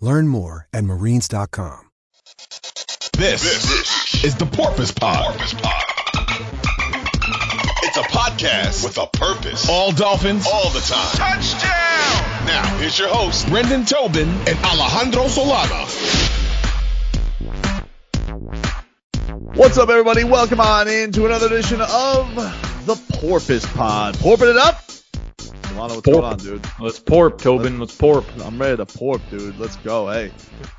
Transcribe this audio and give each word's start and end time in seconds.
Learn 0.00 0.28
more 0.28 0.68
at 0.72 0.84
marines.com. 0.84 1.90
This, 3.16 3.42
this 3.42 4.24
is 4.24 4.34
the 4.34 4.44
Porpoise 4.44 4.92
Pod. 4.92 5.24
Porpoise 5.24 5.54
Pod. 5.54 5.84
It's 7.82 7.96
a 7.96 8.02
podcast 8.02 8.84
with 8.84 8.98
a 8.98 9.06
purpose. 9.06 9.66
All 9.70 9.92
Dolphins, 9.92 10.46
all 10.46 10.68
the 10.68 10.80
time. 10.80 11.16
Touchdown! 11.16 12.46
Now, 12.46 12.76
here's 12.78 12.98
your 12.98 13.08
host, 13.08 13.48
Brendan 13.48 13.86
Tobin 13.86 14.28
and 14.28 14.58
Alejandro 14.64 15.24
Solana. 15.24 15.86
What's 19.56 19.78
up, 19.78 19.88
everybody? 19.88 20.24
Welcome 20.24 20.60
on 20.60 20.88
in 20.88 21.12
to 21.12 21.24
another 21.24 21.46
edition 21.46 21.80
of 21.80 22.34
the 22.84 23.00
Porpoise 23.14 23.64
Pod. 23.64 24.14
Porping 24.16 24.50
it 24.50 24.58
up. 24.58 24.82
Solana, 25.76 25.94
what's 25.94 26.08
Porp. 26.08 26.12
going 26.12 26.24
on, 26.24 26.36
dude? 26.38 26.66
Let's 26.80 27.00
porp, 27.00 27.38
Tobin. 27.38 27.78
Let's 27.78 27.94
porp. 27.94 28.24
I'm 28.46 28.58
ready 28.58 28.78
to 28.78 28.86
porp, 28.86 29.20
dude. 29.28 29.58
Let's 29.58 29.76
go. 29.76 30.08
Hey, 30.10 30.32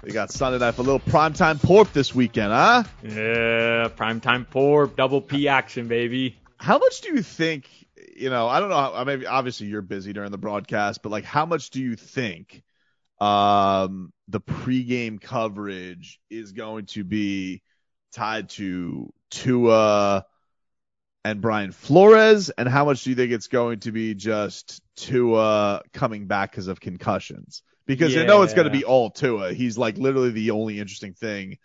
we 0.04 0.12
got 0.12 0.32
Sunday 0.32 0.58
night 0.58 0.74
for 0.74 0.82
a 0.82 0.86
little 0.86 1.00
primetime 1.00 1.58
porp 1.58 1.94
this 1.94 2.16
weekend, 2.16 2.52
huh? 2.52 2.84
Yeah, 3.04 3.90
primetime 3.90 4.48
porp, 4.48 4.96
double 4.96 5.22
P 5.22 5.48
action, 5.48 5.88
baby. 5.88 6.40
How 6.58 6.80
much 6.80 7.02
do 7.02 7.14
you 7.14 7.22
think, 7.22 7.70
you 8.16 8.32
know, 8.32 8.48
I 8.48 8.60
don't 8.60 8.70
know, 8.70 8.76
I 8.76 9.04
mean, 9.04 9.28
obviously 9.28 9.68
you're 9.68 9.84
busy 9.84 10.14
during 10.14 10.32
the 10.32 10.40
broadcast, 10.40 11.04
but 11.04 11.12
like 11.12 11.26
how 11.26 11.46
much 11.46 11.70
do 11.70 11.80
you 11.80 11.96
think 11.96 12.64
um, 13.22 14.12
the 14.28 14.42
pregame 14.42 15.22
coverage 15.22 16.20
is 16.32 16.54
going 16.54 16.88
to 16.88 17.04
be 17.04 17.62
tied 18.14 18.50
to 18.50 19.14
to 19.30 19.44
Tua 19.44 20.26
and 21.28 21.42
Brian 21.42 21.74
Flores, 21.74 22.50
and 22.52 22.70
how 22.70 22.86
much 22.86 23.04
do 23.04 23.10
you 23.10 23.16
think 23.18 23.34
it's 23.34 23.48
going 23.48 23.82
to 23.82 23.92
be 23.92 24.14
just 24.14 24.82
Tua 24.96 25.82
coming 25.92 26.26
back 26.26 26.52
because 26.52 26.68
of 26.68 26.80
concussions? 26.80 27.64
Because 27.86 28.16
I 28.16 28.24
know 28.24 28.44
it's 28.44 28.54
going 28.54 28.68
to 28.68 28.72
be 28.72 28.86
all 28.86 29.10
Tua. 29.10 29.52
He's 29.54 29.78
like 29.78 29.98
literally 29.98 30.32
the 30.32 30.52
only 30.52 30.80
interesting 30.80 31.14
thing 31.14 31.58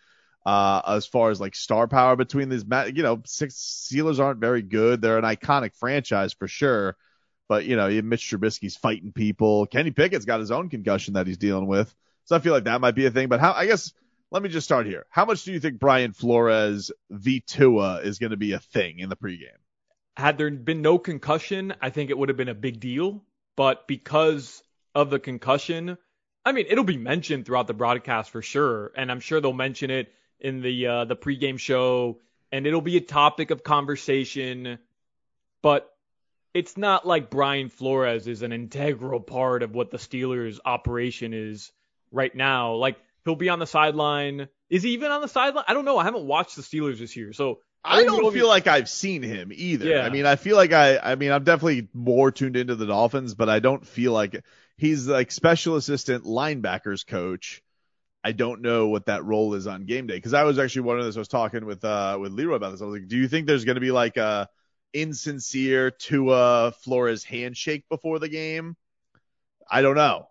uh, 0.44 0.82
as 0.84 1.06
far 1.06 1.30
as 1.30 1.40
like 1.40 1.54
star 1.54 1.86
power 1.86 2.16
between 2.16 2.48
these. 2.48 2.64
ma- 2.66 2.84
You 2.84 3.04
know, 3.04 3.22
six 3.24 3.54
Steelers 3.54 4.18
aren't 4.18 4.40
very 4.40 4.62
good. 4.62 5.00
They're 5.00 5.18
an 5.18 5.24
iconic 5.24 5.76
franchise 5.76 6.32
for 6.32 6.48
sure, 6.48 6.96
but 7.48 7.64
you 7.64 7.76
know, 7.76 7.88
Mitch 8.02 8.28
Trubisky's 8.28 8.76
fighting 8.76 9.12
people. 9.12 9.66
Kenny 9.66 9.92
Pickett's 9.92 10.24
got 10.24 10.40
his 10.40 10.50
own 10.50 10.70
concussion 10.70 11.14
that 11.14 11.28
he's 11.28 11.38
dealing 11.38 11.68
with, 11.68 11.94
so 12.24 12.34
I 12.34 12.40
feel 12.40 12.52
like 12.52 12.64
that 12.64 12.80
might 12.80 12.96
be 12.96 13.06
a 13.06 13.12
thing. 13.12 13.28
But 13.28 13.38
how? 13.38 13.52
I 13.52 13.66
guess 13.66 13.92
let 14.32 14.42
me 14.42 14.48
just 14.48 14.64
start 14.64 14.86
here. 14.86 15.04
How 15.10 15.26
much 15.26 15.44
do 15.44 15.52
you 15.52 15.60
think 15.60 15.78
Brian 15.78 16.14
Flores 16.14 16.90
v 17.10 17.40
Tua 17.46 18.00
is 18.00 18.18
going 18.18 18.30
to 18.30 18.38
be 18.38 18.52
a 18.52 18.58
thing 18.58 18.98
in 18.98 19.10
the 19.10 19.16
pregame? 19.16 19.60
Had 20.16 20.38
there 20.38 20.50
been 20.50 20.80
no 20.80 20.98
concussion, 20.98 21.74
I 21.82 21.90
think 21.90 22.08
it 22.08 22.16
would 22.16 22.30
have 22.30 22.38
been 22.38 22.48
a 22.48 22.54
big 22.54 22.80
deal. 22.80 23.22
But 23.56 23.86
because 23.86 24.62
of 24.94 25.10
the 25.10 25.18
concussion, 25.18 25.98
I 26.46 26.52
mean, 26.52 26.64
it'll 26.70 26.82
be 26.82 26.96
mentioned 26.96 27.44
throughout 27.44 27.66
the 27.66 27.74
broadcast 27.74 28.30
for 28.30 28.40
sure, 28.40 28.90
and 28.96 29.10
I'm 29.10 29.20
sure 29.20 29.40
they'll 29.40 29.52
mention 29.52 29.90
it 29.90 30.12
in 30.40 30.62
the 30.62 30.86
uh, 30.86 31.04
the 31.04 31.16
pregame 31.16 31.58
show, 31.58 32.18
and 32.50 32.66
it'll 32.66 32.80
be 32.80 32.96
a 32.96 33.02
topic 33.02 33.50
of 33.50 33.62
conversation. 33.62 34.78
But 35.60 35.88
it's 36.54 36.78
not 36.78 37.06
like 37.06 37.30
Brian 37.30 37.68
Flores 37.68 38.26
is 38.26 38.40
an 38.40 38.52
integral 38.52 39.20
part 39.20 39.62
of 39.62 39.74
what 39.74 39.90
the 39.90 39.98
Steelers' 39.98 40.58
operation 40.64 41.34
is 41.34 41.70
right 42.10 42.34
now. 42.34 42.74
Like 42.74 42.96
he'll 43.24 43.36
be 43.36 43.48
on 43.48 43.58
the 43.58 43.66
sideline. 43.66 44.48
Is 44.70 44.82
he 44.82 44.90
even 44.90 45.10
on 45.10 45.20
the 45.20 45.28
sideline? 45.28 45.64
I 45.68 45.74
don't 45.74 45.84
know. 45.84 45.98
I 45.98 46.04
haven't 46.04 46.26
watched 46.26 46.56
the 46.56 46.62
Steelers 46.62 46.98
this 46.98 47.16
year, 47.16 47.32
so 47.32 47.60
I 47.84 48.02
know 48.04 48.20
don't 48.20 48.32
feel 48.32 48.48
like 48.48 48.66
I've 48.66 48.88
seen 48.88 49.22
him 49.22 49.50
either. 49.52 49.86
Yeah. 49.86 50.02
I 50.02 50.10
mean, 50.10 50.24
I 50.24 50.36
feel 50.36 50.56
like 50.56 50.72
I, 50.72 50.98
I 50.98 51.14
mean, 51.16 51.32
I'm 51.32 51.44
definitely 51.44 51.88
more 51.92 52.30
tuned 52.30 52.56
into 52.56 52.76
the 52.76 52.86
Dolphins, 52.86 53.34
but 53.34 53.48
I 53.48 53.58
don't 53.58 53.86
feel 53.86 54.12
like 54.12 54.44
he's 54.76 55.08
like 55.08 55.32
special 55.32 55.76
assistant 55.76 56.24
linebackers 56.24 57.06
coach. 57.06 57.62
I 58.24 58.30
don't 58.32 58.62
know 58.62 58.86
what 58.86 59.06
that 59.06 59.24
role 59.24 59.54
is 59.54 59.66
on 59.66 59.84
game 59.84 60.06
day 60.06 60.14
because 60.14 60.32
I 60.32 60.44
was 60.44 60.58
actually 60.60 60.82
one 60.82 60.98
of 60.98 61.04
those. 61.04 61.16
I 61.16 61.20
was 61.20 61.28
talking 61.28 61.66
with 61.66 61.84
uh 61.84 62.18
with 62.20 62.32
Leroy 62.32 62.54
about 62.54 62.70
this. 62.70 62.82
I 62.82 62.84
was 62.84 63.00
like, 63.00 63.08
do 63.08 63.16
you 63.16 63.26
think 63.26 63.46
there's 63.46 63.64
going 63.64 63.74
to 63.74 63.80
be 63.80 63.90
like 63.90 64.16
a 64.16 64.48
insincere 64.92 65.90
Tua 65.90 66.72
Flores 66.82 67.24
handshake 67.24 67.88
before 67.88 68.20
the 68.20 68.28
game? 68.28 68.76
I 69.68 69.82
don't 69.82 69.96
know. 69.96 70.28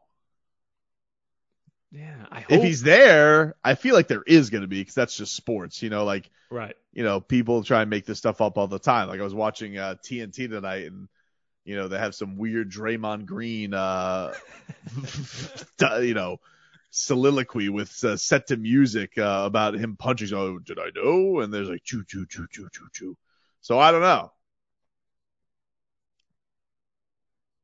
Yeah, 1.91 2.25
I 2.31 2.39
hope 2.41 2.51
If 2.51 2.63
he's 2.63 2.83
there, 2.83 3.55
I 3.63 3.75
feel 3.75 3.93
like 3.95 4.07
there 4.07 4.23
is 4.25 4.49
going 4.49 4.61
to 4.61 4.67
be 4.67 4.79
because 4.79 4.95
that's 4.95 5.15
just 5.15 5.35
sports, 5.35 5.83
you 5.83 5.89
know, 5.89 6.05
like 6.05 6.29
right. 6.49 6.75
you 6.93 7.03
know, 7.03 7.19
people 7.19 7.63
try 7.63 7.81
and 7.81 7.89
make 7.89 8.05
this 8.05 8.17
stuff 8.17 8.39
up 8.39 8.57
all 8.57 8.67
the 8.67 8.79
time. 8.79 9.09
Like 9.09 9.19
I 9.19 9.23
was 9.23 9.35
watching 9.35 9.77
uh, 9.77 9.95
TNT 10.01 10.49
tonight, 10.49 10.85
and 10.85 11.09
you 11.65 11.75
know 11.75 11.89
they 11.89 11.97
have 11.97 12.15
some 12.15 12.37
weird 12.37 12.71
Draymond 12.71 13.25
Green, 13.25 13.73
uh, 13.73 14.33
you 16.01 16.13
know, 16.13 16.39
soliloquy 16.91 17.67
with 17.67 18.01
uh, 18.05 18.15
set 18.15 18.47
to 18.47 18.57
music 18.57 19.17
uh, 19.17 19.43
about 19.45 19.73
him 19.73 19.97
punching. 19.97 20.33
Oh, 20.33 20.59
did 20.59 20.79
I 20.79 20.91
know? 20.95 21.41
And 21.41 21.53
there's 21.53 21.69
like 21.69 21.83
choo 21.83 22.05
choo 22.07 22.25
choo 22.25 22.47
choo 22.49 22.69
choo 22.71 22.87
choo. 22.93 23.17
So 23.59 23.79
I 23.79 23.91
don't 23.91 24.01
know. 24.01 24.31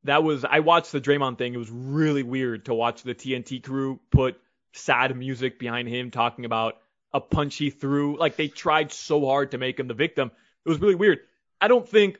That 0.07 0.23
was 0.23 0.43
I 0.43 0.59
watched 0.59 0.91
the 0.91 1.01
Draymond 1.01 1.37
thing. 1.37 1.53
It 1.53 1.57
was 1.57 1.69
really 1.69 2.23
weird 2.23 2.65
to 2.65 2.73
watch 2.73 3.03
the 3.03 3.13
TNT 3.13 3.63
crew 3.63 3.99
put 4.09 4.39
sad 4.73 5.15
music 5.15 5.59
behind 5.59 5.87
him 5.87 6.11
talking 6.11 6.45
about 6.45 6.77
a 7.13 7.19
punch 7.19 7.55
he 7.55 7.69
threw. 7.69 8.17
Like 8.17 8.35
they 8.35 8.47
tried 8.47 8.91
so 8.91 9.25
hard 9.25 9.51
to 9.51 9.57
make 9.57 9.79
him 9.79 9.87
the 9.87 9.93
victim. 9.93 10.31
It 10.65 10.69
was 10.69 10.79
really 10.79 10.95
weird. 10.95 11.19
I 11.59 11.67
don't 11.67 11.87
think 11.87 12.19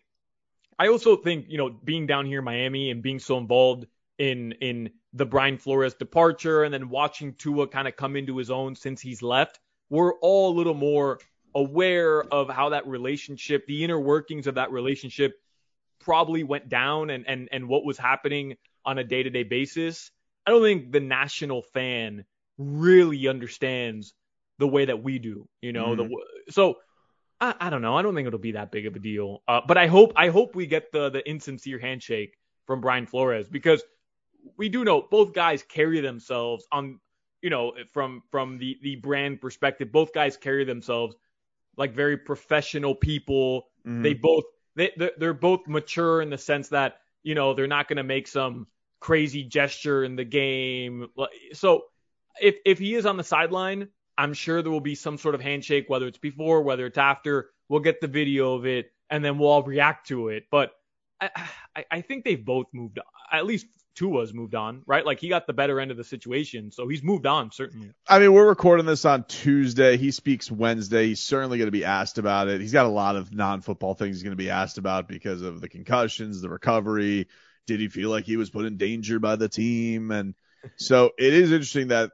I 0.80 0.90
also 0.90 1.16
think, 1.16 1.46
you 1.50 1.58
know, 1.58 1.70
being 1.70 2.08
down 2.08 2.26
here 2.26 2.40
in 2.40 2.46
Miami 2.46 2.92
and 2.92 3.02
being 3.02 3.20
so 3.20 3.38
involved 3.38 3.88
in 4.18 4.54
in 4.54 4.92
the 5.14 5.26
Brian 5.26 5.58
Flores 5.58 5.94
departure 5.94 6.64
and 6.64 6.74
then 6.74 6.90
watching 6.90 7.34
Tua 7.34 7.68
kind 7.68 7.88
of 7.88 7.96
come 7.96 8.16
into 8.16 8.38
his 8.38 8.52
own 8.52 8.76
since 8.76 9.02
he's 9.02 9.22
left, 9.22 9.60
we're 9.90 10.14
all 10.16 10.54
a 10.54 10.56
little 10.56 10.74
more 10.74 11.20
aware 11.56 12.22
of 12.22 12.50
how 12.50 12.70
that 12.70 12.86
relationship, 12.86 13.66
the 13.66 13.84
inner 13.84 14.00
workings 14.00 14.46
of 14.46 14.56
that 14.56 14.72
relationship 14.72 15.40
probably 16.00 16.44
went 16.44 16.70
down 16.70 17.10
and 17.10 17.28
and 17.28 17.50
and 17.52 17.68
what 17.68 17.86
was 17.86 17.98
happening 17.98 18.56
on 18.86 18.98
a 18.98 19.04
day-to-day 19.04 19.44
basis. 19.44 20.12
I 20.46 20.52
don't 20.52 20.64
think 20.64 20.92
the 20.92 21.02
national 21.02 21.62
fan 21.62 22.26
really 22.58 23.28
understands 23.28 24.14
the 24.60 24.68
way 24.68 24.86
that 24.86 25.04
we 25.04 25.20
do, 25.20 25.48
you 25.62 25.74
know. 25.74 25.96
The 25.96 26.10
so 26.50 26.78
I, 27.40 27.56
I 27.60 27.70
don't 27.70 27.82
know. 27.82 27.98
I 27.98 28.02
don't 28.02 28.16
think 28.16 28.28
it'll 28.28 28.40
be 28.40 28.54
that 28.54 28.72
big 28.72 28.86
of 28.86 28.96
a 28.96 29.00
deal. 29.00 29.44
Uh, 29.48 29.62
but 29.68 29.78
I 29.78 29.88
hope 29.88 30.14
I 30.16 30.30
hope 30.30 30.56
we 30.56 30.66
get 30.66 30.92
the 30.92 31.10
the 31.10 31.28
insincere 31.28 31.80
handshake 31.80 32.38
from 32.66 32.82
Brian 32.82 33.06
Flores 33.06 33.48
because 33.48 33.84
we 34.58 34.70
do 34.70 34.84
know 34.84 35.02
both 35.02 35.34
guys 35.34 35.64
carry 35.64 36.00
themselves 36.00 36.66
on 36.72 37.00
you 37.42 37.50
know 37.50 37.74
from 37.94 38.24
from 38.32 38.58
the 38.58 38.78
the 38.82 38.96
brand 38.96 39.42
perspective. 39.42 39.92
Both 39.92 40.14
guys 40.14 40.38
carry 40.38 40.64
themselves 40.64 41.16
like 41.76 41.94
very 41.94 42.18
professional 42.18 42.96
people. 42.96 43.68
They 44.04 44.14
both 44.14 44.44
they 44.78 44.92
they're, 44.96 45.12
they're 45.18 45.34
both 45.34 45.68
mature 45.68 46.22
in 46.22 46.30
the 46.30 46.38
sense 46.38 46.70
that 46.70 47.00
you 47.24 47.36
know 47.36 47.54
they're 47.54 47.68
not 47.68 47.90
going 47.90 47.98
to 47.98 48.04
make 48.04 48.28
some 48.28 48.68
crazy 49.00 49.44
gesture 49.44 50.04
in 50.04 50.16
the 50.16 50.24
game. 50.24 51.08
So 51.54 51.86
if 52.42 52.56
if 52.66 52.80
he 52.80 52.96
is 52.96 53.06
on 53.06 53.18
the 53.18 53.24
sideline, 53.24 53.90
I'm 54.18 54.34
sure 54.34 54.62
there 54.62 54.72
will 54.72 54.80
be 54.80 54.96
some 54.96 55.18
sort 55.18 55.36
of 55.36 55.42
handshake, 55.42 55.86
whether 55.90 56.08
it's 56.08 56.18
before, 56.20 56.62
whether 56.62 56.86
it's 56.86 56.98
after. 56.98 57.50
We'll 57.68 57.82
get 57.82 58.00
the 58.00 58.08
video 58.08 58.54
of 58.54 58.66
it, 58.66 58.92
and 59.10 59.26
then 59.26 59.38
we'll 59.38 59.50
all 59.50 59.64
react 59.64 60.08
to 60.08 60.30
it. 60.30 60.46
But 60.50 60.72
I 61.20 61.30
I, 61.76 61.86
I 61.92 62.02
think 62.02 62.24
they've 62.24 62.46
both 62.46 62.68
moved, 62.72 63.00
at 63.32 63.46
least 63.46 63.66
Tua's 63.98 64.34
moved 64.34 64.54
on, 64.54 64.84
right? 64.86 65.06
Like 65.06 65.20
he 65.20 65.28
got 65.28 65.48
the 65.48 65.54
better 65.54 65.80
end 65.80 65.90
of 65.90 65.98
the 65.98 66.04
situation, 66.04 66.72
so 66.72 66.88
he's 66.88 67.02
moved 67.02 67.26
on 67.26 67.52
certainly. 67.52 67.92
I 68.08 68.20
mean, 68.20 68.32
we're 68.32 68.48
recording 68.48 68.86
this 68.86 69.06
on 69.06 69.24
Tuesday. 69.24 69.98
He 69.98 70.12
speaks 70.12 70.52
Wednesday. 70.52 71.08
He's 71.08 71.20
certainly 71.20 71.58
going 71.58 71.68
to 71.68 71.72
be 71.72 71.84
asked 71.84 72.20
about 72.20 72.48
it. 72.48 72.62
He's 72.62 72.72
got 72.72 72.86
a 72.86 72.90
lot 72.90 73.16
of 73.16 73.34
non-football 73.34 73.96
things 73.96 74.18
he's 74.18 74.24
going 74.24 74.38
to 74.38 74.44
be 74.44 74.52
asked 74.52 74.78
about 74.78 75.08
because 75.08 75.42
of 75.42 75.62
the 75.62 75.68
concussions, 75.68 76.42
the 76.42 76.50
recovery. 76.50 77.28
Did 77.66 77.80
he 77.80 77.88
feel 77.88 78.12
like 78.12 78.26
he 78.26 78.38
was 78.38 78.52
put 78.52 78.66
in 78.66 78.78
danger 78.78 79.20
by 79.20 79.36
the 79.36 79.50
team? 79.50 80.12
And 80.12 80.36
so 80.76 81.12
it 81.18 81.34
is 81.34 81.52
interesting 81.52 81.88
that 81.88 82.12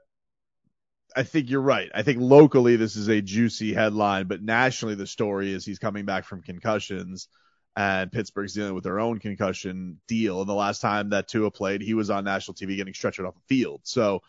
I 1.16 1.24
think 1.24 1.50
you're 1.50 1.62
right. 1.62 1.92
I 1.94 2.04
think 2.04 2.20
locally 2.22 2.78
this 2.78 2.96
is 2.96 3.10
a 3.10 3.22
juicy 3.22 3.74
headline, 3.74 4.28
but 4.28 4.42
nationally 4.42 4.96
the 4.96 5.06
story 5.06 5.54
is 5.54 5.66
he's 5.66 5.80
coming 5.80 6.06
back 6.06 6.24
from 6.24 6.42
concussions 6.42 7.28
and 7.76 8.12
Pittsburgh's 8.12 8.54
dealing 8.54 8.76
with 8.76 8.84
their 8.84 9.00
own 9.00 9.20
concussion 9.20 10.00
deal. 10.08 10.40
And 10.42 10.50
the 10.50 10.54
last 10.54 10.80
time 10.80 11.10
that 11.10 11.28
Tua 11.28 11.52
played, 11.52 11.82
he 11.82 11.94
was 11.94 12.10
on 12.10 12.24
national 12.24 12.56
TV 12.56 12.76
getting 12.76 12.94
stretched 12.94 13.20
off 13.20 13.34
the 13.34 13.56
field. 13.56 13.82
So 13.84 14.22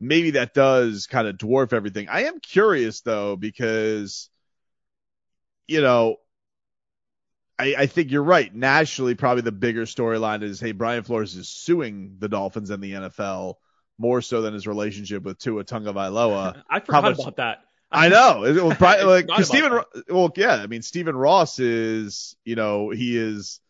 maybe 0.00 0.32
that 0.32 0.54
does 0.54 1.06
kind 1.06 1.28
of 1.28 1.36
dwarf 1.36 1.72
everything. 1.72 2.08
I 2.08 2.24
am 2.24 2.40
curious 2.40 3.02
though, 3.02 3.36
because, 3.36 4.28
you 5.68 5.80
know, 5.80 6.16
I, 7.60 7.74
I 7.78 7.86
think 7.86 8.10
you're 8.10 8.22
right. 8.24 8.52
Nationally, 8.52 9.14
probably 9.14 9.42
the 9.42 9.52
bigger 9.52 9.82
storyline 9.82 10.42
is, 10.42 10.58
hey, 10.58 10.72
Brian 10.72 11.04
Flores 11.04 11.36
is 11.36 11.48
suing 11.48 12.16
the 12.18 12.28
Dolphins 12.28 12.70
and 12.70 12.82
the 12.82 12.92
NFL 12.92 13.54
more 13.98 14.22
so 14.22 14.40
than 14.40 14.54
his 14.54 14.66
relationship 14.66 15.22
with 15.22 15.38
Tua 15.38 15.62
Tagovailoa. 15.62 16.62
I 16.68 16.80
forgot 16.80 17.02
much, 17.02 17.18
about 17.20 17.36
that. 17.36 17.64
I 17.90 18.08
know. 18.08 18.44
It 18.44 18.62
was 18.62 18.76
probably, 18.78 19.24
like 19.24 19.44
Stephen. 19.44 19.80
Well, 20.08 20.32
yeah. 20.36 20.54
I 20.54 20.66
mean, 20.66 20.82
Stephen 20.82 21.16
Ross 21.16 21.58
is, 21.58 22.36
you 22.44 22.54
know, 22.54 22.90
he 22.90 23.16
is, 23.16 23.60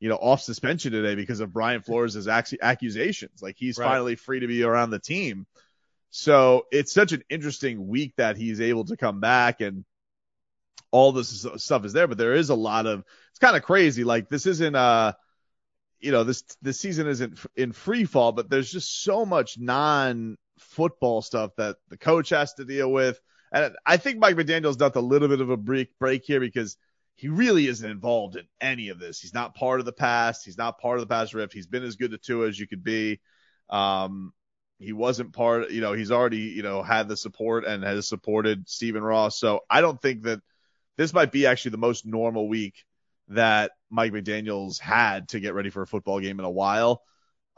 you 0.00 0.08
know, 0.08 0.16
off 0.16 0.42
suspension 0.42 0.92
today 0.92 1.14
because 1.14 1.40
of 1.40 1.52
Brian 1.52 1.82
Flores' 1.82 2.28
accusations. 2.28 3.42
Like 3.42 3.56
he's 3.58 3.78
right. 3.78 3.86
finally 3.86 4.16
free 4.16 4.40
to 4.40 4.46
be 4.46 4.62
around 4.62 4.90
the 4.90 4.98
team. 4.98 5.46
So 6.10 6.66
it's 6.72 6.92
such 6.92 7.12
an 7.12 7.22
interesting 7.30 7.86
week 7.86 8.14
that 8.16 8.36
he's 8.36 8.60
able 8.60 8.84
to 8.86 8.96
come 8.96 9.20
back 9.20 9.60
and 9.60 9.84
all 10.90 11.12
this 11.12 11.46
stuff 11.56 11.84
is 11.84 11.92
there. 11.92 12.08
But 12.08 12.18
there 12.18 12.34
is 12.34 12.50
a 12.50 12.54
lot 12.54 12.86
of. 12.86 13.04
It's 13.30 13.38
kind 13.38 13.56
of 13.56 13.62
crazy. 13.62 14.04
Like 14.04 14.28
this 14.28 14.46
isn't 14.46 14.74
uh 14.74 15.12
you 16.00 16.12
know 16.12 16.24
this 16.24 16.42
this 16.62 16.80
season 16.80 17.06
isn't 17.06 17.38
in 17.56 17.72
free 17.72 18.04
fall, 18.04 18.32
but 18.32 18.50
there's 18.50 18.72
just 18.72 19.02
so 19.04 19.24
much 19.24 19.58
non 19.58 20.36
football 20.58 21.22
stuff 21.22 21.52
that 21.56 21.76
the 21.88 21.96
coach 21.96 22.30
has 22.30 22.54
to 22.54 22.64
deal 22.64 22.90
with 22.90 23.20
and 23.52 23.74
I 23.84 23.96
think 23.96 24.18
Mike 24.18 24.36
McDaniel's 24.36 24.76
done 24.76 24.92
a 24.94 25.00
little 25.00 25.28
bit 25.28 25.40
of 25.40 25.50
a 25.50 25.56
break 25.56 25.98
break 25.98 26.24
here 26.24 26.40
because 26.40 26.76
he 27.16 27.28
really 27.28 27.66
isn't 27.66 27.88
involved 27.88 28.36
in 28.36 28.44
any 28.60 28.88
of 28.88 28.98
this. 28.98 29.20
He's 29.20 29.34
not 29.34 29.54
part 29.54 29.80
of 29.80 29.86
the 29.86 29.92
past. 29.92 30.44
He's 30.44 30.56
not 30.56 30.78
part 30.78 30.98
of 30.98 31.06
the 31.06 31.14
past 31.14 31.34
rift. 31.34 31.52
He's 31.52 31.66
been 31.66 31.84
as 31.84 31.96
good 31.96 32.12
to 32.12 32.18
Tua 32.18 32.48
as 32.48 32.58
you 32.58 32.66
could 32.66 32.82
be. 32.82 33.20
Um, 33.68 34.32
he 34.78 34.94
wasn't 34.94 35.34
part, 35.34 35.70
you 35.70 35.82
know, 35.82 35.92
he's 35.92 36.10
already, 36.10 36.38
you 36.38 36.62
know, 36.62 36.82
had 36.82 37.08
the 37.08 37.16
support 37.16 37.66
and 37.66 37.84
has 37.84 38.08
supported 38.08 38.66
Stephen 38.68 39.02
Ross. 39.02 39.38
So 39.38 39.60
I 39.68 39.82
don't 39.82 40.00
think 40.00 40.22
that 40.22 40.40
this 40.96 41.12
might 41.12 41.30
be 41.30 41.46
actually 41.46 41.72
the 41.72 41.78
most 41.78 42.06
normal 42.06 42.48
week 42.48 42.84
that 43.28 43.72
Mike 43.90 44.12
McDaniel's 44.12 44.78
had 44.78 45.28
to 45.28 45.40
get 45.40 45.52
ready 45.52 45.68
for 45.68 45.82
a 45.82 45.86
football 45.86 46.20
game 46.20 46.38
in 46.38 46.46
a 46.46 46.50
while. 46.50 47.02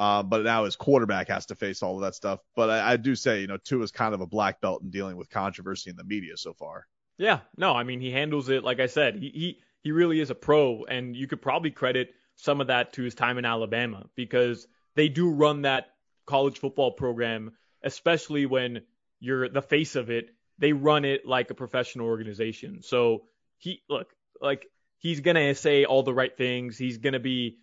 Uh, 0.03 0.21
but 0.21 0.43
now 0.43 0.65
his 0.65 0.75
quarterback 0.75 1.29
has 1.29 1.47
to 1.47 1.55
face 1.55 1.81
all 1.81 1.95
of 1.95 2.01
that 2.01 2.13
stuff. 2.13 2.41
But 2.57 2.71
I, 2.71 2.95
I 2.95 2.97
do 2.97 3.15
say, 3.15 3.41
you 3.41 3.47
know, 3.47 3.57
Tua 3.57 3.85
is 3.85 3.93
kind 3.93 4.15
of 4.15 4.21
a 4.21 4.27
black 4.27 4.61
belt 4.61 4.83
in 4.83 4.91
dealing 4.91 5.17
with 5.17 5.31
controversy 5.31 5.91
in 5.91 5.97
the 5.97 6.03
media 6.03 6.37
so 6.37 6.55
far. 6.55 6.89
Yeah, 7.19 7.39
no, 7.57 7.73
I 7.73 7.85
mean 7.85 8.01
he 8.01 8.11
handles 8.11 8.49
it 8.49 8.65
like 8.65 8.81
I 8.81 8.87
said. 8.87 9.15
He 9.15 9.29
he 9.29 9.59
he 9.81 9.93
really 9.93 10.19
is 10.19 10.31
a 10.31 10.35
pro, 10.35 10.85
and 10.87 11.15
you 11.15 11.29
could 11.29 11.41
probably 11.41 11.71
credit 11.71 12.15
some 12.35 12.61
of 12.61 12.67
that 12.67 12.95
to 12.95 13.05
his 13.05 13.15
time 13.15 13.39
in 13.39 13.45
Alabama 13.45 14.07
because 14.17 14.67
they 14.97 15.09
do 15.09 15.31
run 15.31 15.63
that 15.63 15.87
college 16.27 16.59
football 16.59 16.91
program, 16.91 17.53
especially 17.85 18.45
when 18.45 18.83
you're 19.21 19.49
the 19.49 19.63
face 19.63 19.95
of 19.95 20.11
it. 20.11 20.31
They 20.59 20.73
run 20.73 21.05
it 21.05 21.27
like 21.27 21.49
a 21.51 21.55
professional 21.55 22.09
organization. 22.09 22.83
So 22.83 23.23
he 23.59 23.83
look 23.89 24.13
like 24.41 24.67
he's 24.99 25.21
gonna 25.21 25.55
say 25.55 25.85
all 25.85 26.03
the 26.03 26.13
right 26.13 26.37
things. 26.37 26.77
He's 26.77 26.99
gonna 26.99 27.21
be 27.21 27.59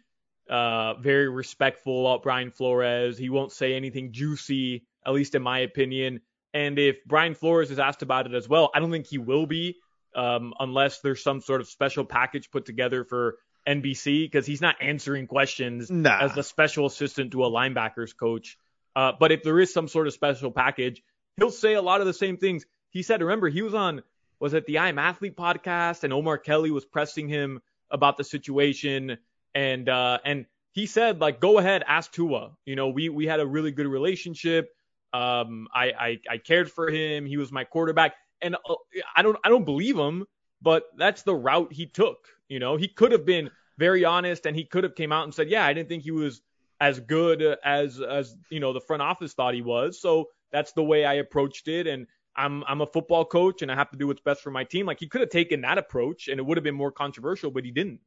uh, 0.50 0.96
very 0.96 1.30
respectful 1.30 2.08
about 2.08 2.24
Brian 2.24 2.52
Flores. 2.52 3.18
He 3.18 3.30
won't 3.30 3.52
say 3.52 3.76
anything 3.76 4.12
juicy, 4.12 4.86
at 5.06 5.14
least 5.14 5.36
in 5.36 5.42
my 5.42 5.60
opinion. 5.60 6.22
And 6.54 6.80
if 6.80 7.06
Brian 7.06 7.36
Flores 7.36 7.72
is 7.72 7.80
asked 7.80 8.02
about 8.02 8.26
it 8.26 8.34
as 8.34 8.50
well, 8.50 8.72
I 8.74 8.80
don't 8.80 8.92
think 8.92 9.06
he 9.06 9.20
will 9.20 9.46
be, 9.46 9.78
um, 10.16 10.54
unless 10.60 11.02
there's 11.02 11.24
some 11.24 11.42
sort 11.42 11.62
of 11.62 11.68
special 11.68 12.04
package 12.04 12.50
put 12.50 12.66
together 12.66 13.04
for 13.04 13.38
NBC, 13.68 14.26
because 14.26 14.48
he's 14.48 14.62
not 14.62 14.78
answering 14.82 15.28
questions 15.28 15.92
nah. 15.92 16.20
as 16.20 16.34
the 16.34 16.44
special 16.44 16.88
assistant 16.88 17.32
to 17.34 17.46
a 17.46 17.50
linebackers 17.50 18.16
coach. 18.18 18.58
Uh, 18.96 19.12
but 19.20 19.32
if 19.32 19.44
there 19.44 19.60
is 19.60 19.72
some 19.72 19.88
sort 19.88 20.08
of 20.08 20.14
special 20.14 20.52
package, 20.52 21.04
he'll 21.38 21.52
say 21.52 21.76
a 21.76 21.82
lot 21.82 22.02
of 22.02 22.08
the 22.08 22.14
same 22.14 22.38
things 22.38 22.66
he 22.90 23.04
said. 23.04 23.22
Remember, 23.22 23.48
he 23.50 23.62
was 23.62 23.76
on 23.76 24.02
was 24.40 24.54
it 24.54 24.66
the 24.66 24.80
I'm 24.80 24.98
Athlete 24.98 25.36
podcast, 25.36 26.04
and 26.04 26.14
Omar 26.14 26.38
Kelly 26.38 26.72
was 26.72 26.86
pressing 26.86 27.28
him 27.28 27.62
about 27.92 28.18
the 28.18 28.24
situation 28.24 29.18
and 29.56 29.90
uh, 29.90 30.20
and 30.26 30.46
he 30.72 30.86
said 30.86 31.20
like, 31.20 31.40
go 31.40 31.58
ahead, 31.58 31.84
ask 31.88 32.12
Tua. 32.12 32.52
You 32.66 32.76
know, 32.76 32.90
we 32.90 33.10
we 33.10 33.26
had 33.26 33.40
a 33.40 33.48
really 33.48 33.72
good 33.72 33.88
relationship. 33.88 34.70
Um, 35.14 35.68
I, 35.74 35.92
I 35.92 36.20
I 36.30 36.38
cared 36.38 36.72
for 36.72 36.90
him. 36.90 37.26
He 37.26 37.38
was 37.38 37.52
my 37.52 37.64
quarterback, 37.64 38.16
and 38.42 38.56
uh, 38.56 38.76
I 39.16 39.22
don't 39.22 39.38
I 39.44 39.50
don't 39.50 39.66
believe 39.66 39.98
him, 39.98 40.26
but 40.62 40.84
that's 40.98 41.24
the 41.24 41.36
route 41.36 41.74
he 41.74 41.88
took. 41.88 42.28
You 42.48 42.60
know, 42.60 42.78
he 42.78 42.88
could 42.88 43.12
have 43.12 43.26
been 43.26 43.50
very 43.78 44.06
honest, 44.06 44.46
and 44.46 44.56
he 44.56 44.66
could 44.66 44.84
have 44.84 44.96
came 44.96 45.12
out 45.12 45.24
and 45.24 45.34
said, 45.34 45.50
yeah, 45.50 45.66
I 45.66 45.74
didn't 45.74 45.90
think 45.90 46.04
he 46.04 46.12
was 46.12 46.42
as 46.82 47.00
good 47.00 47.42
as 47.64 48.00
as 48.00 48.36
you 48.50 48.60
know 48.60 48.74
the 48.74 48.82
front 48.82 49.02
office 49.02 49.34
thought 49.34 49.54
he 49.54 49.62
was. 49.62 50.00
So 50.02 50.30
that's 50.52 50.72
the 50.74 50.84
way 50.84 51.06
I 51.06 51.16
approached 51.16 51.68
it, 51.68 51.88
and 51.88 52.08
I'm 52.36 52.64
I'm 52.68 52.82
a 52.82 52.88
football 52.88 53.26
coach, 53.26 53.62
and 53.62 53.72
I 53.72 53.76
have 53.76 53.92
to 53.92 53.98
do 53.98 54.08
what's 54.08 54.22
best 54.22 54.42
for 54.42 54.52
my 54.52 54.64
team. 54.64 54.86
Like 54.86 55.00
he 55.00 55.08
could 55.08 55.22
have 55.22 55.30
taken 55.30 55.62
that 55.62 55.78
approach, 55.78 56.28
and 56.28 56.40
it 56.40 56.46
would 56.46 56.58
have 56.58 56.64
been 56.64 56.76
more 56.76 56.92
controversial, 56.92 57.52
but 57.52 57.66
he 57.66 57.72
didn't. 57.72 58.00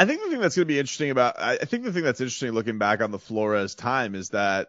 I 0.00 0.06
think 0.06 0.22
the 0.22 0.30
thing 0.30 0.40
that's 0.40 0.56
going 0.56 0.66
to 0.66 0.72
be 0.72 0.78
interesting 0.78 1.10
about, 1.10 1.38
I 1.38 1.58
think 1.58 1.84
the 1.84 1.92
thing 1.92 2.04
that's 2.04 2.22
interesting 2.22 2.52
looking 2.52 2.78
back 2.78 3.02
on 3.02 3.10
the 3.10 3.18
Flores 3.18 3.74
time 3.74 4.14
is 4.14 4.30
that, 4.30 4.68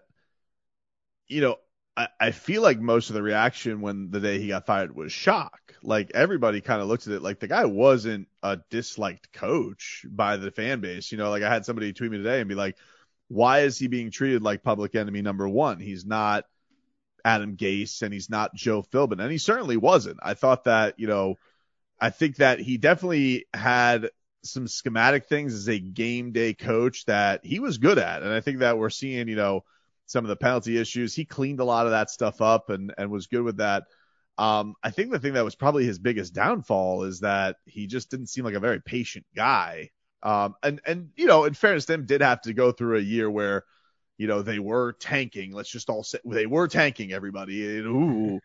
you 1.29 1.39
know, 1.39 1.55
I, 1.95 2.09
I 2.19 2.31
feel 2.31 2.61
like 2.61 2.81
most 2.81 3.09
of 3.09 3.13
the 3.13 3.23
reaction 3.23 3.79
when 3.79 4.11
the 4.11 4.19
day 4.19 4.39
he 4.39 4.49
got 4.49 4.65
fired 4.65 4.93
was 4.93 5.13
shock. 5.13 5.73
Like 5.83 6.11
everybody 6.13 6.59
kind 6.59 6.81
of 6.81 6.89
looked 6.89 7.07
at 7.07 7.13
it 7.13 7.21
like 7.21 7.39
the 7.39 7.47
guy 7.47 7.63
wasn't 7.63 8.27
a 8.43 8.59
disliked 8.69 9.31
coach 9.31 10.05
by 10.05 10.35
the 10.35 10.51
fan 10.51 10.81
base. 10.81 11.13
You 11.13 11.17
know, 11.17 11.29
like 11.29 11.43
I 11.43 11.49
had 11.49 11.63
somebody 11.63 11.93
tweet 11.93 12.11
me 12.11 12.17
today 12.17 12.41
and 12.41 12.49
be 12.49 12.55
like, 12.55 12.75
why 13.29 13.61
is 13.61 13.77
he 13.79 13.87
being 13.87 14.11
treated 14.11 14.41
like 14.41 14.63
public 14.63 14.95
enemy 14.95 15.21
number 15.21 15.47
one? 15.47 15.79
He's 15.79 16.05
not 16.05 16.43
Adam 17.23 17.55
Gase 17.55 18.01
and 18.01 18.13
he's 18.13 18.29
not 18.29 18.53
Joe 18.53 18.83
Philbin. 18.83 19.21
And 19.21 19.31
he 19.31 19.37
certainly 19.37 19.77
wasn't. 19.77 20.19
I 20.21 20.33
thought 20.33 20.65
that, 20.65 20.99
you 20.99 21.07
know, 21.07 21.35
I 22.01 22.09
think 22.09 22.35
that 22.35 22.59
he 22.59 22.75
definitely 22.75 23.45
had 23.53 24.09
some 24.43 24.67
schematic 24.67 25.25
things 25.27 25.53
as 25.53 25.69
a 25.69 25.79
game 25.79 26.31
day 26.31 26.53
coach 26.53 27.05
that 27.05 27.45
he 27.45 27.59
was 27.59 27.77
good 27.77 27.97
at. 27.99 28.23
And 28.23 28.31
I 28.31 28.41
think 28.41 28.59
that 28.59 28.77
we're 28.77 28.89
seeing, 28.89 29.27
you 29.27 29.35
know, 29.35 29.63
some 30.05 30.25
of 30.25 30.29
the 30.29 30.35
penalty 30.35 30.77
issues. 30.77 31.15
He 31.15 31.25
cleaned 31.25 31.59
a 31.59 31.65
lot 31.65 31.85
of 31.85 31.91
that 31.91 32.09
stuff 32.09 32.41
up 32.41 32.69
and, 32.69 32.93
and 32.97 33.11
was 33.11 33.27
good 33.27 33.43
with 33.43 33.57
that. 33.57 33.83
Um, 34.37 34.75
I 34.83 34.89
think 34.89 35.11
the 35.11 35.19
thing 35.19 35.33
that 35.33 35.45
was 35.45 35.55
probably 35.55 35.85
his 35.85 35.99
biggest 35.99 36.33
downfall 36.33 37.03
is 37.03 37.19
that 37.19 37.57
he 37.65 37.87
just 37.87 38.09
didn't 38.09 38.27
seem 38.27 38.43
like 38.43 38.55
a 38.55 38.59
very 38.59 38.81
patient 38.81 39.25
guy. 39.35 39.91
Um, 40.23 40.55
and, 40.63 40.81
and, 40.85 41.09
you 41.15 41.27
know, 41.27 41.45
in 41.45 41.53
fairness, 41.53 41.85
them 41.85 42.05
did 42.05 42.21
have 42.21 42.41
to 42.41 42.53
go 42.53 42.71
through 42.71 42.97
a 42.97 43.01
year 43.01 43.29
where, 43.29 43.65
you 44.17 44.27
know, 44.27 44.41
they 44.41 44.59
were 44.59 44.93
tanking. 44.93 45.51
Let's 45.51 45.69
just 45.71 45.89
all 45.89 46.03
say 46.03 46.19
they 46.25 46.45
were 46.45 46.67
tanking 46.67 47.11
everybody. 47.11 47.77
And, 47.77 47.87
ooh, 47.87 48.39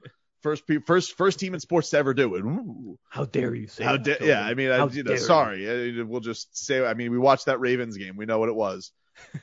First, 0.47 0.63
first, 0.87 1.17
first 1.17 1.41
team 1.41 1.55
in 1.55 1.61
sports 1.61 1.91
to 1.91 1.99
ever 1.99 2.15
do 2.15 2.37
it. 2.37 2.45
Ooh. 2.45 2.97
How 3.09 3.25
dare 3.25 3.53
you 3.53 3.67
say 3.67 3.83
How 3.83 3.97
that? 3.97 4.21
Da- 4.21 4.25
yeah, 4.25 4.47
I 4.47 4.55
mean, 4.55 4.71
I, 4.71 4.87
you 4.87 5.03
know, 5.03 5.17
sorry. 5.17 6.01
We'll 6.05 6.21
just 6.21 6.57
say. 6.57 6.87
I 6.87 6.95
mean, 6.95 7.11
we 7.11 7.19
watched 7.19 7.47
that 7.47 7.59
Ravens 7.59 7.97
game. 7.97 8.17
We 8.17 8.27
know 8.27 8.39
what 8.39 8.49
it 8.49 8.55
was. 8.55 8.93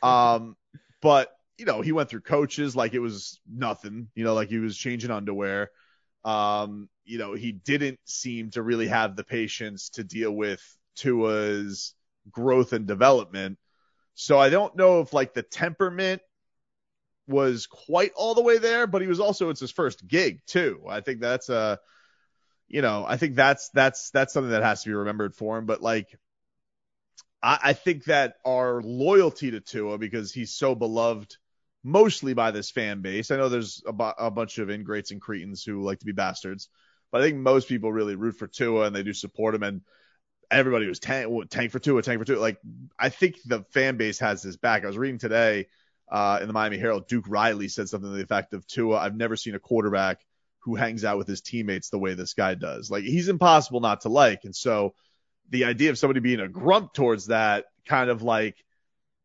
Um, 0.01 0.55
but 1.01 1.29
you 1.57 1.65
know, 1.65 1.81
he 1.81 1.91
went 1.91 2.09
through 2.09 2.21
coaches 2.21 2.73
like 2.73 2.93
it 2.93 2.99
was 2.99 3.41
nothing. 3.53 4.07
You 4.15 4.23
know, 4.23 4.33
like 4.33 4.47
he 4.47 4.59
was 4.59 4.77
changing 4.77 5.11
underwear. 5.11 5.71
Um, 6.23 6.87
you 7.03 7.17
know, 7.17 7.33
he 7.33 7.51
didn't 7.51 7.99
seem 8.05 8.51
to 8.51 8.61
really 8.61 8.87
have 8.87 9.17
the 9.17 9.25
patience 9.25 9.89
to 9.95 10.05
deal 10.05 10.31
with 10.31 10.61
Tua's 10.95 11.95
growth 12.31 12.71
and 12.71 12.87
development. 12.87 13.57
So 14.15 14.39
I 14.39 14.49
don't 14.49 14.73
know 14.77 15.01
if 15.01 15.11
like 15.11 15.33
the 15.33 15.43
temperament 15.43 16.21
was 17.27 17.67
quite 17.67 18.11
all 18.15 18.35
the 18.35 18.41
way 18.41 18.57
there, 18.57 18.87
but 18.87 19.01
he 19.01 19.07
was 19.07 19.19
also 19.19 19.49
it's 19.49 19.59
his 19.59 19.71
first 19.71 20.07
gig 20.07 20.41
too. 20.45 20.83
I 20.89 21.01
think 21.01 21.19
that's 21.19 21.49
uh, 21.49 21.77
you 22.67 22.81
know, 22.81 23.05
I 23.07 23.17
think 23.17 23.35
that's 23.35 23.69
that's 23.69 24.09
that's 24.11 24.33
something 24.33 24.51
that 24.51 24.63
has 24.63 24.83
to 24.83 24.89
be 24.89 24.95
remembered 24.95 25.35
for 25.35 25.57
him. 25.57 25.65
But 25.65 25.81
like 25.81 26.17
I, 27.41 27.59
I 27.63 27.73
think 27.73 28.05
that 28.05 28.35
our 28.45 28.81
loyalty 28.81 29.51
to 29.51 29.59
Tua 29.59 29.97
because 29.97 30.31
he's 30.31 30.55
so 30.55 30.75
beloved 30.75 31.37
mostly 31.83 32.33
by 32.33 32.51
this 32.51 32.71
fan 32.71 33.01
base. 33.01 33.29
I 33.29 33.37
know 33.37 33.49
there's 33.49 33.83
a, 33.85 34.13
a 34.17 34.31
bunch 34.31 34.57
of 34.57 34.69
ingrates 34.69 35.11
and 35.11 35.21
cretins 35.21 35.63
who 35.63 35.83
like 35.83 35.99
to 35.99 36.05
be 36.05 36.13
bastards, 36.13 36.69
but 37.11 37.21
I 37.21 37.25
think 37.25 37.37
most 37.37 37.67
people 37.67 37.91
really 37.91 38.15
root 38.15 38.37
for 38.37 38.47
Tua 38.47 38.87
and 38.87 38.95
they 38.95 39.03
do 39.03 39.13
support 39.13 39.53
him 39.53 39.63
and 39.63 39.81
everybody 40.49 40.87
was 40.87 40.99
tank, 40.99 41.49
tank 41.49 41.71
for 41.71 41.79
Tua, 41.79 42.01
tank 42.01 42.19
for 42.19 42.25
Tua. 42.25 42.39
Like 42.39 42.59
I 42.97 43.09
think 43.09 43.35
the 43.45 43.63
fan 43.71 43.97
base 43.97 44.19
has 44.19 44.41
his 44.41 44.57
back. 44.57 44.83
I 44.83 44.87
was 44.87 44.97
reading 44.97 45.19
today 45.19 45.67
uh, 46.13 46.37
in 46.39 46.47
the 46.47 46.53
Miami 46.53 46.77
Herald, 46.77 47.07
Duke 47.07 47.25
Riley 47.27 47.67
said 47.67 47.89
something 47.89 48.09
to 48.09 48.15
the 48.15 48.21
effect 48.21 48.53
of 48.53 48.67
Tua, 48.67 48.97
I've 48.97 49.15
never 49.15 49.35
seen 49.35 49.55
a 49.55 49.59
quarterback 49.59 50.23
who 50.59 50.75
hangs 50.75 51.03
out 51.03 51.17
with 51.17 51.27
his 51.27 51.41
teammates 51.41 51.89
the 51.89 51.97
way 51.97 52.13
this 52.13 52.35
guy 52.35 52.53
does. 52.53 52.91
Like 52.91 53.03
he's 53.03 53.29
impossible 53.29 53.79
not 53.79 54.01
to 54.01 54.09
like. 54.09 54.41
And 54.43 54.55
so 54.55 54.93
the 55.49 55.65
idea 55.65 55.89
of 55.89 55.97
somebody 55.97 56.19
being 56.19 56.39
a 56.39 56.47
grump 56.47 56.93
towards 56.93 57.27
that 57.27 57.65
kind 57.87 58.11
of 58.11 58.21
like 58.21 58.63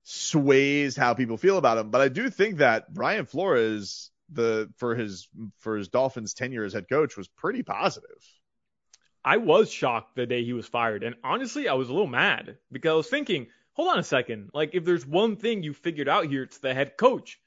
sways 0.03 0.97
how 0.97 1.13
people 1.13 1.37
feel 1.37 1.59
about 1.59 1.77
him. 1.77 1.91
But 1.91 2.01
I 2.01 2.09
do 2.09 2.31
think 2.31 2.57
that 2.57 2.93
Brian 2.93 3.27
Flores, 3.27 4.11
the 4.33 4.71
for 4.79 4.95
his 4.95 5.29
for 5.59 5.77
his 5.77 5.89
Dolphins 5.89 6.33
tenure 6.33 6.65
as 6.65 6.73
head 6.73 6.89
coach 6.89 7.19
was 7.19 7.29
pretty 7.29 7.63
positive. 7.63 8.19
I 9.23 9.37
was 9.37 9.71
shocked 9.71 10.17
the 10.17 10.25
day 10.25 10.43
he 10.43 10.55
was 10.55 10.67
fired. 10.67 11.03
And 11.03 11.17
honestly, 11.23 11.69
I 11.69 11.75
was 11.75 11.91
a 11.91 11.93
little 11.93 12.07
mad 12.07 12.57
because 12.73 12.91
I 12.91 12.95
was 12.95 13.09
thinking, 13.09 13.49
hold 13.79 13.91
on 13.91 13.99
a 13.99 14.03
second. 14.05 14.51
Like, 14.53 14.75
if 14.75 14.85
there's 14.85 15.07
one 15.07 15.37
thing 15.37 15.63
you 15.63 15.73
figured 15.73 16.09
out 16.09 16.27
here, 16.27 16.43
it's 16.43 16.59
the 16.59 16.75
head 16.75 16.97
coach. 16.97 17.39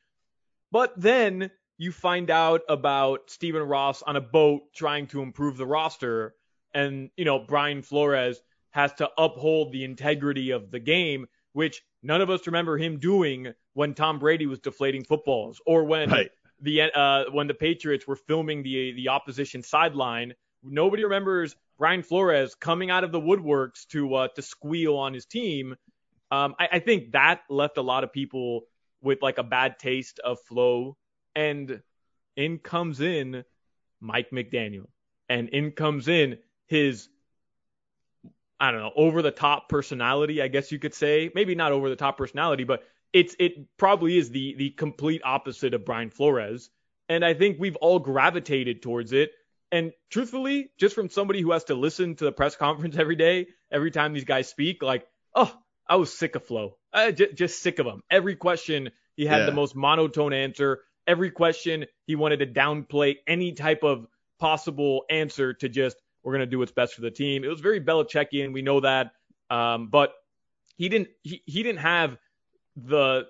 But 0.71 0.93
then 0.95 1.51
you 1.77 1.91
find 1.91 2.29
out 2.29 2.61
about 2.69 3.29
Stephen 3.29 3.63
Ross 3.63 4.01
on 4.01 4.15
a 4.15 4.21
boat 4.21 4.61
trying 4.73 5.07
to 5.07 5.21
improve 5.21 5.57
the 5.57 5.65
roster. 5.65 6.35
And, 6.73 7.09
you 7.17 7.25
know, 7.25 7.39
Brian 7.39 7.81
Flores 7.81 8.41
has 8.69 8.93
to 8.93 9.09
uphold 9.17 9.73
the 9.73 9.83
integrity 9.83 10.51
of 10.51 10.71
the 10.71 10.79
game, 10.79 11.27
which 11.51 11.81
none 12.01 12.21
of 12.21 12.29
us 12.29 12.47
remember 12.47 12.77
him 12.77 12.99
doing 12.99 13.53
when 13.73 13.93
Tom 13.93 14.19
Brady 14.19 14.45
was 14.45 14.59
deflating 14.59 15.03
footballs 15.03 15.61
or 15.65 15.83
when 15.83 16.09
right. 16.09 16.31
the 16.61 16.83
uh, 16.83 17.25
when 17.31 17.47
the 17.47 17.53
Patriots 17.53 18.07
were 18.07 18.15
filming 18.15 18.63
the 18.63 18.93
the 18.93 19.09
opposition 19.09 19.61
sideline. 19.61 20.33
Nobody 20.63 21.03
remembers 21.03 21.55
Brian 21.77 22.03
Flores 22.03 22.55
coming 22.55 22.89
out 22.89 23.03
of 23.03 23.11
the 23.11 23.19
woodworks 23.19 23.85
to 23.87 24.13
uh, 24.15 24.27
to 24.35 24.41
squeal 24.41 24.95
on 24.95 25.13
his 25.13 25.25
team. 25.25 25.75
Um, 26.31 26.55
I, 26.57 26.69
I 26.73 26.79
think 26.79 27.11
that 27.11 27.41
left 27.49 27.77
a 27.77 27.81
lot 27.81 28.03
of 28.03 28.13
people 28.13 28.61
with 29.01 29.21
like 29.21 29.37
a 29.37 29.43
bad 29.43 29.77
taste 29.79 30.19
of 30.19 30.39
flow 30.41 30.97
and 31.35 31.81
in 32.35 32.57
comes 32.59 33.01
in 33.01 33.43
Mike 33.99 34.31
McDaniel. 34.31 34.87
And 35.29 35.49
in 35.49 35.71
comes 35.71 36.07
in 36.07 36.37
his, 36.67 37.09
I 38.59 38.71
don't 38.71 38.81
know, 38.81 38.91
over 38.95 39.21
the 39.21 39.31
top 39.31 39.69
personality, 39.69 40.41
I 40.41 40.47
guess 40.47 40.71
you 40.71 40.79
could 40.79 40.93
say. 40.93 41.31
Maybe 41.33 41.55
not 41.55 41.71
over 41.71 41.89
the 41.89 41.95
top 41.95 42.17
personality, 42.17 42.63
but 42.63 42.83
it's 43.13 43.35
it 43.39 43.77
probably 43.77 44.17
is 44.17 44.29
the 44.29 44.55
the 44.55 44.69
complete 44.71 45.21
opposite 45.23 45.73
of 45.73 45.85
Brian 45.85 46.09
Flores. 46.09 46.69
And 47.09 47.25
I 47.25 47.33
think 47.33 47.57
we've 47.59 47.75
all 47.77 47.99
gravitated 47.99 48.81
towards 48.81 49.11
it. 49.11 49.31
And 49.71 49.93
truthfully, 50.09 50.71
just 50.77 50.95
from 50.95 51.09
somebody 51.09 51.41
who 51.41 51.51
has 51.51 51.65
to 51.65 51.75
listen 51.75 52.15
to 52.15 52.25
the 52.25 52.31
press 52.31 52.55
conference 52.55 52.95
every 52.99 53.15
day, 53.15 53.47
every 53.71 53.91
time 53.91 54.13
these 54.13 54.25
guys 54.25 54.49
speak, 54.49 54.83
like, 54.83 55.05
oh, 55.33 55.53
I 55.91 55.95
was 55.97 56.17
sick 56.17 56.35
of 56.35 56.45
Flo. 56.45 56.77
I 56.93 57.11
j- 57.11 57.33
just 57.33 57.61
sick 57.61 57.79
of 57.79 57.85
him. 57.85 58.01
Every 58.09 58.37
question, 58.37 58.91
he 59.17 59.25
had 59.25 59.39
Yeah. 59.39 59.45
the 59.47 59.51
most 59.51 59.75
monotone 59.75 60.31
answer. 60.31 60.83
Every 61.05 61.31
question, 61.31 61.85
he 62.07 62.15
wanted 62.15 62.37
to 62.39 62.47
downplay 62.47 63.17
any 63.27 63.51
type 63.51 63.83
of 63.83 64.07
possible 64.39 65.03
answer 65.09 65.53
to 65.55 65.67
just, 65.67 65.97
we're 66.23 66.31
going 66.31 66.47
to 66.47 66.51
do 66.51 66.59
what's 66.59 66.71
best 66.71 66.93
for 66.93 67.01
the 67.01 67.11
team. 67.11 67.43
It 67.43 67.49
was 67.49 67.59
very 67.59 67.81
Belichickian. 67.81 68.53
We 68.53 68.61
know 68.61 68.79
that. 68.79 69.11
Um, 69.49 69.89
but 69.89 70.13
he 70.77 70.87
didn't, 70.87 71.09
he, 71.23 71.41
he 71.45 71.61
didn't 71.61 71.79
have 71.81 72.17
the, 72.77 73.27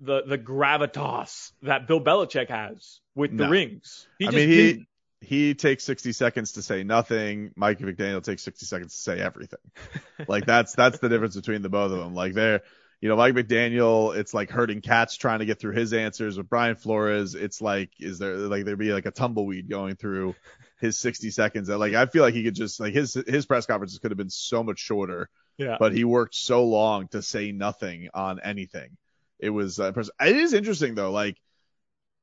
the, 0.00 0.22
the 0.26 0.38
gravitas 0.38 1.52
that 1.62 1.86
Bill 1.86 2.00
Belichick 2.00 2.48
has 2.48 3.00
with 3.14 3.30
the 3.36 3.44
No. 3.44 3.50
rings. 3.50 4.08
He 4.18 4.26
I 4.26 4.30
just 4.32 4.36
mean, 4.36 4.48
he 4.48 4.56
didn't. 4.56 4.86
He 5.22 5.54
takes 5.54 5.84
60 5.84 6.12
seconds 6.12 6.52
to 6.52 6.62
say 6.62 6.82
nothing. 6.82 7.52
Mike 7.56 7.78
McDaniel 7.78 8.22
takes 8.22 8.42
60 8.42 8.66
seconds 8.66 8.92
to 8.94 9.00
say 9.00 9.20
everything. 9.20 9.58
like 10.28 10.46
that's 10.46 10.74
that's 10.74 10.98
the 10.98 11.08
difference 11.08 11.36
between 11.36 11.62
the 11.62 11.68
both 11.68 11.92
of 11.92 11.98
them. 11.98 12.14
Like 12.14 12.34
they're, 12.34 12.62
you 13.00 13.08
know, 13.08 13.16
Mike 13.16 13.34
McDaniel, 13.34 14.16
it's 14.16 14.34
like 14.34 14.50
herding 14.50 14.80
cats 14.80 15.16
trying 15.16 15.38
to 15.40 15.46
get 15.46 15.58
through 15.60 15.72
his 15.74 15.92
answers. 15.92 16.36
With 16.36 16.48
Brian 16.48 16.76
Flores, 16.76 17.34
it's 17.34 17.60
like 17.60 17.90
is 17.98 18.18
there 18.18 18.36
like 18.36 18.64
there'd 18.64 18.78
be 18.78 18.92
like 18.92 19.06
a 19.06 19.10
tumbleweed 19.10 19.68
going 19.68 19.96
through 19.96 20.34
his 20.80 20.98
60 20.98 21.30
seconds. 21.30 21.68
Like 21.68 21.94
I 21.94 22.06
feel 22.06 22.22
like 22.22 22.34
he 22.34 22.44
could 22.44 22.54
just 22.54 22.80
like 22.80 22.92
his 22.94 23.14
his 23.14 23.46
press 23.46 23.66
conferences 23.66 23.98
could 23.98 24.10
have 24.10 24.18
been 24.18 24.30
so 24.30 24.62
much 24.62 24.78
shorter, 24.80 25.28
Yeah. 25.58 25.76
but 25.78 25.92
he 25.94 26.04
worked 26.04 26.34
so 26.34 26.64
long 26.64 27.08
to 27.08 27.22
say 27.22 27.52
nothing 27.52 28.08
on 28.12 28.40
anything. 28.40 28.96
It 29.38 29.50
was 29.50 29.78
uh, 29.80 29.92
it 30.20 30.36
is 30.36 30.52
interesting 30.52 30.94
though. 30.94 31.10
Like 31.12 31.36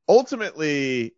ultimately, 0.07 1.13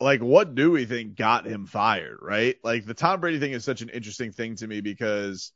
like 0.00 0.20
what 0.20 0.54
do 0.54 0.70
we 0.70 0.86
think 0.86 1.16
got 1.16 1.46
him 1.46 1.66
fired, 1.66 2.18
right? 2.22 2.56
Like 2.64 2.86
the 2.86 2.94
Tom 2.94 3.20
Brady 3.20 3.38
thing 3.38 3.52
is 3.52 3.64
such 3.64 3.82
an 3.82 3.90
interesting 3.90 4.32
thing 4.32 4.56
to 4.56 4.66
me 4.66 4.80
because 4.80 5.52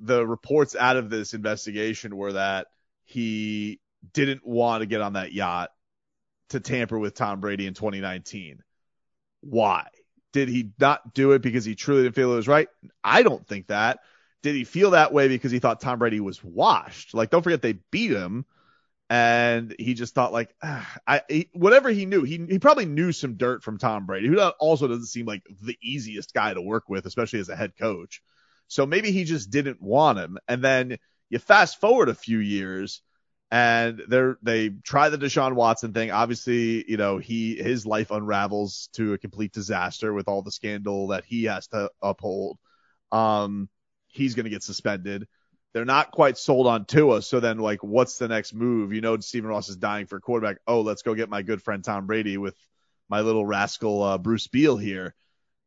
the 0.00 0.26
reports 0.26 0.76
out 0.76 0.96
of 0.96 1.08
this 1.08 1.34
investigation 1.34 2.16
were 2.16 2.32
that 2.32 2.66
he 3.04 3.80
didn't 4.12 4.46
want 4.46 4.82
to 4.82 4.86
get 4.86 5.00
on 5.00 5.14
that 5.14 5.32
yacht 5.32 5.70
to 6.50 6.60
tamper 6.60 6.98
with 6.98 7.14
Tom 7.14 7.40
Brady 7.40 7.66
in 7.66 7.74
2019. 7.74 8.62
Why? 9.40 9.86
Did 10.32 10.48
he 10.48 10.70
not 10.78 11.14
do 11.14 11.32
it 11.32 11.42
because 11.42 11.64
he 11.64 11.74
truly 11.74 12.02
didn't 12.02 12.14
feel 12.14 12.32
it 12.32 12.36
was 12.36 12.48
right? 12.48 12.68
I 13.02 13.22
don't 13.22 13.46
think 13.46 13.68
that. 13.68 14.00
Did 14.42 14.54
he 14.54 14.64
feel 14.64 14.90
that 14.90 15.12
way 15.12 15.28
because 15.28 15.50
he 15.50 15.58
thought 15.58 15.80
Tom 15.80 15.98
Brady 15.98 16.20
was 16.20 16.42
washed? 16.44 17.14
Like, 17.14 17.30
don't 17.30 17.42
forget 17.42 17.62
they 17.62 17.78
beat 17.90 18.12
him, 18.12 18.44
and 19.10 19.74
he 19.78 19.94
just 19.94 20.14
thought 20.14 20.32
like, 20.32 20.54
I 20.62 21.22
he, 21.28 21.48
whatever 21.52 21.90
he 21.90 22.06
knew, 22.06 22.24
he 22.24 22.44
he 22.48 22.58
probably 22.58 22.86
knew 22.86 23.12
some 23.12 23.34
dirt 23.34 23.62
from 23.62 23.78
Tom 23.78 24.06
Brady, 24.06 24.28
who 24.28 24.40
also 24.40 24.88
doesn't 24.88 25.06
seem 25.06 25.26
like 25.26 25.42
the 25.62 25.78
easiest 25.82 26.34
guy 26.34 26.52
to 26.52 26.60
work 26.60 26.88
with, 26.88 27.06
especially 27.06 27.40
as 27.40 27.48
a 27.48 27.56
head 27.56 27.72
coach. 27.78 28.22
So 28.68 28.84
maybe 28.84 29.10
he 29.10 29.24
just 29.24 29.50
didn't 29.50 29.80
want 29.80 30.18
him. 30.18 30.38
And 30.46 30.62
then 30.62 30.98
you 31.30 31.38
fast 31.38 31.80
forward 31.80 32.10
a 32.10 32.14
few 32.14 32.38
years, 32.38 33.02
and 33.50 34.02
they're 34.08 34.38
they 34.42 34.68
try 34.68 35.08
the 35.08 35.18
Deshaun 35.18 35.54
Watson 35.54 35.94
thing. 35.94 36.10
Obviously, 36.10 36.88
you 36.90 36.98
know 36.98 37.18
he 37.18 37.56
his 37.56 37.86
life 37.86 38.10
unravels 38.10 38.90
to 38.94 39.14
a 39.14 39.18
complete 39.18 39.52
disaster 39.52 40.12
with 40.12 40.28
all 40.28 40.42
the 40.42 40.52
scandal 40.52 41.08
that 41.08 41.24
he 41.24 41.44
has 41.44 41.66
to 41.68 41.90
uphold. 42.02 42.58
Um, 43.10 43.70
he's 44.08 44.34
going 44.34 44.44
to 44.44 44.50
get 44.50 44.62
suspended. 44.62 45.26
They're 45.78 45.84
not 45.84 46.10
quite 46.10 46.36
sold 46.36 46.66
on 46.66 46.86
Tua. 46.86 47.22
So 47.22 47.38
then, 47.38 47.58
like, 47.58 47.84
what's 47.84 48.18
the 48.18 48.26
next 48.26 48.52
move? 48.52 48.92
You 48.92 49.00
know, 49.00 49.16
Stephen 49.20 49.48
Ross 49.48 49.68
is 49.68 49.76
dying 49.76 50.06
for 50.06 50.18
quarterback. 50.18 50.56
Oh, 50.66 50.80
let's 50.80 51.02
go 51.02 51.14
get 51.14 51.28
my 51.28 51.42
good 51.42 51.62
friend 51.62 51.84
Tom 51.84 52.08
Brady 52.08 52.36
with 52.36 52.56
my 53.08 53.20
little 53.20 53.46
rascal 53.46 54.02
uh, 54.02 54.18
Bruce 54.18 54.48
Beal 54.48 54.76
here. 54.76 55.14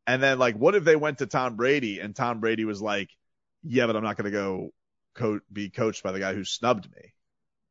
And 0.06 0.22
then, 0.22 0.38
like, 0.38 0.58
what 0.58 0.76
if 0.76 0.84
they 0.84 0.98
went 0.98 1.20
to 1.20 1.28
Tom 1.28 1.56
Brady 1.56 2.02
and 2.02 2.14
Tom 2.14 2.42
Brady 2.42 2.66
was 2.66 2.82
like, 2.82 3.10
"Yeah, 3.64 3.88
but 3.88 3.96
I'm 3.96 4.04
not 4.04 4.18
going 4.18 4.26
to 4.26 4.38
go 4.38 4.74
co- 5.16 5.40
be 5.50 5.70
coached 5.70 6.04
by 6.04 6.12
the 6.12 6.20
guy 6.20 6.34
who 6.34 6.44
snubbed 6.44 6.92
me." 6.94 7.14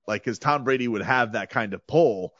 Like, 0.06 0.24
because 0.24 0.38
Tom 0.38 0.64
Brady 0.64 0.88
would 0.88 1.02
have 1.02 1.32
that 1.32 1.50
kind 1.50 1.74
of 1.74 1.86
pull. 1.86 2.32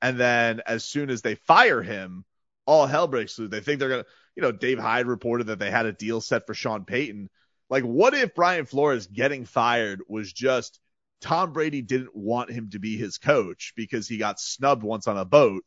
And 0.00 0.18
then 0.18 0.62
as 0.66 0.82
soon 0.82 1.10
as 1.10 1.20
they 1.20 1.34
fire 1.34 1.82
him, 1.82 2.24
all 2.64 2.86
hell 2.86 3.06
breaks 3.06 3.38
loose. 3.38 3.50
They 3.50 3.60
think 3.60 3.80
they're 3.80 3.90
gonna, 3.90 4.06
you 4.34 4.40
know, 4.40 4.52
Dave 4.52 4.78
Hyde 4.78 5.08
reported 5.08 5.48
that 5.48 5.58
they 5.58 5.70
had 5.70 5.84
a 5.84 5.92
deal 5.92 6.22
set 6.22 6.46
for 6.46 6.54
Sean 6.54 6.86
Payton. 6.86 7.28
Like, 7.72 7.84
what 7.84 8.12
if 8.12 8.34
Brian 8.34 8.66
Flores 8.66 9.06
getting 9.06 9.46
fired 9.46 10.02
was 10.06 10.30
just 10.30 10.78
Tom 11.22 11.54
Brady 11.54 11.80
didn't 11.80 12.14
want 12.14 12.50
him 12.50 12.68
to 12.72 12.78
be 12.78 12.98
his 12.98 13.16
coach 13.16 13.72
because 13.74 14.06
he 14.06 14.18
got 14.18 14.38
snubbed 14.38 14.82
once 14.82 15.06
on 15.08 15.16
a 15.16 15.24
boat, 15.24 15.64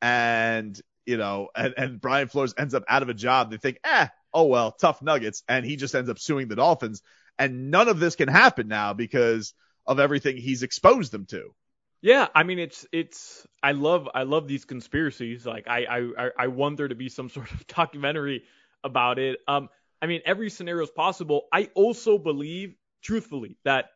and 0.00 0.80
you 1.06 1.16
know, 1.16 1.48
and, 1.56 1.74
and 1.76 2.00
Brian 2.00 2.28
Flores 2.28 2.54
ends 2.56 2.72
up 2.72 2.84
out 2.88 3.02
of 3.02 3.08
a 3.08 3.14
job. 3.14 3.50
They 3.50 3.56
think, 3.56 3.80
eh, 3.82 4.06
oh 4.32 4.44
well, 4.44 4.70
tough 4.70 5.02
nuggets, 5.02 5.42
and 5.48 5.66
he 5.66 5.74
just 5.74 5.92
ends 5.96 6.08
up 6.08 6.20
suing 6.20 6.46
the 6.46 6.54
Dolphins, 6.54 7.02
and 7.36 7.72
none 7.72 7.88
of 7.88 7.98
this 7.98 8.14
can 8.14 8.28
happen 8.28 8.68
now 8.68 8.92
because 8.92 9.52
of 9.86 9.98
everything 9.98 10.36
he's 10.36 10.62
exposed 10.62 11.10
them 11.10 11.26
to. 11.26 11.52
Yeah, 12.00 12.28
I 12.32 12.44
mean 12.44 12.60
it's 12.60 12.86
it's 12.92 13.44
I 13.60 13.72
love 13.72 14.08
I 14.14 14.22
love 14.22 14.46
these 14.46 14.64
conspiracies. 14.64 15.44
Like 15.46 15.66
I 15.66 16.12
I 16.16 16.30
I- 16.38 16.46
want 16.46 16.76
there 16.76 16.86
to 16.86 16.94
be 16.94 17.08
some 17.08 17.28
sort 17.28 17.50
of 17.50 17.66
documentary 17.66 18.44
about 18.84 19.18
it. 19.18 19.40
Um, 19.48 19.68
I 20.02 20.06
mean 20.06 20.22
every 20.24 20.50
scenario 20.50 20.82
is 20.84 20.90
possible. 20.90 21.46
I 21.52 21.70
also 21.74 22.18
believe, 22.18 22.74
truthfully, 23.02 23.56
that 23.64 23.90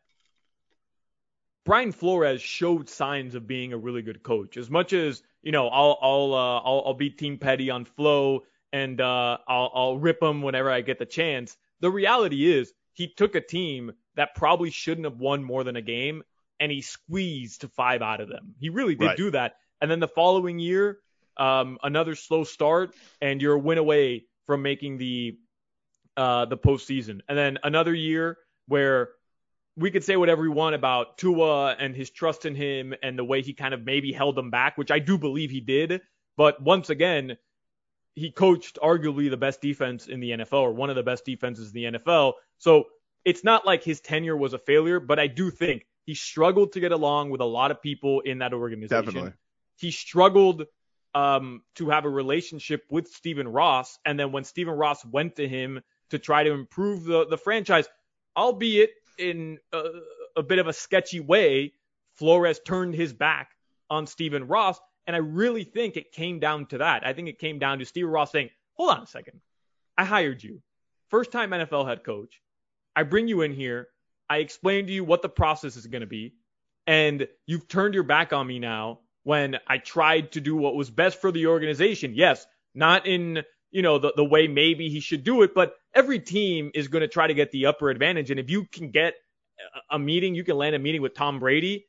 Brian 1.65 1.93
Flores 1.93 2.43
showed 2.43 2.89
signs 2.89 3.35
of 3.35 3.47
being 3.47 3.73
a 3.73 3.79
really 3.79 4.03
good 4.03 4.23
coach. 4.23 4.57
As 4.57 4.71
much 4.71 4.93
as 4.93 5.23
you 5.43 5.53
know, 5.53 5.69
I'll 5.69 5.99
I'll 6.01 6.35
uh, 6.35 6.59
I'll, 6.61 6.83
I'll 6.87 6.95
be 6.95 7.11
Team 7.11 7.39
Petty 7.39 7.71
on 7.71 7.85
Flo 7.85 8.43
and 8.73 9.01
uh, 9.01 9.39
I'll 9.49 9.71
I'll 9.75 9.99
rip 9.99 10.23
him 10.23 10.43
whenever 10.43 10.71
I 10.71 10.81
get 10.83 10.99
the 10.99 11.07
chance. 11.07 11.57
The 11.81 11.91
reality 11.91 12.53
is 12.53 12.73
he 12.93 13.09
took 13.09 13.35
a 13.35 13.41
team 13.41 13.93
that 14.17 14.35
probably 14.35 14.71
shouldn't 14.71 15.07
have 15.07 15.19
won 15.19 15.43
more 15.43 15.65
than 15.65 15.77
a 15.77 15.83
game 15.83 16.23
and 16.61 16.71
he 16.71 16.83
squeezed 16.83 17.65
five 17.77 18.01
out 18.03 18.21
of 18.21 18.29
them. 18.29 18.55
He 18.61 18.69
really 18.69 18.95
did 18.95 19.07
Right. 19.07 19.17
do 19.17 19.31
that. 19.33 19.57
And 19.81 19.91
then 19.91 20.01
the 20.01 20.09
following 20.09 20.59
year, 20.59 20.99
um, 21.37 21.79
another 21.83 22.15
slow 22.15 22.45
start, 22.45 22.95
and 23.21 23.43
you're 23.43 23.55
a 23.55 23.59
win 23.59 23.79
away 23.79 24.27
from 24.47 24.63
making 24.63 24.99
the 24.99 25.37
uh, 26.16 26.44
the 26.47 26.56
postseason. 26.56 27.21
And 27.28 27.37
then 27.37 27.59
another 27.62 27.94
year 27.94 28.38
where 28.66 29.11
we 29.76 29.90
could 29.90 30.04
say 30.04 30.16
whatever 30.16 30.42
we 30.42 30.49
want 30.49 30.75
about 30.75 31.18
Tua 31.18 31.73
and 31.78 31.94
his 31.97 32.11
trust 32.11 32.47
in 32.47 32.54
him 32.54 32.94
and 33.02 33.18
the 33.18 33.25
way 33.25 33.42
he 33.42 33.52
kind 33.52 33.75
of 33.75 33.85
maybe 33.85 34.12
held 34.12 34.37
them 34.37 34.50
back, 34.50 34.78
which 34.78 34.90
I 34.90 35.00
do 35.00 35.18
believe 35.18 35.50
he 35.50 35.61
did. 35.61 36.00
But 36.37 36.62
once 36.62 36.90
again, 36.90 37.37
he 38.14 38.30
coached 38.30 38.78
arguably 38.83 39.28
the 39.28 39.37
best 39.37 39.61
defense 39.61 40.06
in 40.06 40.21
the 40.21 40.30
NFL 40.30 40.61
or 40.61 40.73
one 40.73 40.90
of 40.90 40.97
the 40.97 41.02
best 41.02 41.25
defenses 41.25 41.75
in 41.75 41.92
the 41.92 41.99
NFL. 41.99 42.35
So 42.59 42.85
it's 43.25 43.42
not 43.42 43.66
like 43.66 43.83
his 43.83 44.00
tenure 44.00 44.37
was 44.37 44.52
a 44.52 44.59
failure, 44.59 45.00
but 45.00 45.18
I 45.18 45.26
do 45.26 45.50
think 45.50 45.87
he 46.06 46.14
struggled 46.14 46.73
to 46.73 46.80
get 46.80 46.92
along 46.92 47.30
with 47.30 47.40
a 47.40 47.47
lot 47.47 47.71
of 47.71 47.83
people 47.83 48.21
in 48.21 48.38
that 48.38 48.52
organization. 48.52 49.04
Definitely. 49.04 49.33
He 49.76 49.90
struggled 49.90 50.66
um, 51.14 51.62
to 51.76 51.90
have 51.90 52.04
a 52.04 52.11
relationship 52.11 52.85
with 52.90 53.09
Stephen 53.09 53.49
Ross. 53.49 53.99
And 54.04 54.18
then 54.18 54.30
when 54.30 54.44
Stephen 54.44 54.75
Ross 54.75 55.04
went 55.04 55.37
to 55.37 55.49
him 55.49 55.80
to 56.14 56.18
try 56.18 56.44
to 56.44 56.52
improve 56.52 57.04
the, 57.04 57.26
the 57.26 57.38
franchise, 57.38 57.87
albeit 58.37 58.90
in 59.18 59.59
a, 59.73 59.83
a 60.37 60.42
bit 60.42 60.59
of 60.59 60.66
a 60.66 60.73
sketchy 60.73 61.21
way, 61.21 61.73
Flores 62.14 62.61
turned 62.64 62.94
his 62.94 63.12
back 63.12 63.50
on 63.90 64.06
Stephen 64.06 64.47
Ross. 64.47 64.78
And 65.06 65.14
I 65.14 65.18
really 65.18 65.64
think 65.64 65.97
it 65.97 66.12
came 66.12 66.40
down 66.40 66.66
to 66.66 66.78
that. 66.78 67.06
I 67.06 67.12
think 67.12 67.28
it 67.28 67.38
came 67.38 67.59
down 67.59 67.78
to 67.78 67.85
Stephen 67.85 68.11
Ross 68.11 68.33
saying, 68.33 68.50
hold 68.75 68.90
on 68.90 69.02
a 69.02 69.06
second. 69.06 69.40
I 69.99 70.04
hired 70.04 70.42
you. 70.42 70.62
First 71.11 71.30
time 71.30 71.50
NFL 71.50 71.87
head 71.87 72.04
coach. 72.04 72.40
I 72.97 73.02
bring 73.02 73.28
you 73.28 73.42
in 73.42 73.52
here. 73.52 73.88
I 74.28 74.38
explain 74.38 74.87
to 74.87 74.92
you 74.92 75.04
what 75.04 75.23
the 75.23 75.28
process 75.28 75.76
is 75.76 75.87
going 75.87 76.00
to 76.00 76.06
be. 76.06 76.35
And 76.87 77.28
you've 77.47 77.68
turned 77.68 77.94
your 77.94 78.02
back 78.02 78.33
on 78.33 78.47
me 78.47 78.59
now 78.59 79.00
when 79.23 79.59
I 79.66 79.78
tried 79.78 80.33
to 80.33 80.40
do 80.40 80.56
what 80.56 80.75
was 80.75 80.90
best 80.90 81.21
for 81.21 81.30
the 81.30 81.47
organization. 81.47 82.12
Yes, 82.14 82.47
not 82.75 83.06
in, 83.06 83.42
you 83.75 83.83
know, 83.83 83.99
the, 83.99 84.12
the 84.14 84.25
way 84.25 84.47
maybe 84.47 84.88
he 84.88 85.00
should 85.00 85.25
do 85.25 85.43
it, 85.43 85.52
but 85.52 85.75
every 85.95 86.21
team 86.21 86.71
is 86.75 86.87
going 86.87 87.02
to 87.02 87.09
try 87.09 87.26
to 87.26 87.35
get 87.35 87.50
the 87.50 87.66
upper 87.66 87.90
advantage. 87.90 88.31
And 88.31 88.38
if 88.38 88.49
you 88.49 88.66
can 88.66 88.93
get 88.93 89.14
a 89.90 89.99
meeting, 89.99 90.37
you 90.37 90.45
can 90.45 90.57
land 90.57 90.76
a 90.76 90.78
meeting 90.78 91.02
with 91.02 91.12
Tom 91.12 91.40
Brady, 91.40 91.87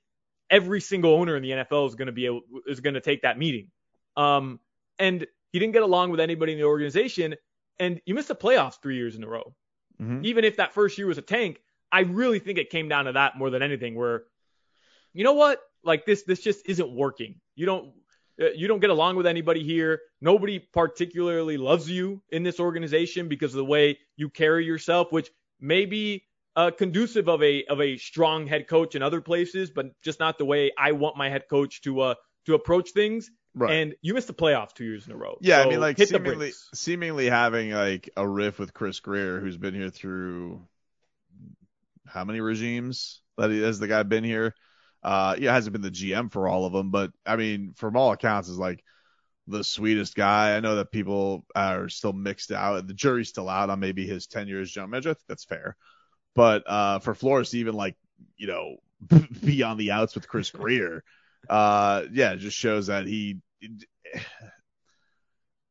every 0.50 0.82
single 0.82 1.13
owner 1.13 1.38
in 1.38 1.44
the 1.44 1.51
NFL 1.51 1.88
is 1.88 1.94
going 1.94 2.08
to 2.08 2.12
be 2.12 2.25
able, 2.25 2.42
is 2.65 2.80
going 2.80 2.96
to 2.96 3.01
take 3.01 3.22
that 3.22 3.38
meeting. 3.38 3.70
Um, 4.18 4.60
and 4.98 5.27
he 5.51 5.60
didn't 5.60 5.74
get 5.74 5.84
along 5.84 6.10
with 6.10 6.20
anybody 6.20 6.54
in 6.54 6.58
the 6.58 6.65
organization, 6.65 7.36
and 7.77 8.01
you 8.08 8.15
missed 8.15 8.30
the 8.30 8.36
playoffs 8.36 8.82
three 8.82 8.96
years 8.96 9.15
in 9.15 9.24
a 9.24 9.27
row. 9.27 9.56
Mhm. 10.01 10.25
Even 10.25 10.44
if 10.44 10.58
that 10.58 10.74
first 10.74 10.98
year 10.98 11.06
was 11.06 11.20
a 11.20 11.22
tank, 11.22 11.62
I 11.92 12.01
really 12.01 12.39
think 12.39 12.58
it 12.58 12.72
came 12.72 12.89
down 12.89 13.06
to 13.06 13.12
that 13.12 13.38
more 13.38 13.51
than 13.51 13.62
anything. 13.62 13.94
Where, 13.94 14.24
you 15.13 15.24
know 15.24 15.34
what, 15.34 15.62
like 15.84 16.08
this, 16.08 16.24
this 16.24 16.42
just 16.42 16.68
isn't 16.68 16.92
working. 16.92 17.39
You 17.56 17.68
don't, 17.68 17.94
you 18.38 18.68
don't 18.68 18.80
get 18.80 18.89
along 18.89 19.15
with 19.15 19.27
anybody 19.27 19.63
here. 19.63 20.01
Nobody 20.22 20.60
particularly 20.60 21.58
loves 21.58 21.89
you 21.89 22.22
in 22.30 22.44
this 22.44 22.60
organization 22.60 23.27
because 23.27 23.54
of 23.54 23.58
the 23.58 23.65
way 23.65 23.98
you 24.15 24.30
carry 24.30 24.65
yourself, 24.65 25.12
which 25.12 25.30
may 25.60 25.86
be 25.86 26.24
uh, 26.56 26.72
conducive 26.72 27.27
of 27.27 27.44
a 27.44 27.65
of 27.65 27.82
a 27.82 27.98
strong 27.98 28.48
head 28.48 28.68
coach 28.68 28.96
in 28.96 29.01
other 29.01 29.22
places, 29.22 29.72
but 29.72 29.88
just 30.01 30.20
not 30.20 30.38
the 30.38 30.46
way 30.46 30.72
I 30.77 30.94
want 30.94 31.18
my 31.18 31.30
head 31.30 31.44
coach 31.50 31.82
to 31.82 32.01
uh 32.01 32.15
to 32.46 32.54
approach 32.54 32.92
things. 32.92 33.30
Right. 33.58 33.74
And 33.74 33.96
you 34.01 34.13
missed 34.13 34.27
the 34.27 34.34
playoffs 34.34 34.74
two 34.74 34.84
years 34.84 35.08
in 35.08 35.13
a 35.13 35.15
row. 35.15 35.38
Yeah, 35.39 35.62
I 35.62 35.70
mean, 35.70 35.80
like 35.80 35.98
seemingly, 35.98 36.51
seemingly 36.74 37.30
having 37.30 37.72
like 37.72 38.10
a 38.18 38.27
riff 38.27 38.60
with 38.60 38.74
Chris 38.74 39.00
Grier, 39.00 39.39
who's 39.39 39.56
been 39.56 39.74
here 39.74 39.89
through 39.89 40.62
how 42.06 42.25
many 42.25 42.42
regimes 42.42 43.22
that 43.38 43.51
he 43.51 43.62
has 43.62 43.80
the 43.80 43.88
guy 43.88 44.04
been 44.04 44.25
here? 44.25 44.54
Uh, 45.06 45.36
yeah, 45.38 45.54
hasn't 45.54 45.72
been 45.72 45.84
the 45.84 45.92
GM 45.92 46.32
for 46.32 46.48
all 46.48 46.66
of 46.66 46.74
them, 46.74 46.90
but 46.90 47.12
I 47.28 47.36
mean, 47.36 47.74
from 47.76 47.96
all 47.96 48.12
accounts, 48.12 48.50
is 48.50 48.58
like 48.58 48.84
the 49.46 49.64
sweetest 49.64 50.16
guy. 50.16 50.56
I 50.56 50.62
know 50.62 50.78
that 50.78 50.92
people 50.92 51.46
are 51.56 51.90
still 51.90 52.12
mixed 52.12 52.52
out. 52.52 52.88
The 52.88 52.94
jury's 52.96 53.30
still 53.30 53.48
out 53.48 53.70
on 53.70 53.80
maybe 53.80 54.08
his 54.08 54.26
tenure 54.26 54.62
as 54.62 54.72
general 54.72 54.90
manager. 54.90 55.12
I 55.12 55.14
think 55.14 55.28
that's 55.28 55.46
fair. 55.46 55.76
But 56.34 56.64
uh, 56.66 57.00
for 57.00 57.14
Flores 57.14 57.52
to 57.52 57.60
even 57.60 57.76
like, 57.76 57.96
you 58.36 58.48
know, 58.48 58.78
be 59.46 59.62
on 59.62 59.78
the 59.78 59.92
outs 59.92 60.16
with 60.16 60.28
Chris 60.28 60.50
Grier, 60.50 61.04
uh, 61.52 62.06
yeah, 62.12 62.32
it 62.32 62.38
just 62.38 62.58
shows 62.58 62.88
that 62.88 63.06
he. 63.06 63.38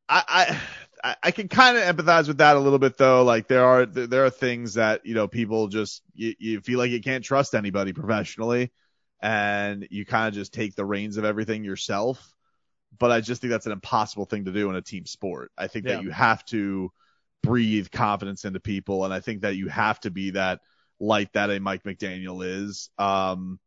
I 0.09 0.61
I 1.03 1.17
I 1.25 1.31
can 1.33 1.49
kind 1.49 1.77
of 1.77 1.83
empathize 1.83 2.29
with 2.29 2.39
that 2.39 2.57
a 2.57 2.61
little 2.61 2.79
bit 2.79 2.97
though. 2.97 3.25
Like 3.25 3.49
there 3.49 3.65
are 3.65 3.85
there 3.85 4.27
are 4.27 4.31
things 4.31 4.75
that 4.75 5.05
you 5.05 5.15
know 5.17 5.27
people 5.27 5.67
just 5.67 6.03
you, 6.15 6.35
you 6.39 6.61
feel 6.61 6.79
like 6.79 6.93
you 6.93 7.01
can't 7.01 7.25
trust 7.25 7.57
anybody 7.57 7.93
professionally, 7.93 8.71
and 9.21 9.87
you 9.91 10.05
kind 10.05 10.29
of 10.29 10.35
just 10.35 10.53
take 10.53 10.75
the 10.75 10.85
reins 10.85 11.17
of 11.17 11.25
everything 11.25 11.65
yourself. 11.65 12.33
But 12.99 13.11
I 13.11 13.21
just 13.21 13.41
think 13.41 13.51
that's 13.51 13.67
an 13.67 13.73
impossible 13.73 14.25
thing 14.25 14.45
to 14.45 14.53
do 14.53 14.71
in 14.71 14.77
a 14.77 14.83
team 14.83 15.07
sport. 15.07 15.51
I 15.59 15.67
think 15.67 15.87
Yeah. 15.87 15.97
that 15.97 16.05
you 16.05 16.11
have 16.11 16.45
to 16.47 16.93
breathe 17.43 17.91
confidence 17.91 18.45
into 18.45 18.61
people, 18.61 19.05
and 19.05 19.13
I 19.13 19.21
think 19.21 19.43
that 19.43 19.57
you 19.57 19.69
have 19.69 20.01
to 20.01 20.11
be 20.11 20.31
that 20.31 20.61
light 21.01 21.33
that 21.33 21.51
a 21.51 21.59
Mike 21.59 21.83
McDaniel 21.83 22.45
is. 22.45 22.91
Um, 22.99 23.59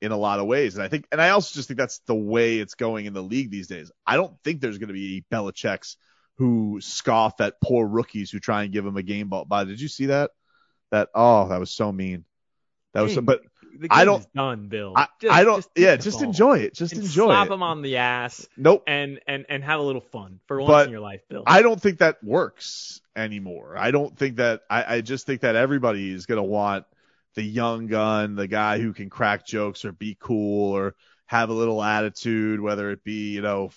in 0.00 0.12
a 0.12 0.16
lot 0.16 0.38
of 0.38 0.46
ways. 0.46 0.74
And 0.74 0.82
I 0.82 0.88
think, 0.88 1.06
and 1.12 1.20
I 1.20 1.30
also 1.30 1.54
just 1.54 1.66
think 1.66 1.78
that's 1.78 2.00
the 2.00 2.14
way 2.14 2.58
it's 2.58 2.74
going 2.74 3.06
in 3.06 3.14
the 3.14 3.22
league 3.22 3.50
these 3.50 3.68
days. 3.68 3.90
I 4.06 4.16
don't 4.16 4.36
think 4.44 4.60
there's 4.60 4.76
going 4.76 4.88
to 4.88 4.94
be 4.94 5.24
Belichick's 5.32 5.96
who 6.36 6.78
scoff 6.82 7.40
at 7.40 7.60
poor 7.62 7.86
rookies 7.86 8.30
who 8.30 8.38
try 8.38 8.64
and 8.64 8.72
give 8.72 8.84
him 8.84 8.98
a 8.98 9.02
game 9.02 9.28
ball. 9.30 9.46
But 9.46 9.64
did 9.64 9.80
you 9.80 9.88
see 9.88 10.06
that? 10.06 10.32
That 10.90 11.08
oh, 11.14 11.48
that 11.48 11.58
was 11.58 11.70
so 11.70 11.90
mean. 11.90 12.26
That 12.92 13.00
was 13.00 13.14
so, 13.14 13.22
but 13.22 13.40
the 13.78 13.88
I 13.90 14.04
don't- 14.04 14.26
done, 14.34 14.68
Bill. 14.68 14.92
I, 14.96 15.08
Just- 15.20 15.34
I 15.34 15.44
don't. 15.44 15.56
just 15.58 15.70
yeah, 15.76 15.96
just 15.96 16.18
ball 16.20 16.28
enjoy 16.28 16.58
it. 16.60 16.74
Just 16.74 16.92
and 16.92 17.02
enjoy 17.02 17.26
slap 17.26 17.48
it. 17.48 17.52
him 17.52 17.62
on 17.62 17.82
the 17.82 17.96
ass 17.98 18.46
Nope. 18.56 18.82
and 18.86 19.20
and 19.26 19.46
and 19.48 19.62
have 19.64 19.80
a 19.80 19.82
little 19.82 20.00
fun 20.00 20.40
for 20.46 20.60
once 20.60 20.68
But 20.70 20.86
in 20.86 20.92
your 20.92 21.00
life, 21.00 21.22
Bill. 21.28 21.42
I 21.46 21.62
don't 21.62 21.80
think 21.80 21.98
that 21.98 22.22
works 22.22 23.00
anymore. 23.16 23.76
I 23.78 23.90
don't 23.90 24.16
think 24.16 24.36
that. 24.36 24.62
I, 24.70 24.96
I 24.96 25.00
just 25.00 25.26
think 25.26 25.42
that 25.42 25.56
everybody 25.56 26.12
is 26.12 26.26
going 26.26 26.36
to 26.38 26.42
want 26.42 26.84
the 27.34 27.42
young 27.42 27.86
gun, 27.88 28.36
the 28.36 28.46
guy 28.46 28.78
who 28.78 28.92
can 28.92 29.10
crack 29.10 29.44
jokes 29.46 29.84
or 29.84 29.92
be 29.92 30.16
cool 30.20 30.72
or 30.72 30.94
have 31.26 31.48
a 31.48 31.52
little 31.54 31.82
attitude, 31.82 32.60
whether 32.60 32.90
it 32.90 33.02
be 33.02 33.32
you 33.34 33.40
know, 33.42 33.70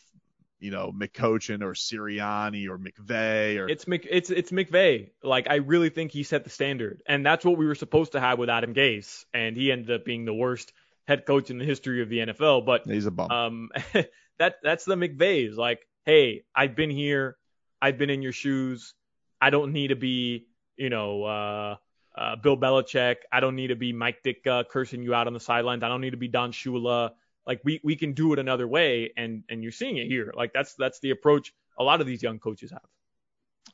you 0.60 0.72
know 0.72 0.91
McCochin 0.91 1.62
or 1.62 1.74
Sirianni 1.74 2.67
or 2.67 2.78
McVay 2.78 3.58
or 3.58 3.70
It's 3.70 3.88
Mc, 3.88 4.08
it's 4.10 4.30
it's 4.30 4.52
McVay. 4.52 5.12
Like 5.24 5.48
I 5.50 5.56
really 5.56 5.89
think 5.89 6.12
he 6.12 6.24
set 6.24 6.43
the 6.43 6.50
standard, 6.50 7.02
and 7.08 7.26
that's 7.26 7.46
what 7.46 7.58
we 7.58 7.65
were 7.65 7.76
supposed 7.76 8.13
to 8.13 8.20
have 8.20 8.39
with 8.39 8.50
Adam 8.50 8.74
Gase, 8.74 9.26
and 9.34 9.56
he 9.56 9.72
ended 9.72 9.91
up 9.91 10.06
being 10.06 10.26
the 10.26 10.34
worst 10.34 10.72
head 11.08 11.26
coach 11.26 11.50
in 11.50 11.58
the 11.58 11.65
history 11.65 12.02
of 12.02 12.10
the 12.10 12.20
NFL. 12.20 12.65
But 12.65 12.86
he's 12.86 13.06
a 13.06 13.12
bum. 13.12 13.32
um, 13.32 13.70
that 14.39 14.56
that's 14.63 14.86
the 14.86 14.96
McVays. 14.96 15.56
Like, 15.56 15.88
hey, 16.06 16.43
I've 16.56 16.76
been 16.76 16.89
here, 16.89 17.38
I've 17.82 17.98
been 17.98 18.10
in 18.10 18.22
your 18.22 18.32
shoes. 18.34 18.93
I 19.39 19.52
don't 19.52 19.72
need 19.72 19.89
to 19.89 19.96
be, 19.96 20.48
you 20.78 20.89
know, 20.89 21.24
uh, 21.24 21.76
uh, 22.17 22.36
Bill 22.38 22.58
Belichick. 22.58 23.17
I 23.32 23.39
don't 23.39 23.56
need 23.56 23.67
to 23.67 23.76
be 23.76 23.93
Mike 23.93 24.24
Ditka 24.24 24.67
cursing 24.67 25.04
you 25.04 25.13
out 25.13 25.28
on 25.28 25.34
the 25.34 25.39
sidelines. 25.39 25.84
I 25.84 25.88
don't 25.88 26.02
need 26.02 26.12
to 26.12 26.17
be 26.17 26.28
Don 26.28 26.52
Shula. 26.52 27.12
Like 27.47 27.62
we 27.63 27.79
we 27.83 27.95
can 27.95 28.13
do 28.13 28.33
it 28.33 28.39
another 28.39 28.67
way, 28.67 29.13
and 29.17 29.43
and 29.49 29.63
you're 29.63 29.71
seeing 29.71 29.97
it 29.97 30.07
here. 30.07 30.33
Like 30.36 30.53
that's 30.53 30.75
that's 30.75 30.99
the 30.99 31.12
approach 31.12 31.53
a 31.79 31.83
lot 31.83 32.01
of 32.01 32.07
these 32.07 32.21
young 32.21 32.39
coaches 32.39 32.71
have. 32.71 32.81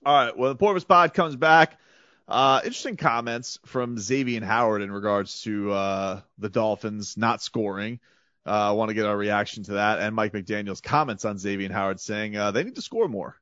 All 0.05 0.25
right. 0.25 0.37
Well, 0.37 0.51
the 0.51 0.55
Porpoise 0.55 0.83
Pod 0.83 1.13
comes 1.13 1.35
back. 1.35 1.79
Uh, 2.27 2.61
interesting 2.63 2.95
comments 2.95 3.59
from 3.65 3.97
Xavien 3.97 4.43
Howard 4.43 4.81
in 4.81 4.91
regards 4.91 5.41
to 5.41 5.71
uh, 5.71 6.21
the 6.37 6.49
Dolphins 6.49 7.17
not 7.17 7.41
scoring. 7.41 7.99
Uh, 8.45 8.69
I 8.69 8.71
want 8.71 8.89
to 8.89 8.93
get 8.93 9.05
our 9.05 9.15
reaction 9.15 9.63
to 9.63 9.73
that 9.73 9.99
and 9.99 10.15
Mike 10.15 10.33
McDaniel's 10.33 10.81
comments 10.81 11.25
on 11.25 11.37
Xavien 11.37 11.71
Howard 11.71 11.99
saying 11.99 12.35
uh, 12.35 12.51
they 12.51 12.63
need 12.63 12.75
to 12.75 12.81
score 12.81 13.07
more. 13.07 13.37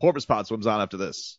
Porpoise 0.00 0.26
Pod 0.26 0.46
swims 0.46 0.66
on 0.66 0.80
after 0.80 0.96
this. 0.96 1.38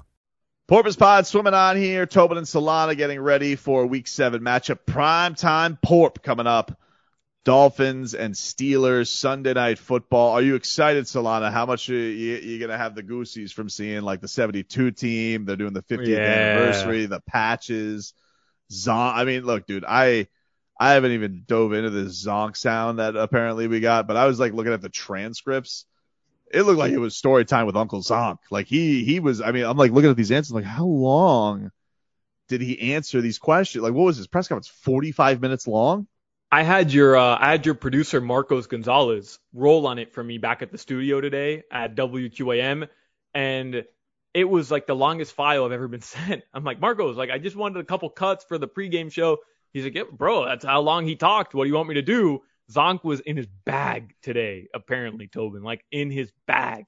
Porpoise 0.71 0.95
Pod 0.95 1.27
swimming 1.27 1.53
on 1.53 1.75
here. 1.75 2.05
Tobin 2.05 2.37
and 2.37 2.47
Solana 2.47 2.95
getting 2.95 3.19
ready 3.19 3.57
for 3.57 3.85
week 3.85 4.07
seven 4.07 4.39
matchup. 4.41 4.79
Prime 4.85 5.35
time 5.35 5.77
Porp 5.85 6.23
coming 6.23 6.47
up. 6.47 6.79
Dolphins 7.43 8.13
and 8.13 8.33
Steelers 8.33 9.09
Sunday 9.09 9.53
night 9.53 9.79
football. 9.79 10.31
Are 10.31 10.41
you 10.41 10.55
excited, 10.55 11.07
Solana? 11.07 11.51
How 11.51 11.65
much 11.65 11.89
are 11.89 11.93
you, 11.93 12.37
you 12.37 12.57
going 12.57 12.71
to 12.71 12.77
have 12.77 12.95
the 12.95 13.03
Goosies 13.03 13.51
from 13.51 13.67
seeing 13.67 14.03
like 14.03 14.21
the 14.21 14.29
72 14.29 14.91
team? 14.91 15.43
They're 15.43 15.57
doing 15.57 15.73
the 15.73 15.83
50th 15.83 16.07
Yeah. 16.07 16.19
anniversary, 16.19 17.05
the 17.05 17.19
patches. 17.19 18.13
Zon- 18.71 19.19
I 19.19 19.25
mean, 19.25 19.43
look, 19.43 19.67
dude, 19.67 19.83
I, 19.85 20.27
I 20.79 20.93
haven't 20.93 21.11
even 21.11 21.43
dove 21.45 21.73
into 21.73 21.89
this 21.89 22.25
zonk 22.25 22.55
sound 22.55 22.99
that 22.99 23.17
apparently 23.17 23.67
we 23.67 23.81
got, 23.81 24.07
but 24.07 24.15
I 24.15 24.25
was 24.25 24.39
like 24.39 24.53
looking 24.53 24.71
at 24.71 24.81
the 24.81 24.87
transcripts. 24.87 25.83
It 26.53 26.63
looked 26.63 26.79
like 26.79 26.91
it 26.91 26.99
was 26.99 27.15
story 27.15 27.45
time 27.45 27.65
with 27.65 27.77
Uncle 27.77 28.01
Zonk. 28.01 28.37
Like 28.49 28.67
he 28.67 29.03
he 29.03 29.19
was. 29.19 29.41
I 29.41 29.51
mean, 29.51 29.65
I'm 29.65 29.77
like 29.77 29.91
looking 29.91 30.09
at 30.09 30.17
these 30.17 30.31
answers, 30.31 30.53
like 30.53 30.65
how 30.65 30.85
long 30.85 31.71
did 32.47 32.61
he 32.61 32.93
answer 32.93 33.21
these 33.21 33.39
questions? 33.39 33.83
Like 33.83 33.93
what 33.93 34.03
was 34.03 34.17
his 34.17 34.27
press 34.27 34.47
conference? 34.47 34.67
45 34.67 35.41
minutes 35.41 35.67
long. 35.67 36.07
I 36.51 36.63
had 36.63 36.91
your 36.91 37.15
uh, 37.15 37.37
I 37.39 37.51
had 37.51 37.65
your 37.65 37.75
producer 37.75 38.19
Marcos 38.19 38.67
Gonzalez 38.67 39.39
roll 39.53 39.87
on 39.87 39.99
it 39.99 40.13
for 40.13 40.21
me 40.21 40.37
back 40.37 40.61
at 40.61 40.71
the 40.71 40.77
studio 40.77 41.21
today 41.21 41.63
at 41.71 41.95
WQAM, 41.95 42.89
and 43.33 43.85
it 44.33 44.43
was 44.43 44.69
like 44.69 44.85
the 44.85 44.95
longest 44.95 45.33
file 45.33 45.63
I've 45.63 45.71
ever 45.71 45.87
been 45.87 46.01
sent. 46.01 46.43
I'm 46.53 46.65
like 46.65 46.81
Marcos, 46.81 47.15
like 47.15 47.29
I 47.29 47.37
just 47.37 47.55
wanted 47.55 47.79
a 47.79 47.85
couple 47.85 48.09
cuts 48.09 48.43
for 48.43 48.57
the 48.57 48.67
pregame 48.67 49.11
show. 49.11 49.37
He's 49.71 49.85
like, 49.85 49.95
yeah, 49.95 50.03
bro, 50.11 50.43
that's 50.43 50.65
how 50.65 50.81
long 50.81 51.07
he 51.07 51.15
talked. 51.15 51.53
What 51.53 51.63
do 51.63 51.69
you 51.69 51.75
want 51.75 51.87
me 51.87 51.95
to 51.95 52.01
do? 52.01 52.41
Zonk 52.71 53.03
was 53.03 53.19
in 53.19 53.37
his 53.37 53.47
bag 53.65 54.13
today, 54.21 54.67
apparently, 54.73 55.27
Tobin, 55.27 55.63
like 55.63 55.83
in 55.91 56.09
his 56.11 56.31
bag. 56.47 56.85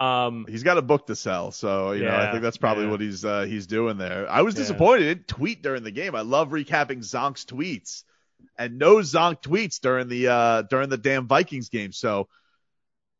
Um, 0.00 0.46
he's 0.48 0.64
got 0.64 0.78
a 0.78 0.82
book 0.82 1.06
to 1.06 1.14
sell, 1.14 1.52
so 1.52 1.92
you 1.92 2.02
yeah, 2.02 2.10
know 2.10 2.16
I 2.16 2.30
think 2.32 2.42
that's 2.42 2.56
probably 2.56 2.84
yeah. 2.84 2.90
what 2.90 3.00
he's 3.00 3.24
uh, 3.24 3.42
he's 3.42 3.68
doing 3.68 3.98
there. 3.98 4.28
I 4.28 4.42
was 4.42 4.54
Yeah. 4.54 4.62
disappointed. 4.62 5.02
He 5.02 5.08
didn't 5.14 5.28
tweet 5.28 5.62
during 5.62 5.84
the 5.84 5.92
game. 5.92 6.16
I 6.16 6.22
love 6.22 6.48
recapping 6.50 6.98
Zonk's 6.98 7.44
tweets, 7.44 8.02
and 8.58 8.78
no 8.78 8.96
Zonk 8.96 9.42
tweets 9.42 9.80
during 9.80 10.08
the 10.08 10.26
uh, 10.28 10.62
during 10.62 10.88
the 10.88 10.96
damn 10.98 11.28
Vikings 11.28 11.68
game. 11.68 11.92
So 11.92 12.26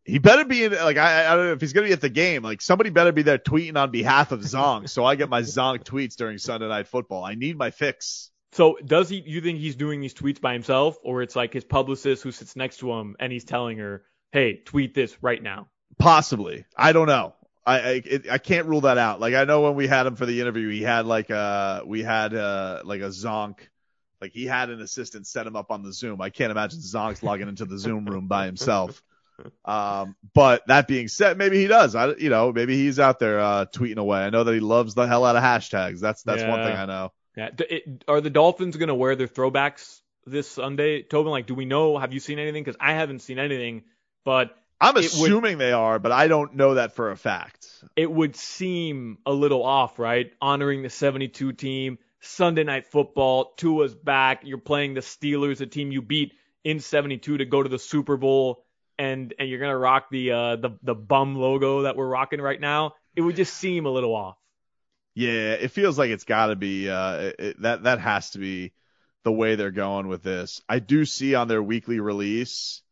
he 0.04 0.18
better 0.18 0.44
be 0.44 0.64
in. 0.64 0.72
Like 0.72 0.96
I, 0.96 1.32
I 1.32 1.36
don't 1.36 1.46
know 1.46 1.52
if 1.52 1.60
he's 1.60 1.72
gonna 1.72 1.86
be 1.86 1.92
at 1.92 2.00
the 2.00 2.08
game. 2.08 2.42
Like 2.42 2.60
somebody 2.60 2.90
better 2.90 3.12
be 3.12 3.22
there 3.22 3.38
tweeting 3.38 3.76
on 3.76 3.92
behalf 3.92 4.32
of 4.32 4.40
Zonk, 4.40 4.88
so 4.88 5.04
I 5.04 5.14
get 5.14 5.28
my 5.28 5.42
Zonk 5.56 5.84
tweets 5.84 6.16
during 6.16 6.38
Sunday 6.38 6.66
Night 6.66 6.88
Football. 6.88 7.22
I 7.24 7.36
need 7.36 7.56
my 7.56 7.70
fix. 7.70 8.30
So 8.52 8.76
does 8.84 9.08
he? 9.08 9.22
You 9.24 9.40
think 9.40 9.58
he's 9.58 9.76
doing 9.76 10.00
these 10.00 10.14
tweets 10.14 10.40
by 10.40 10.52
himself, 10.52 10.98
or 11.02 11.22
it's 11.22 11.34
like 11.34 11.54
his 11.54 11.64
publicist 11.64 12.22
who 12.22 12.32
sits 12.32 12.54
next 12.54 12.78
to 12.78 12.92
him 12.92 13.16
and 13.18 13.32
he's 13.32 13.44
telling 13.44 13.78
her, 13.78 14.04
"Hey, 14.30 14.56
tweet 14.56 14.94
this 14.94 15.16
right 15.22 15.42
now." 15.42 15.68
Possibly. 15.98 16.66
I 16.76 16.92
don't 16.92 17.06
know. 17.06 17.34
I 17.64 17.80
I, 17.80 18.02
it, 18.04 18.30
I 18.30 18.38
can't 18.38 18.66
rule 18.66 18.82
that 18.82 18.98
out. 18.98 19.20
Like 19.20 19.34
I 19.34 19.44
know 19.44 19.62
when 19.62 19.74
we 19.74 19.86
had 19.86 20.06
him 20.06 20.16
for 20.16 20.26
the 20.26 20.40
interview, 20.40 20.68
he 20.68 20.82
had 20.82 21.06
like 21.06 21.30
a 21.30 21.82
we 21.86 22.02
had 22.02 22.34
uh 22.34 22.82
like 22.84 23.00
a 23.00 23.08
Zonk, 23.08 23.58
like 24.20 24.32
he 24.32 24.44
had 24.44 24.68
an 24.68 24.82
assistant 24.82 25.26
set 25.26 25.46
him 25.46 25.56
up 25.56 25.70
on 25.70 25.82
the 25.82 25.92
Zoom. 25.92 26.20
I 26.20 26.28
can't 26.28 26.50
imagine 26.50 26.80
Zonk's 26.80 27.22
logging 27.22 27.48
into 27.48 27.64
the 27.64 27.78
Zoom 27.78 28.04
room 28.04 28.28
by 28.28 28.46
himself. 28.46 29.02
Um, 29.64 30.14
but 30.34 30.62
that 30.68 30.86
being 30.86 31.08
said, 31.08 31.38
maybe 31.38 31.56
he 31.56 31.66
does. 31.66 31.94
I 31.94 32.14
you 32.14 32.28
know 32.28 32.52
maybe 32.52 32.76
he's 32.76 33.00
out 33.00 33.18
there 33.18 33.40
uh 33.40 33.64
tweeting 33.64 33.96
away. 33.96 34.20
I 34.20 34.30
know 34.30 34.44
that 34.44 34.52
he 34.52 34.60
loves 34.60 34.94
the 34.94 35.06
hell 35.06 35.24
out 35.24 35.36
of 35.36 35.42
hashtags. 35.42 36.00
That's 36.00 36.22
that's 36.22 36.42
one 36.44 36.62
thing 36.62 36.76
I 36.76 36.84
know. 36.84 37.12
Yeah. 37.36 37.50
D- 37.50 37.64
it, 37.68 38.04
are 38.08 38.20
the 38.20 38.30
Dolphins 38.30 38.76
going 38.76 38.88
to 38.88 38.94
wear 38.94 39.16
their 39.16 39.28
throwbacks 39.28 40.00
this 40.26 40.48
Sunday? 40.50 41.02
Tobin, 41.02 41.30
like, 41.30 41.46
do 41.46 41.54
we 41.54 41.64
know? 41.64 41.98
Have 41.98 42.12
you 42.12 42.20
seen 42.20 42.38
anything? 42.38 42.62
Because 42.64 42.76
I 42.80 42.92
haven't 42.94 43.20
seen 43.20 43.38
anything, 43.38 43.82
but 44.24 44.56
I'm 44.80 44.96
It 44.96 44.96
would- 44.96 45.04
assuming 45.04 45.58
they 45.58 45.72
are, 45.72 45.98
but 45.98 46.12
I 46.12 46.28
don't 46.28 46.54
know 46.54 46.74
that 46.74 46.94
for 46.94 47.10
a 47.10 47.16
fact. 47.16 47.68
it 47.96 48.10
would 48.10 48.36
seem 48.36 49.18
a 49.26 49.32
little 49.32 49.62
off, 49.64 49.98
right? 49.98 50.32
Honoring 50.40 50.82
the 50.82 50.90
72 50.90 51.52
team, 51.52 51.98
Sunday 52.20 52.64
night 52.64 52.86
football, 52.86 53.52
Tua's 53.56 53.94
back. 53.94 54.42
You're 54.44 54.58
playing 54.58 54.94
the 54.94 55.00
Steelers, 55.00 55.60
a 55.60 55.66
team 55.66 55.90
you 55.90 56.02
beat 56.02 56.32
in 56.64 56.78
72 56.80 57.38
to 57.38 57.44
go 57.44 57.62
to 57.62 57.68
the 57.68 57.78
Super 57.78 58.16
Bowl, 58.16 58.64
and 58.98 59.34
and 59.38 59.48
you're 59.48 59.58
gonna 59.58 59.76
rock 59.76 60.10
the 60.10 60.30
uh 60.30 60.56
the 60.56 60.70
the 60.82 60.94
bum 60.94 61.34
logo 61.34 61.82
that 61.82 61.96
we're 61.96 62.06
rocking 62.06 62.40
right 62.40 62.60
now. 62.60 62.94
It 63.16 63.22
would 63.22 63.34
just 63.36 63.54
seem 63.54 63.86
a 63.86 63.90
little 63.90 64.14
off. 64.14 64.36
Yeah, 65.14 65.52
it 65.52 65.70
feels 65.70 65.98
like 65.98 66.10
it's 66.10 66.24
got 66.24 66.46
to 66.46 66.56
be 66.56 66.88
uh, 66.88 67.32
it, 67.38 67.62
that 67.62 67.82
that 67.84 68.00
has 68.00 68.30
to 68.30 68.38
be 68.38 68.72
the 69.24 69.32
way 69.32 69.54
they're 69.54 69.70
going 69.70 70.08
with 70.08 70.22
this. 70.22 70.62
I 70.68 70.78
do 70.78 71.04
see 71.04 71.34
on 71.34 71.48
their 71.48 71.62
weekly 71.62 72.00
release 72.00 72.82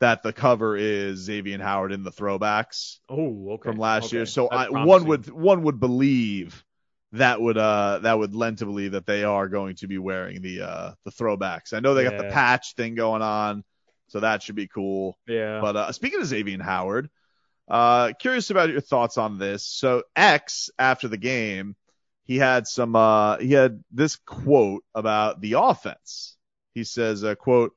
that 0.00 0.22
the 0.22 0.32
cover 0.32 0.76
is 0.76 1.28
Xavien 1.28 1.60
Howard 1.60 1.92
in 1.92 2.02
the 2.04 2.12
throwbacks 2.12 2.98
Oh, 3.08 3.50
okay. 3.52 3.70
from 3.70 3.78
last 3.78 4.06
Okay. 4.06 4.16
year. 4.16 4.26
So 4.26 4.48
I, 4.48 4.70
one 4.70 5.06
would 5.06 5.30
one 5.30 5.62
would 5.64 5.80
believe 5.80 6.64
that 7.12 7.40
would 7.40 7.56
uh 7.58 8.00
that 8.00 8.18
would 8.18 8.34
lend 8.34 8.58
to 8.58 8.66
believe 8.66 8.92
that 8.92 9.06
they 9.06 9.24
are 9.24 9.48
going 9.48 9.76
to 9.76 9.86
be 9.88 9.98
wearing 9.98 10.42
the 10.42 10.62
uh 10.62 10.92
the 11.04 11.10
throwbacks. 11.10 11.72
I 11.72 11.80
know 11.80 11.94
they 11.94 12.04
got 12.04 12.16
the 12.18 12.24
patch 12.24 12.74
thing 12.74 12.94
going 12.94 13.22
on, 13.22 13.64
so 14.08 14.20
that 14.20 14.42
should 14.42 14.56
be 14.56 14.68
cool. 14.68 15.16
yeah. 15.26 15.60
But 15.60 15.76
uh, 15.76 15.92
speaking 15.92 16.20
of 16.20 16.26
Xavien 16.26 16.60
Howard, 16.62 17.10
uh, 17.68 18.12
curious 18.18 18.50
about 18.50 18.70
your 18.70 18.80
thoughts 18.80 19.18
on 19.18 19.38
this. 19.38 19.66
So 19.66 20.02
X 20.14 20.70
after 20.78 21.08
the 21.08 21.16
game, 21.16 21.76
he 22.24 22.36
had 22.36 22.66
some 22.66 22.96
uh, 22.96 23.38
he 23.38 23.52
had 23.52 23.82
this 23.90 24.16
quote 24.16 24.84
about 24.94 25.40
the 25.40 25.54
offense. 25.54 26.36
He 26.74 26.84
says, 26.84 27.24
uh, 27.24 27.34
"quote 27.34 27.72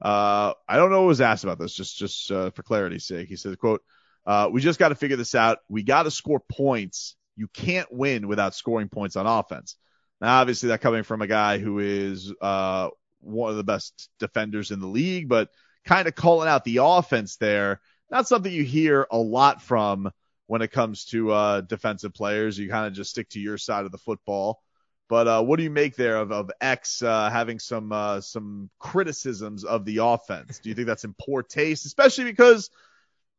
uh, 0.00 0.54
I 0.68 0.76
don't 0.76 0.90
know 0.90 1.02
what 1.02 1.08
was 1.08 1.20
asked 1.20 1.44
about 1.44 1.58
this, 1.58 1.74
just 1.74 1.98
just 1.98 2.30
uh, 2.30 2.50
for 2.50 2.62
clarity's 2.62 3.06
sake." 3.06 3.28
He 3.28 3.36
says, 3.36 3.56
"quote 3.56 3.82
uh, 4.26 4.48
We 4.52 4.60
just 4.60 4.78
got 4.78 4.90
to 4.90 4.94
figure 4.94 5.16
this 5.16 5.34
out. 5.34 5.58
We 5.68 5.82
got 5.82 6.04
to 6.04 6.10
score 6.10 6.40
points. 6.40 7.16
You 7.36 7.48
can't 7.48 7.92
win 7.92 8.28
without 8.28 8.54
scoring 8.54 8.88
points 8.88 9.16
on 9.16 9.26
offense." 9.26 9.76
Now, 10.20 10.40
obviously, 10.40 10.70
that 10.70 10.80
coming 10.80 11.02
from 11.02 11.22
a 11.22 11.26
guy 11.26 11.58
who 11.58 11.78
is 11.80 12.32
uh, 12.40 12.90
one 13.20 13.50
of 13.50 13.56
the 13.56 13.64
best 13.64 14.08
defenders 14.18 14.70
in 14.70 14.80
the 14.80 14.86
league, 14.86 15.28
but 15.28 15.48
kind 15.84 16.06
of 16.06 16.14
calling 16.14 16.48
out 16.48 16.64
the 16.64 16.78
offense 16.82 17.36
there. 17.36 17.80
Not 18.10 18.28
something 18.28 18.52
you 18.52 18.64
hear 18.64 19.06
a 19.10 19.18
lot 19.18 19.62
from 19.62 20.10
when 20.46 20.62
it 20.62 20.72
comes 20.72 21.04
to 21.06 21.30
uh, 21.30 21.60
defensive 21.60 22.14
players. 22.14 22.58
You 22.58 22.68
kind 22.68 22.86
of 22.86 22.92
just 22.94 23.10
stick 23.10 23.28
to 23.30 23.40
your 23.40 23.58
side 23.58 23.84
of 23.84 23.92
the 23.92 23.98
football. 23.98 24.62
But 25.08 25.26
uh, 25.26 25.42
what 25.42 25.56
do 25.56 25.62
you 25.62 25.70
make 25.70 25.96
there 25.96 26.16
of, 26.18 26.32
of 26.32 26.50
X 26.60 27.02
uh, 27.02 27.30
having 27.30 27.58
some 27.58 27.92
uh, 27.92 28.20
some 28.20 28.68
criticisms 28.78 29.64
of 29.64 29.84
the 29.84 29.98
offense? 29.98 30.58
Do 30.58 30.68
you 30.68 30.74
think 30.74 30.86
that's 30.86 31.04
in 31.04 31.14
poor 31.18 31.42
taste, 31.42 31.86
especially 31.86 32.24
because 32.24 32.68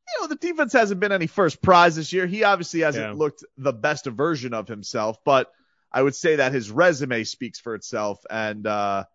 you 0.08 0.21
know 0.21 0.27
the 0.27 0.36
defense 0.36 0.73
hasn't 0.73 0.99
been 0.99 1.12
any 1.12 1.27
first 1.27 1.62
prize 1.62 1.95
this 1.95 2.12
year? 2.12 2.25
He 2.25 2.43
obviously 2.43 2.79
hasn't 2.79 3.05
Yeah. 3.05 3.13
looked 3.13 3.43
the 3.58 3.73
best 3.73 4.05
version 4.08 4.55
of 4.55 4.67
himself, 4.67 5.17
but 5.23 5.51
I 5.91 6.01
would 6.01 6.15
say 6.15 6.38
that 6.38 6.53
his 6.53 6.71
resume 6.71 7.23
speaks 7.23 7.60
for 7.60 7.75
itself, 7.75 8.19
and 8.32 8.65
uh, 8.65 9.05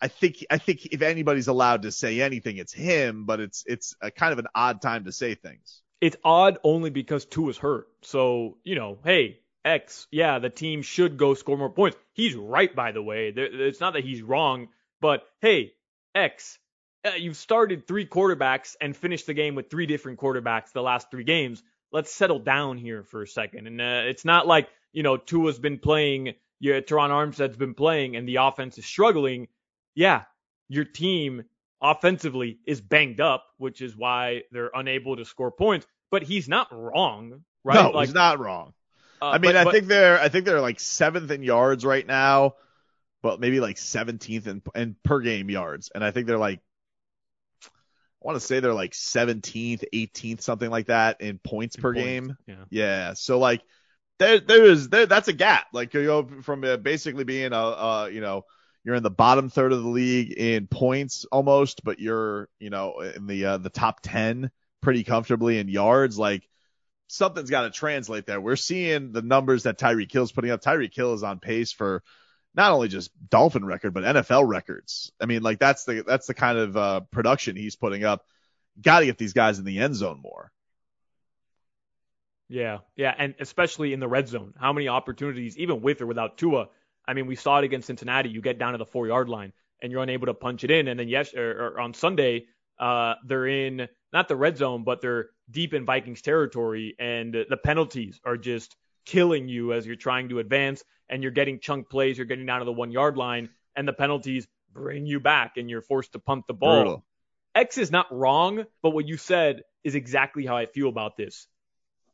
I 0.00 0.08
think 0.08 0.44
I 0.50 0.58
think 0.58 0.86
if 0.86 1.02
anybody's 1.02 1.48
allowed 1.48 1.82
to 1.82 1.92
say 1.92 2.20
anything, 2.20 2.56
it's 2.56 2.72
him. 2.72 3.26
But 3.26 3.40
it's 3.40 3.64
it's 3.66 3.94
a 4.00 4.10
kind 4.10 4.32
of 4.32 4.38
an 4.38 4.46
odd 4.54 4.80
time 4.80 5.04
to 5.04 5.12
say 5.12 5.34
things. 5.34 5.82
it's 6.00 6.16
odd 6.24 6.58
only 6.64 6.90
because 6.90 7.24
Tua 7.24 7.50
is 7.50 7.58
hurt. 7.58 7.88
So, 8.02 8.56
you 8.64 8.74
know, 8.74 8.98
hey, 9.04 9.40
X, 9.64 10.06
yeah, 10.10 10.38
the 10.38 10.50
team 10.50 10.82
should 10.82 11.16
go 11.16 11.34
score 11.34 11.58
more 11.58 11.70
points. 11.70 11.96
He's 12.14 12.34
right, 12.34 12.74
by 12.74 12.92
the 12.92 13.02
way. 13.02 13.32
It's 13.36 13.80
not 13.80 13.92
that 13.92 14.04
he's 14.04 14.22
wrong, 14.22 14.68
but 15.00 15.22
hey, 15.40 15.72
X, 16.14 16.58
uh, 17.04 17.10
you've 17.16 17.36
started 17.36 17.86
three 17.86 18.06
quarterbacks 18.06 18.76
and 18.80 18.96
finished 18.96 19.26
the 19.26 19.34
game 19.34 19.54
with 19.54 19.70
three 19.70 19.86
different 19.86 20.18
quarterbacks 20.18 20.72
the 20.72 20.82
last 20.82 21.10
three 21.10 21.24
games. 21.24 21.62
Let's 21.92 22.12
settle 22.12 22.38
down 22.38 22.78
here 22.78 23.02
for 23.04 23.22
a 23.22 23.26
second. 23.26 23.66
And 23.66 23.80
uh, 23.80 24.02
it's 24.06 24.24
not 24.24 24.46
like, 24.46 24.68
you 24.92 25.02
know, 25.02 25.16
Tua's 25.16 25.58
been 25.58 25.78
playing, 25.78 26.34
yeah, 26.60 26.80
Terron 26.80 27.10
Armstead's 27.10 27.56
been 27.56 27.74
playing, 27.74 28.16
and 28.16 28.26
the 28.26 28.36
offense 28.36 28.78
is 28.78 28.86
struggling. 28.86 29.48
Yeah, 29.94 30.22
your 30.68 30.84
team 30.84 31.44
offensively 31.82 32.58
is 32.66 32.80
banged 32.80 33.20
up, 33.20 33.44
which 33.58 33.80
is 33.80 33.96
why 33.96 34.42
they're 34.52 34.70
unable 34.74 35.16
to 35.16 35.24
score 35.24 35.50
points. 35.50 35.86
But 36.10 36.22
he's 36.22 36.48
not 36.48 36.68
wrong, 36.72 37.44
right? 37.64 37.74
No, 37.74 37.90
like, 37.90 38.08
he's 38.08 38.14
not 38.14 38.38
wrong. 38.40 38.72
uh, 39.22 39.26
I 39.30 39.32
mean, 39.38 39.52
but- 39.52 39.56
I 39.56 39.64
but- 39.64 39.74
think 39.74 39.86
they're 39.86 40.18
I 40.20 40.28
think 40.28 40.44
they're 40.44 40.60
like 40.60 40.80
seventh 40.80 41.30
in 41.30 41.42
yards 41.42 41.84
right 41.84 42.06
now, 42.06 42.54
but 43.22 43.38
maybe 43.40 43.60
like 43.60 43.76
17th 43.76 44.46
in, 44.46 44.62
in 44.74 44.96
per 45.04 45.20
game 45.20 45.50
yards, 45.50 45.90
and 45.94 46.02
I 46.04 46.10
think 46.10 46.26
they're 46.26 46.38
like 46.38 46.60
I 47.64 47.68
want 48.26 48.36
to 48.36 48.44
say 48.46 48.60
they're 48.60 48.74
like 48.74 48.92
17th, 48.92 49.84
18th, 49.94 50.42
something 50.42 50.68
like 50.70 50.86
that 50.86 51.20
in 51.22 51.38
points 51.38 51.76
per 51.76 51.94
points. 51.94 52.04
game. 52.04 52.36
Yeah. 52.46 52.64
Yeah, 52.70 53.12
so 53.14 53.38
like 53.38 53.62
there 54.18 54.40
there 54.40 54.64
is 54.64 54.88
there 54.90 55.06
that's 55.06 55.28
a 55.28 55.32
gap. 55.32 55.68
Like 55.72 55.94
you 55.94 56.04
go 56.04 56.28
from 56.42 56.62
uh, 56.64 56.76
basically 56.76 57.24
being 57.24 57.52
a 57.52 57.56
uh 57.56 58.10
you 58.12 58.20
know 58.20 58.44
you're 58.84 58.94
in 58.94 59.02
the 59.02 59.10
bottom 59.10 59.48
third 59.48 59.72
of 59.72 59.82
the 59.82 59.88
league 59.88 60.32
in 60.32 60.66
points 60.66 61.26
almost, 61.30 61.84
but 61.84 61.98
you're 61.98 62.48
you 62.58 62.70
know 62.70 63.00
in 63.00 63.26
the 63.26 63.44
uh, 63.44 63.56
the 63.58 63.70
top 63.70 64.00
10 64.02 64.50
pretty 64.80 65.04
comfortably 65.04 65.58
in 65.58 65.68
yards. 65.68 66.18
Like 66.18 66.48
something's 67.08 67.50
got 67.50 67.62
to 67.62 67.70
translate 67.70 68.26
there. 68.26 68.40
We're 68.40 68.56
seeing 68.56 69.12
the 69.12 69.22
numbers 69.22 69.64
that 69.64 69.78
Tyreek 69.78 70.10
Hill's 70.10 70.32
putting 70.32 70.50
up. 70.50 70.62
Tyreek 70.62 70.94
Hill 70.94 71.14
is 71.14 71.22
on 71.22 71.40
pace 71.40 71.72
for 71.72 72.02
not 72.54 72.72
only 72.72 72.88
just 72.88 73.10
Dolphin 73.28 73.64
record 73.64 73.92
but 73.94 74.04
NFL 74.04 74.48
records. 74.48 75.12
I 75.20 75.26
mean, 75.26 75.42
like 75.42 75.58
that's 75.58 75.84
the 75.84 76.02
that's 76.06 76.26
the 76.26 76.34
kind 76.34 76.58
of 76.58 76.76
uh, 76.76 77.00
production 77.10 77.56
he's 77.56 77.76
putting 77.76 78.04
up. 78.04 78.24
Got 78.80 79.00
to 79.00 79.06
get 79.06 79.18
these 79.18 79.34
guys 79.34 79.58
in 79.58 79.64
the 79.64 79.80
end 79.80 79.94
zone 79.94 80.20
more. 80.22 80.50
Yeah, 82.48 82.78
yeah, 82.96 83.14
and 83.16 83.34
especially 83.38 83.92
in 83.92 84.00
the 84.00 84.08
red 84.08 84.26
zone. 84.26 84.54
How 84.58 84.72
many 84.72 84.88
opportunities, 84.88 85.56
even 85.56 85.82
with 85.82 86.00
or 86.00 86.06
without 86.06 86.36
Tua? 86.36 86.68
I 87.06 87.14
mean, 87.14 87.26
we 87.26 87.36
saw 87.36 87.58
it 87.58 87.64
against 87.64 87.86
Cincinnati. 87.86 88.28
You 88.28 88.40
get 88.40 88.58
down 88.58 88.72
to 88.72 88.78
the 88.78 88.86
four 88.86 89.06
yard 89.06 89.28
line 89.28 89.52
and 89.82 89.90
you're 89.90 90.02
unable 90.02 90.26
to 90.26 90.34
punch 90.34 90.64
it 90.64 90.70
in. 90.70 90.88
And 90.88 90.98
then 90.98 91.08
yes, 91.08 91.34
or, 91.34 91.74
or 91.74 91.80
on 91.80 91.94
Sunday, 91.94 92.46
uh, 92.78 93.14
they're 93.26 93.46
in 93.46 93.88
not 94.12 94.28
the 94.28 94.36
red 94.36 94.56
zone, 94.56 94.84
but 94.84 95.00
they're 95.00 95.30
deep 95.50 95.74
in 95.74 95.84
Vikings 95.84 96.22
territory, 96.22 96.94
and 96.98 97.34
the 97.34 97.56
penalties 97.56 98.20
are 98.24 98.36
just 98.36 98.76
killing 99.04 99.48
you 99.48 99.72
as 99.72 99.86
you're 99.86 99.96
trying 99.96 100.28
to 100.30 100.38
advance, 100.38 100.82
and 101.08 101.22
you're 101.22 101.32
getting 101.32 101.60
chunk 101.60 101.88
plays. 101.88 102.16
You're 102.16 102.26
getting 102.26 102.46
down 102.46 102.60
to 102.60 102.64
the 102.64 102.72
one 102.72 102.90
yard 102.90 103.16
line, 103.16 103.50
and 103.76 103.86
the 103.86 103.92
penalties 103.92 104.46
bring 104.72 105.06
you 105.06 105.20
back 105.20 105.56
and 105.56 105.68
you're 105.68 105.82
forced 105.82 106.12
to 106.12 106.18
punt 106.18 106.46
the 106.46 106.54
ball. 106.54 106.82
Brutal. 106.82 107.04
X 107.54 107.78
is 107.78 107.90
not 107.90 108.06
wrong, 108.12 108.64
but 108.82 108.90
what 108.90 109.08
you 109.08 109.16
said 109.16 109.62
is 109.82 109.94
exactly 109.94 110.46
how 110.46 110.56
I 110.56 110.66
feel 110.66 110.88
about 110.88 111.16
this. 111.16 111.48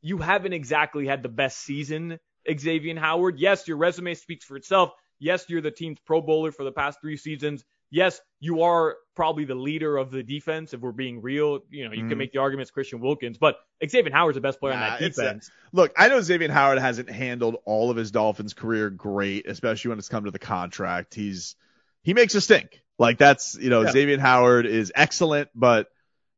You 0.01 0.19
haven't 0.19 0.55
exactly 0.55 1.07
had 1.07 1.23
the 1.23 1.29
best 1.29 1.59
season, 1.59 2.19
Xavien 2.49 2.99
Howard. 2.99 3.39
Yes, 3.39 3.67
your 3.69 3.77
resume 3.77 4.15
speaks 4.15 4.45
for 4.45 4.57
itself. 4.57 4.93
Yes, 5.19 5.47
you're 5.49 5.61
the 5.63 5.71
team's 5.71 5.99
Pro 6.05 6.21
Bowler 6.21 6.53
for 6.53 6.65
the 6.65 6.73
past 6.73 7.01
three 7.01 7.17
seasons. 7.17 7.65
Yes, 7.91 8.21
you 8.41 8.63
are 8.63 8.97
probably 9.15 9.45
the 9.45 9.55
leader 9.55 9.97
of 9.97 10.11
the 10.11 10.23
defense. 10.23 10.75
If 10.75 10.81
we're 10.81 10.93
being 10.93 11.23
real, 11.23 11.61
you 11.71 11.85
know 11.87 11.93
you 11.95 12.03
Mhm. 12.05 12.09
can 12.11 12.19
make 12.19 12.33
the 12.33 12.41
arguments 12.41 12.71
Christian 12.71 13.01
Wilkins, 13.01 13.39
but 13.39 13.57
Xavien 13.83 14.13
Howard's 14.13 14.35
the 14.35 14.41
best 14.41 14.59
player 14.61 14.75
on 14.75 14.81
that 14.81 15.01
a- 15.01 15.09
defense. 15.09 15.51
Look, 15.73 15.93
I 15.97 16.09
know 16.09 16.19
Xavien 16.19 16.51
Howard 16.51 16.79
hasn't 16.79 17.09
handled 17.09 17.57
all 17.65 17.91
of 17.91 17.97
his 17.97 18.11
Dolphins 18.11 18.55
career 18.55 18.91
great, 18.91 19.47
especially 19.49 19.91
when 19.91 19.99
it's 19.99 20.09
come 20.09 20.25
to 20.25 20.31
the 20.31 20.39
contract. 20.39 21.15
He's 21.15 21.55
he 22.03 22.13
makes 22.13 22.35
a 22.35 22.41
stink. 22.41 22.83
Like 22.99 23.19
that's 23.19 23.57
you 23.57 23.71
know 23.71 23.83
Yeah. 23.83 23.93
Xavien 23.93 24.19
Howard 24.19 24.67
is 24.67 24.93
excellent, 24.95 25.49
but 25.55 25.89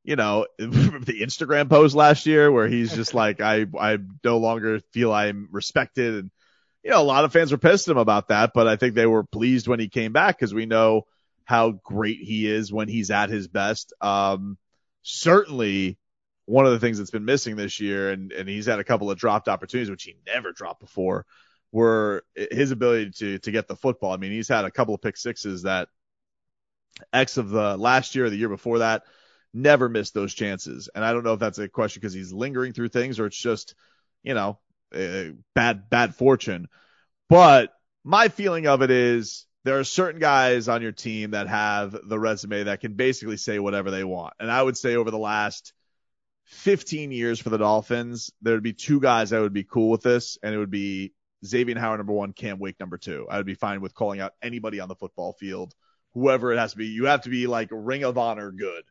you 0.09 0.17
know 0.17 0.47
the 0.59 1.21
Instagram 1.21 1.69
post 1.69 1.95
last 1.95 2.25
year 2.25 2.51
where 2.51 2.67
he's 2.67 2.95
just 2.95 3.13
like 3.23 3.43
I 3.43 3.67
I 3.79 3.99
no 4.25 4.39
longer 4.39 4.81
feel 4.93 5.13
I'm 5.13 5.49
respected 5.53 6.15
and 6.15 6.31
you 6.83 6.91
know 6.91 7.03
a 7.03 7.05
lot 7.05 7.27
of 7.27 7.33
fans 7.33 7.53
were 7.53 7.59
pissed 7.59 7.89
at 7.89 7.93
him 7.93 7.99
about 7.99 8.29
that, 8.29 8.53
but 8.55 8.67
I 8.67 8.77
think 8.77 8.95
they 8.95 9.07
were 9.07 9.23
pleased 9.23 9.69
when 9.69 9.81
he 9.81 9.89
came 9.89 10.13
back 10.13 10.39
because 10.39 10.55
we 10.55 10.65
know 10.65 11.03
how 11.45 11.73
great 11.73 12.21
he 12.21 12.51
is 12.51 12.73
when 12.73 12.89
he's 12.89 13.11
at 13.11 13.29
his 13.29 13.49
best. 13.49 13.93
Um, 14.01 14.57
certainly 15.03 15.99
one 16.47 16.65
of 16.65 16.73
the 16.73 16.79
things 16.79 16.97
that's 16.97 17.11
been 17.11 17.27
missing 17.27 17.57
this 17.57 17.79
year, 17.79 18.11
and, 18.11 18.33
and 18.33 18.49
he's 18.49 18.67
had 18.67 18.79
a 18.79 18.85
couple 18.85 19.11
of 19.11 19.19
dropped 19.19 19.49
opportunities, 19.49 19.91
which 19.91 20.05
he 20.05 20.17
never 20.27 20.53
dropped 20.53 20.81
before, 20.81 21.27
were 21.73 22.25
his 22.35 22.71
ability 22.71 23.11
to 23.11 23.39
to 23.41 23.51
get 23.51 23.69
the 23.69 23.77
football. 23.77 24.13
I 24.13 24.17
mean, 24.17 24.33
he's 24.33 24.49
had 24.49 24.65
a 24.65 24.71
couple 24.71 24.95
of 24.95 25.03
pick 25.03 25.19
sixes 25.19 25.65
that 25.65 25.89
X 27.13 27.37
of 27.37 27.51
the 27.51 27.77
last 27.77 28.15
year 28.15 28.25
or 28.25 28.31
the 28.31 28.37
year 28.37 28.49
before 28.49 28.79
that 28.79 29.03
never 29.55 29.89
missed 29.89 30.15
those 30.15 30.35
chances. 30.35 30.89
And 30.95 31.05
I 31.05 31.13
don't 31.13 31.25
know 31.25 31.35
if 31.35 31.41
that's 31.41 31.59
a 31.59 31.69
question 31.69 32.01
because 32.01 32.15
he's 32.15 32.33
lingering 32.33 32.73
through 32.73 32.89
things 32.89 33.19
or 33.19 33.27
it's 33.27 33.37
just, 33.37 33.75
you 34.23 34.35
know, 34.35 34.59
uh, 34.95 35.33
bad 35.55 35.91
bad 35.91 36.15
fortune. 36.15 36.69
But 37.29 37.73
my 38.05 38.29
feeling 38.29 38.67
of 38.67 38.83
it 38.83 38.91
is 38.91 39.47
there 39.65 39.79
are 39.79 39.85
certain 39.85 40.21
guys 40.21 40.69
on 40.69 40.83
your 40.83 40.93
team 40.93 41.33
that 41.33 41.49
have 41.49 41.97
the 42.05 42.19
resume 42.19 42.65
that 42.65 42.81
can 42.81 42.95
basically 42.95 43.37
say 43.37 43.59
whatever 43.59 43.91
they 43.91 44.05
want. 44.05 44.35
And 44.41 44.51
I 44.51 44.63
would 44.63 44.77
say 44.77 44.97
over 44.97 45.11
the 45.11 45.19
last 45.19 45.73
15 46.47 47.13
years 47.13 47.39
for 47.39 47.51
the 47.51 47.59
Dolphins, 47.59 48.31
there 48.41 48.55
would 48.55 48.63
be 48.63 48.73
two 48.73 49.01
guys 49.01 49.31
that 49.31 49.41
would 49.41 49.53
be 49.53 49.65
cool 49.65 49.91
with 49.91 50.03
this, 50.03 50.39
and 50.43 50.55
it 50.55 50.59
would 50.59 50.71
be 50.71 51.13
Xavien 51.45 51.77
Howard 51.77 51.99
number 51.99 52.15
one, 52.15 52.33
Cam 52.33 52.59
Wake 52.59 52.81
number 52.81 52.97
two. 52.97 53.27
I 53.31 53.37
would 53.37 53.47
be 53.47 53.55
fine 53.55 53.83
with 53.83 53.95
calling 53.95 54.21
out 54.21 54.33
anybody 54.41 54.81
on 54.81 54.89
the 54.89 54.95
football 54.95 55.35
field, 55.35 55.75
whoever 56.15 56.53
it 56.53 56.59
has 56.59 56.73
to 56.73 56.79
be. 56.79 56.87
You 56.87 57.05
have 57.05 57.23
to 57.23 57.29
be 57.29 57.47
like 57.47 57.69
Ring 57.71 58.05
of 58.05 58.17
Honor 58.17 58.51
good 58.51 58.85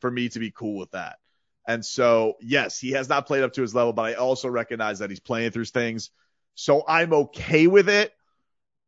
for 0.00 0.10
me 0.10 0.28
to 0.30 0.38
be 0.38 0.50
cool 0.50 0.78
with 0.78 0.90
that. 0.92 1.16
And 1.66 1.84
so, 1.84 2.34
yes, 2.40 2.78
he 2.78 2.92
has 2.92 3.08
not 3.08 3.26
played 3.26 3.42
up 3.42 3.52
to 3.54 3.62
his 3.62 3.74
level, 3.74 3.92
but 3.92 4.02
I 4.02 4.14
also 4.14 4.48
recognize 4.48 5.00
that 5.00 5.10
he's 5.10 5.20
playing 5.20 5.50
through 5.50 5.66
things. 5.66 6.10
So 6.54 6.82
I'm 6.88 7.12
okay 7.12 7.66
with 7.66 7.88
it. 7.88 8.12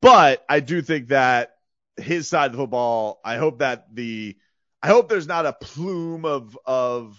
But 0.00 0.44
I 0.48 0.60
do 0.60 0.80
think 0.80 1.08
that 1.08 1.50
his 1.98 2.26
side 2.26 2.46
of 2.46 2.52
the 2.52 2.58
football, 2.58 3.20
I 3.22 3.36
hope 3.36 3.58
that 3.58 3.94
the, 3.94 4.36
I 4.82 4.88
hope 4.88 5.10
there's 5.10 5.26
not 5.26 5.44
a 5.44 5.52
plume 5.52 6.24
of, 6.24 6.58
of 6.64 7.18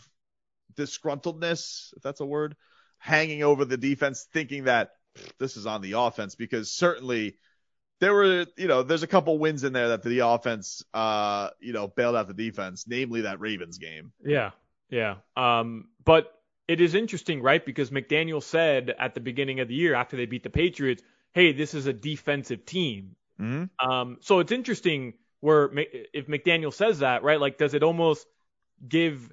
disgruntledness, 0.76 1.94
if 1.96 2.02
that's 2.02 2.22
a 2.22 2.26
word, 2.26 2.56
hanging 2.98 3.44
over 3.44 3.66
the 3.66 3.78
defense, 3.78 4.28
thinking 4.34 4.64
that 4.64 4.92
this 5.38 5.58
is 5.58 5.68
on 5.68 5.82
the 5.82 5.92
offense, 5.92 6.34
because 6.34 6.72
certainly 6.72 7.36
there 8.02 8.14
were, 8.14 8.48
you 8.58 8.68
know, 8.68 8.82
there's 8.82 9.04
a 9.04 9.08
couple 9.08 9.38
wins 9.38 9.64
in 9.64 9.74
there 9.74 9.90
that 9.90 10.02
the 10.02 10.20
offense, 10.20 10.84
uh, 10.94 11.50
you 11.60 11.72
know, 11.72 11.88
bailed 11.88 12.16
out 12.16 12.28
the 12.28 12.34
defense, 12.34 12.86
namely 12.88 13.22
that 13.22 13.40
Ravens 13.40 13.78
game. 13.78 14.12
Yeah, 14.26 14.52
yeah. 14.90 15.18
Um, 15.38 15.88
but 16.04 16.34
it 16.68 16.82
is 16.82 16.96
interesting, 16.96 17.42
right? 17.44 17.64
Because 17.64 17.92
McDaniel 17.92 18.42
said 18.42 18.94
at 18.98 19.14
the 19.14 19.22
beginning 19.22 19.60
of 19.60 19.68
the 19.68 19.76
year 19.76 19.94
after 19.94 20.18
they 20.18 20.26
beat 20.26 20.42
the 20.42 20.50
Patriots, 20.50 21.04
"Hey, 21.32 21.54
this 21.54 21.76
is 21.76 21.86
a 21.86 21.94
defensive 21.94 22.66
team." 22.66 23.16
Mm-hmm. 23.40 23.90
Um, 23.90 24.18
so 24.22 24.40
it's 24.40 24.52
interesting 24.52 25.14
where 25.40 25.70
if 26.14 26.28
McDaniel 26.28 26.74
says 26.74 27.00
that, 27.00 27.24
right? 27.24 27.40
Like, 27.40 27.60
does 27.60 27.76
it 27.76 27.84
almost 27.84 28.26
give 28.88 29.32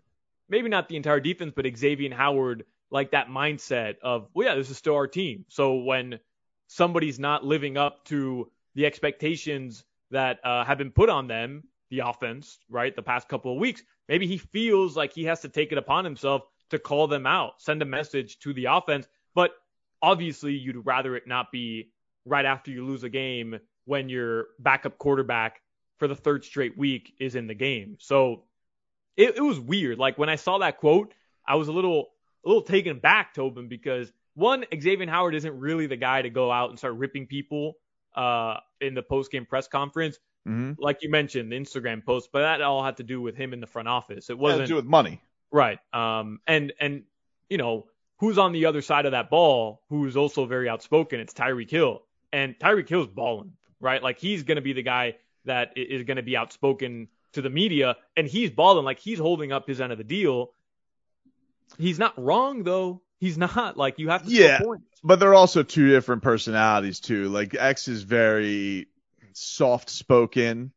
maybe 0.49 0.69
not 0.69 0.89
the 0.89 0.97
entire 0.97 1.21
defense, 1.21 1.53
but 1.57 1.65
Xavien 1.65 2.13
Howard 2.13 2.65
like 2.91 3.13
that 3.13 3.29
mindset 3.29 3.97
of, 4.03 4.29
well, 4.35 4.47
yeah, 4.47 4.55
this 4.55 4.71
is 4.71 4.77
still 4.77 4.95
our 4.95 5.07
team. 5.07 5.45
So 5.49 5.77
when 5.77 6.21
somebody's 6.67 7.19
not 7.19 7.45
living 7.45 7.77
up 7.77 8.05
to 8.07 8.51
the 8.79 8.87
expectations 8.87 9.83
that 10.13 10.39
uh, 10.45 10.65
have 10.65 10.79
been 10.79 10.93
put 10.93 11.11
on 11.11 11.27
them, 11.27 11.65
the 11.91 11.99
offense, 11.99 12.61
right, 12.71 12.95
the 12.95 13.03
past 13.03 13.29
couple 13.29 13.53
of 13.53 13.59
weeks, 13.59 13.83
maybe 14.09 14.25
he 14.25 14.39
feels 14.39 14.97
like 14.97 15.13
he 15.13 15.25
has 15.25 15.41
to 15.41 15.49
take 15.49 15.73
it 15.73 15.79
upon 15.79 16.05
himself 16.05 16.43
to 16.71 16.79
call 16.79 17.09
them 17.09 17.27
out, 17.27 17.61
send 17.61 17.83
a 17.83 17.85
message 17.85 18.39
to 18.39 18.53
the 18.53 18.67
offense. 18.67 19.09
But 19.35 19.51
obviously, 20.01 20.53
you'd 20.53 20.87
rather 20.87 21.17
it 21.17 21.27
not 21.27 21.51
be 21.51 21.91
right 22.25 22.45
after 22.45 22.71
you 22.71 22.87
lose 22.87 23.03
a 23.03 23.09
game 23.09 23.59
when 23.85 24.09
your 24.09 24.47
backup 24.61 24.97
quarterback 24.97 25.61
for 25.97 26.07
the 26.07 26.15
third 26.15 26.45
straight 26.45 26.79
week 26.79 27.15
is 27.19 27.35
in 27.35 27.49
the 27.49 27.55
game. 27.55 27.97
So 27.99 28.45
it, 29.17 29.39
it 29.39 29.43
was 29.43 29.59
weird. 29.59 29.99
Like 29.99 30.19
when 30.19 30.29
I 30.29 30.37
saw 30.37 30.59
that 30.59 30.79
quote, 30.79 31.15
I 31.45 31.57
was 31.57 31.67
a 31.67 31.73
little 31.73 32.11
a 32.45 32.49
little 32.49 32.63
taken 32.63 33.01
back, 33.01 33.35
Tobin, 33.35 33.67
because 33.67 34.13
one, 34.37 34.65
Xavien 34.73 35.09
Howard 35.09 35.35
isn't 35.35 35.59
really 35.59 35.89
the 35.89 35.97
guy 35.97 36.23
to 36.23 36.31
go 36.31 36.53
out 36.53 36.71
and 36.71 36.79
start 36.79 36.95
ripping 36.95 37.27
people 37.27 37.75
uh, 38.19 38.59
in 38.81 38.95
the 38.95 39.03
post 39.03 39.31
game 39.31 39.47
press 39.47 39.69
conference. 39.69 40.19
Mm-hmm. 40.47 40.73
Like 40.83 41.03
you 41.03 41.11
mentioned, 41.11 41.53
the 41.53 41.57
Instagram 41.57 42.05
post, 42.05 42.31
but 42.33 42.41
that 42.41 42.61
all 42.63 42.83
had 42.83 42.97
to 42.97 43.05
do 43.05 43.21
with 43.21 43.37
him 43.37 43.53
in 43.53 43.61
the 43.61 43.67
front 43.67 43.87
office. 43.87 44.29
It 44.29 44.39
wasn't 44.39 44.63
to 44.63 44.67
do 44.67 44.75
with 44.75 44.85
money? 44.85 45.23
Right. 45.53 45.79
Um, 45.93 46.41
and, 46.47 46.73
and, 46.81 47.05
you 47.49 47.59
know, 47.59 47.87
who's 48.19 48.39
on 48.39 48.53
the 48.53 48.67
other 48.67 48.83
side 48.83 49.07
of 49.07 49.13
that 49.13 49.31
ball 49.31 49.83
who's 49.89 50.17
also 50.17 50.47
very 50.47 50.69
outspoken? 50.69 51.21
It's 51.21 51.33
Tyreek 51.33 51.71
Hill. 51.71 52.03
And 52.33 52.59
Tyreek 52.59 52.89
Hill's 52.89 53.07
balling, 53.07 53.53
right? 53.81 54.03
Like 54.03 54.19
he's 54.19 54.43
going 54.43 54.57
to 54.57 54.63
be 54.63 54.73
the 54.73 54.83
guy 54.83 55.17
that 55.45 55.73
is 55.77 56.03
going 56.03 56.17
to 56.17 56.23
be 56.23 56.37
outspoken 56.37 57.09
to 57.33 57.43
the 57.43 57.51
media 57.51 57.97
and 58.17 58.27
he's 58.27 58.51
balling 58.51 58.85
like 58.85 58.99
he's 58.99 59.19
holding 59.19 59.53
up 59.53 59.67
his 59.69 59.81
end 59.81 59.93
of 59.93 59.99
the 59.99 60.05
deal. 60.05 60.53
He's 61.79 61.99
not 61.99 62.19
wrong 62.23 62.65
though. 62.65 63.03
He's 63.19 63.37
not 63.37 63.77
like 63.77 63.99
you 63.99 64.11
have 64.11 64.25
to 64.25 64.31
Yeah. 64.31 64.61
But 65.03 65.21
they're 65.21 65.35
also 65.35 65.63
two 65.63 65.89
different 65.89 66.23
personalities 66.23 67.01
too. 67.01 67.29
Like 67.29 67.55
X 67.55 67.89
is 67.89 68.03
very 68.03 68.89
soft 69.33 69.91
spoken 69.91 70.73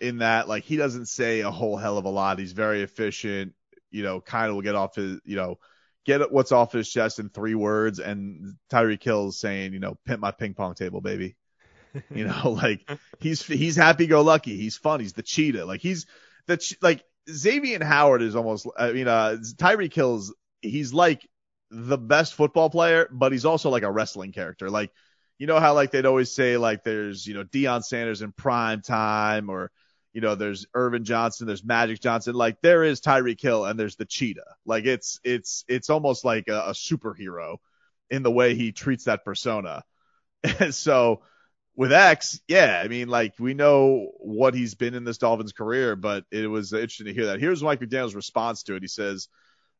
in 0.00 0.18
that 0.18 0.48
like 0.48 0.64
he 0.64 0.76
doesn't 0.76 1.06
say 1.06 1.40
a 1.40 1.50
whole 1.50 1.76
hell 1.76 1.98
of 1.98 2.04
a 2.04 2.10
lot. 2.10 2.38
He's 2.38 2.52
very 2.52 2.82
efficient, 2.82 3.54
you 3.90 4.02
know, 4.02 4.20
kind 4.20 4.48
of 4.48 4.54
will 4.54 4.62
get 4.62 4.74
off 4.74 4.96
his, 4.96 5.20
you 5.24 5.36
know, 5.36 5.58
get 6.04 6.30
what's 6.30 6.52
off 6.52 6.72
his 6.72 6.90
chest 6.90 7.18
in 7.18 7.28
three 7.28 7.54
words 7.54 7.98
and 7.98 8.56
Tyreek 8.70 9.02
Hill's 9.02 9.38
saying, 9.38 9.72
you 9.72 9.80
know, 9.80 9.96
pimp 10.06 10.20
my 10.20 10.30
ping 10.30 10.54
pong 10.54 10.74
table, 10.74 11.00
baby. 11.00 11.36
You 12.10 12.26
know, 12.26 12.50
like 12.62 12.88
he's 13.20 13.44
he's 13.44 13.76
happy 13.76 14.06
go 14.06 14.22
lucky. 14.22 14.56
He's 14.56 14.76
fun. 14.76 15.00
He's 15.00 15.14
the 15.14 15.22
cheetah. 15.22 15.64
Like 15.64 15.80
he's 15.80 16.06
the 16.46 16.76
like 16.80 17.04
Xavien 17.28 17.82
Howard 17.82 18.22
is 18.22 18.36
almost. 18.36 18.66
I 18.78 18.92
mean, 18.92 19.08
uh, 19.08 19.36
Tyreek 19.56 19.94
Hill's 19.94 20.34
he's 20.62 20.92
like 20.92 21.26
the 21.70 21.98
best 21.98 22.34
football 22.34 22.70
player, 22.70 23.08
but 23.10 23.32
he's 23.32 23.44
also 23.44 23.70
like 23.70 23.82
a 23.82 23.90
wrestling 23.90 24.32
character. 24.32 24.70
Like 24.70 24.92
you 25.38 25.46
know 25.46 25.60
how 25.60 25.74
like 25.74 25.90
they'd 25.90 26.06
always 26.06 26.34
say 26.34 26.56
like 26.56 26.82
there's 26.82 27.26
you 27.26 27.34
know 27.34 27.44
Deion 27.44 27.82
Sanders 27.82 28.22
in 28.22 28.32
prime 28.32 28.82
time 28.82 29.50
or 29.50 29.70
you 30.12 30.20
know 30.20 30.34
there's 30.34 30.66
Earvin 30.74 31.04
Johnson, 31.04 31.46
there's 31.46 31.64
Magic 31.64 32.00
Johnson. 32.00 32.34
Like 32.34 32.60
there 32.62 32.84
is 32.84 33.00
Tyreek 33.00 33.40
Hill 33.40 33.64
and 33.64 33.78
there's 33.78 33.96
the 33.96 34.06
cheetah. 34.06 34.54
Like 34.64 34.84
it's 34.84 35.20
it's 35.24 35.64
it's 35.68 35.90
almost 35.90 36.24
like 36.24 36.48
a, 36.48 36.60
a 36.68 36.70
superhero 36.70 37.58
in 38.10 38.22
the 38.22 38.30
way 38.30 38.54
he 38.54 38.72
treats 38.72 39.04
that 39.04 39.24
persona. 39.24 39.82
And 40.60 40.72
so 40.72 41.22
with 41.74 41.92
X, 41.92 42.40
yeah, 42.46 42.80
I 42.82 42.88
mean, 42.88 43.08
like 43.08 43.34
we 43.38 43.52
know 43.52 44.12
what 44.18 44.54
he's 44.54 44.74
been 44.74 44.94
in 44.94 45.04
this 45.04 45.18
Dolphins 45.18 45.52
career, 45.52 45.96
but 45.96 46.24
it 46.30 46.46
was 46.46 46.72
interesting 46.72 47.06
to 47.06 47.12
hear 47.14 47.26
that. 47.26 47.40
Here's 47.40 47.62
Mike 47.62 47.80
McDaniel's 47.80 48.14
response 48.14 48.62
to 48.64 48.76
it. 48.76 48.82
He 48.82 48.88
says, 48.88 49.28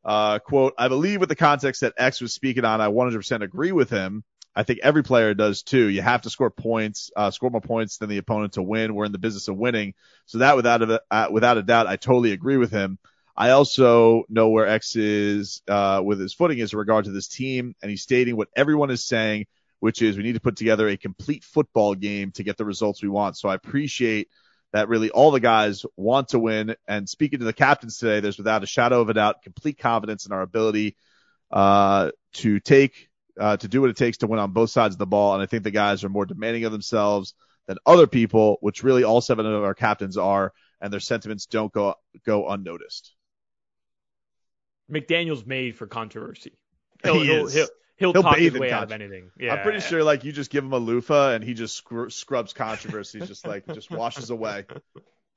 uh, 0.07 0.39
quote, 0.39 0.73
I 0.77 0.87
believe 0.87 1.19
with 1.19 1.29
the 1.29 1.35
context 1.35 1.81
that 1.81 1.93
X 1.97 2.21
was 2.21 2.33
speaking 2.33 2.65
on, 2.65 2.81
I 2.81 2.87
100% 2.87 3.43
agree 3.43 3.73
with 3.73 3.89
him. 3.89 4.23
I 4.55 4.63
think 4.63 4.79
every 4.81 5.03
player 5.03 5.33
does 5.35 5.61
too. 5.61 5.87
You 5.87 6.01
have 6.01 6.23
to 6.23 6.31
score 6.31 6.49
points, 6.49 7.11
uh, 7.15 7.29
score 7.29 7.51
more 7.51 7.61
points 7.61 7.97
than 7.97 8.09
the 8.09 8.17
opponent 8.17 8.53
to 8.53 8.63
win. 8.63 8.95
We're 8.95 9.05
in 9.05 9.11
the 9.11 9.19
business 9.19 9.49
of 9.49 9.57
winning. 9.57 9.93
So 10.25 10.39
that 10.39 10.55
without 10.55 10.81
a, 10.81 11.01
uh, 11.11 11.27
without 11.29 11.57
a 11.57 11.61
doubt, 11.63 11.85
I 11.85 11.97
totally 11.97 12.31
agree 12.31 12.57
with 12.57 12.71
him. 12.71 12.97
I 13.35 13.51
also 13.51 14.23
know 14.29 14.49
where 14.49 14.67
X 14.67 14.95
is, 14.95 15.61
uh, 15.67 16.01
with 16.03 16.19
his 16.19 16.33
footing 16.33 16.57
is 16.57 16.73
in 16.73 16.79
regard 16.79 17.05
to 17.05 17.11
this 17.11 17.27
team. 17.27 17.75
And 17.83 17.91
he's 17.91 18.01
stating 18.01 18.35
what 18.35 18.47
everyone 18.55 18.89
is 18.89 19.05
saying 19.05 19.45
which 19.79 20.01
is 20.01 20.17
we 20.17 20.23
need 20.23 20.33
to 20.33 20.41
put 20.41 20.55
together 20.55 20.87
a 20.87 20.97
complete 20.97 21.43
football 21.43 21.95
game 21.95 22.31
to 22.31 22.43
get 22.43 22.57
the 22.57 22.65
results 22.65 23.01
we 23.01 23.09
want. 23.09 23.37
So 23.37 23.49
I 23.49 23.55
appreciate 23.55 24.29
that 24.77 24.89
really 24.89 25.09
all 25.09 25.31
the 25.31 25.39
guys 25.39 25.85
want 25.95 26.29
to 26.29 26.39
win. 26.39 26.75
And 26.87 27.09
speaking 27.09 27.39
to 27.39 27.45
the 27.45 27.53
captains 27.53 27.97
today, 27.97 28.19
there's 28.19 28.37
without 28.37 28.63
a 28.63 28.67
shadow 28.67 29.01
of 29.01 29.09
a 29.09 29.13
doubt 29.15 29.41
complete 29.41 29.79
confidence 29.79 30.27
in 30.27 30.31
our 30.31 30.41
ability 30.41 30.95
uh, 31.51 32.11
to 32.33 32.59
take 32.59 33.09
uh, 33.39 33.57
to 33.57 33.67
do 33.67 33.81
what 33.81 33.89
it 33.89 33.97
takes 33.97 34.17
to 34.19 34.27
win 34.27 34.39
on 34.39 34.51
both 34.51 34.69
sides 34.69 34.95
of 34.95 34.99
the 34.99 35.07
ball. 35.07 35.33
And 35.33 35.41
I 35.41 35.47
think 35.47 35.63
the 35.63 35.71
guys 35.71 36.03
are 36.03 36.09
more 36.09 36.25
demanding 36.25 36.63
of 36.65 36.71
themselves 36.71 37.33
than 37.67 37.77
other 37.85 38.07
people, 38.07 38.57
which 38.61 38.83
really 38.83 39.03
all 39.03 39.19
seven 39.19 39.45
of 39.45 39.63
our 39.63 39.73
captains 39.73 40.17
are, 40.17 40.53
and 40.79 40.93
their 40.93 40.99
sentiments 40.99 41.47
don't 41.47 41.73
go 41.73 41.95
go 42.23 42.47
unnoticed. 42.47 43.13
McDaniel's 44.91 45.45
made 45.45 45.75
for 45.75 45.87
controversy. 45.87 46.53
He 47.03 47.09
He'll, 47.11 47.21
he'll, 47.23 47.47
is. 47.47 47.53
he'll, 47.53 47.67
he'll, 47.97 48.13
He'll 48.13 48.23
talk 48.23 48.37
bathe 48.37 48.53
his 48.53 48.59
way 48.59 48.71
out 48.71 48.83
of 48.83 48.91
anything. 48.91 49.31
Yeah. 49.39 49.53
I'm 49.53 49.63
pretty 49.63 49.81
sure 49.81 50.03
like 50.03 50.23
you 50.23 50.31
just 50.31 50.49
give 50.49 50.63
him 50.63 50.73
a 50.73 50.77
loofah 50.77 51.33
and 51.33 51.43
he 51.43 51.53
just 51.53 51.75
scr- 51.75 52.09
scrubs 52.09 52.53
controversy, 52.53 53.19
just 53.19 53.45
like 53.45 53.65
just 53.73 53.91
washes 53.91 54.29
away. 54.29 54.65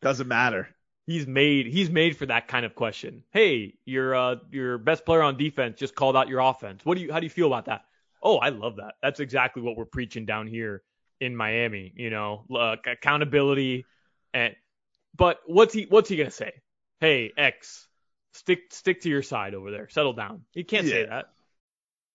Doesn't 0.02 0.28
matter. 0.28 0.68
he's 1.06 1.26
made 1.26 1.66
he's 1.66 1.90
made 1.90 2.16
for 2.16 2.26
that 2.26 2.48
kind 2.48 2.64
of 2.64 2.74
question. 2.74 3.24
Hey, 3.30 3.74
your 3.84 4.14
uh 4.14 4.36
your 4.50 4.78
best 4.78 5.04
player 5.04 5.22
on 5.22 5.36
defense 5.36 5.78
just 5.78 5.94
called 5.94 6.16
out 6.16 6.28
your 6.28 6.40
offense. 6.40 6.84
What 6.84 6.96
do 6.96 7.02
you 7.02 7.12
how 7.12 7.20
do 7.20 7.26
you 7.26 7.30
feel 7.30 7.46
about 7.48 7.66
that? 7.66 7.82
Oh, 8.22 8.36
I 8.36 8.50
love 8.50 8.76
that. 8.76 8.94
That's 9.02 9.20
exactly 9.20 9.62
what 9.62 9.76
we're 9.76 9.86
preaching 9.86 10.26
down 10.26 10.46
here 10.46 10.82
in 11.20 11.34
Miami. 11.34 11.92
You 11.96 12.10
know, 12.10 12.44
look, 12.48 12.86
accountability 12.86 13.86
and 14.32 14.54
but 15.16 15.40
what's 15.46 15.74
he 15.74 15.86
what's 15.88 16.08
he 16.08 16.16
gonna 16.16 16.30
say? 16.30 16.52
Hey, 17.00 17.32
X, 17.36 17.88
stick 18.32 18.72
stick 18.72 19.00
to 19.02 19.08
your 19.08 19.22
side 19.22 19.54
over 19.54 19.70
there. 19.70 19.88
Settle 19.88 20.12
down. 20.12 20.44
He 20.52 20.64
can't 20.64 20.86
say 20.86 21.06
that. 21.06 21.30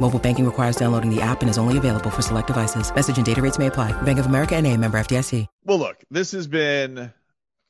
Mobile 0.00 0.18
banking 0.18 0.44
requires 0.44 0.76
downloading 0.76 1.14
the 1.14 1.20
app 1.20 1.42
and 1.42 1.50
is 1.50 1.58
only 1.58 1.76
available 1.76 2.10
for 2.10 2.22
select 2.22 2.46
devices. 2.46 2.94
Message 2.94 3.18
and 3.18 3.26
data 3.26 3.42
rates 3.42 3.58
may 3.58 3.66
apply. 3.66 3.92
Bank 4.02 4.18
of 4.18 4.26
America 4.26 4.56
and 4.56 4.66
a 4.66 4.76
member 4.76 4.98
FDIC. 4.98 5.46
Well, 5.64 5.78
look, 5.78 6.02
this 6.10 6.32
has 6.32 6.46
been 6.46 7.12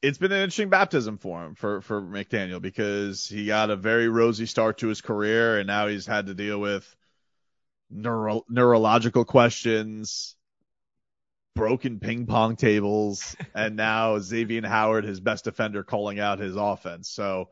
it's 0.01 0.19
been 0.19 0.31
an 0.31 0.39
interesting 0.39 0.69
baptism 0.69 1.19
for 1.19 1.45
him 1.45 1.55
for 1.55 1.81
for 1.81 2.01
McDaniel 2.01 2.63
because 2.63 3.27
he 3.27 3.47
got 3.47 3.71
a 3.71 3.77
very 3.77 4.09
rosy 4.09 4.47
start 4.47 4.79
to 4.79 4.89
his 4.89 5.01
career 5.01 5.59
and 5.59 5.67
now 5.67 5.89
he's 5.89 6.07
had 6.07 6.27
to 6.27 6.35
deal 6.35 6.61
with 6.61 6.95
neuro, 7.91 8.45
neurological 8.49 9.25
questions, 9.25 10.37
broken 11.55 11.99
ping 11.99 12.27
pong 12.27 12.57
tables, 12.57 13.37
and 13.55 13.77
now 13.77 14.19
Xavien 14.19 14.67
Howard, 14.67 15.05
his 15.05 15.21
best 15.21 15.45
defender, 15.45 15.83
calling 15.83 16.21
out 16.21 16.39
his 16.39 16.57
offense. 16.57 17.09
So 17.09 17.49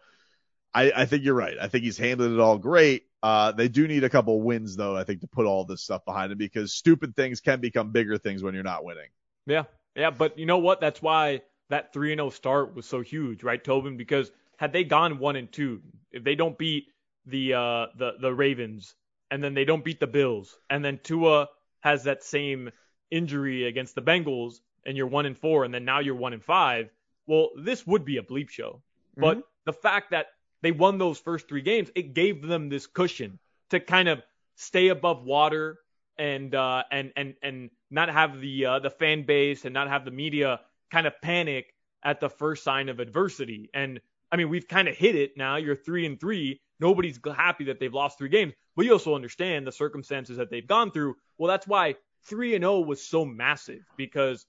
I, 0.72 0.92
I 0.94 1.06
think 1.06 1.24
you're 1.24 1.34
right. 1.34 1.56
I 1.60 1.68
think 1.68 1.84
he's 1.84 1.98
handled 1.98 2.32
it 2.32 2.40
all 2.40 2.58
great. 2.58 3.05
Uh, 3.26 3.50
they 3.50 3.66
do 3.66 3.88
need 3.88 4.04
a 4.04 4.08
couple 4.08 4.40
wins 4.40 4.76
though, 4.76 4.96
I 4.96 5.02
think, 5.02 5.20
to 5.22 5.26
put 5.26 5.46
all 5.46 5.64
this 5.64 5.82
stuff 5.82 6.04
behind 6.04 6.30
them 6.30 6.38
because 6.38 6.72
stupid 6.72 7.16
things 7.16 7.40
can 7.40 7.60
become 7.60 7.90
bigger 7.90 8.18
things 8.18 8.40
when 8.40 8.54
you're 8.54 8.62
not 8.62 8.84
winning. 8.84 9.08
Yeah, 9.48 9.64
yeah, 9.96 10.10
but 10.10 10.38
you 10.38 10.46
know 10.46 10.58
what? 10.58 10.80
That's 10.80 11.02
why 11.02 11.42
that 11.68 11.92
three 11.92 12.12
and 12.12 12.20
zero 12.20 12.30
start 12.30 12.76
was 12.76 12.86
so 12.86 13.00
huge, 13.00 13.42
right, 13.42 13.62
Tobin? 13.62 13.96
Because 13.96 14.30
had 14.58 14.72
they 14.72 14.84
gone 14.84 15.18
one 15.18 15.34
and 15.34 15.50
two, 15.50 15.82
if 16.12 16.22
they 16.22 16.36
don't 16.36 16.56
beat 16.56 16.84
the 17.26 17.54
uh 17.54 17.86
the 17.98 18.12
the 18.20 18.32
Ravens 18.32 18.94
and 19.32 19.42
then 19.42 19.54
they 19.54 19.64
don't 19.64 19.84
beat 19.84 19.98
the 19.98 20.06
Bills, 20.06 20.56
and 20.70 20.84
then 20.84 21.00
Tua 21.02 21.48
has 21.80 22.04
that 22.04 22.22
same 22.22 22.70
injury 23.10 23.66
against 23.66 23.96
the 23.96 24.02
Bengals, 24.02 24.60
and 24.84 24.96
you're 24.96 25.08
one 25.08 25.26
and 25.26 25.36
four, 25.36 25.64
and 25.64 25.74
then 25.74 25.84
now 25.84 25.98
you're 25.98 26.14
one 26.14 26.32
and 26.32 26.44
five. 26.44 26.90
Well, 27.26 27.50
this 27.58 27.84
would 27.88 28.04
be 28.04 28.18
a 28.18 28.22
bleep 28.22 28.50
show. 28.50 28.82
But 29.16 29.42
the 29.64 29.72
fact 29.72 30.12
that 30.12 30.26
they 30.62 30.72
won 30.72 30.98
those 30.98 31.18
first 31.18 31.48
three 31.48 31.62
games, 31.62 31.90
it 31.94 32.14
gave 32.14 32.42
them 32.42 32.68
this 32.68 32.86
cushion 32.86 33.38
to 33.70 33.80
kind 33.80 34.08
of 34.08 34.22
stay 34.56 34.88
above 34.88 35.24
water 35.24 35.78
and 36.18 36.54
uh, 36.54 36.82
and 36.90 37.12
and 37.16 37.34
and 37.42 37.70
not 37.90 38.08
have 38.08 38.40
the 38.40 38.66
uh, 38.66 38.78
the 38.78 38.90
fan 38.90 39.24
base 39.24 39.64
and 39.64 39.74
not 39.74 39.88
have 39.88 40.04
the 40.04 40.10
media 40.10 40.60
kind 40.90 41.06
of 41.06 41.12
panic 41.20 41.74
at 42.02 42.20
the 42.20 42.30
first 42.30 42.64
sign 42.64 42.88
of 42.88 43.00
adversity. 43.00 43.70
And 43.74 44.00
I 44.30 44.36
mean, 44.36 44.48
we've 44.48 44.68
kind 44.68 44.88
of 44.88 44.96
hit 44.96 45.14
it 45.14 45.36
now. 45.36 45.56
You're 45.56 45.76
three 45.76 46.06
and 46.06 46.18
three. 46.18 46.60
Nobody's 46.78 47.18
happy 47.24 47.64
that 47.64 47.80
they've 47.80 47.92
lost 47.92 48.18
three 48.18 48.28
games, 48.28 48.52
but 48.74 48.84
you 48.84 48.92
also 48.92 49.14
understand 49.14 49.66
the 49.66 49.72
circumstances 49.72 50.36
that 50.36 50.50
they've 50.50 50.66
gone 50.66 50.90
through. 50.90 51.16
Well, 51.38 51.48
that's 51.48 51.66
why 51.66 51.96
three 52.24 52.54
and 52.54 52.62
zero 52.62 52.80
was 52.80 53.02
so 53.02 53.24
massive 53.24 53.82
because 53.96 54.46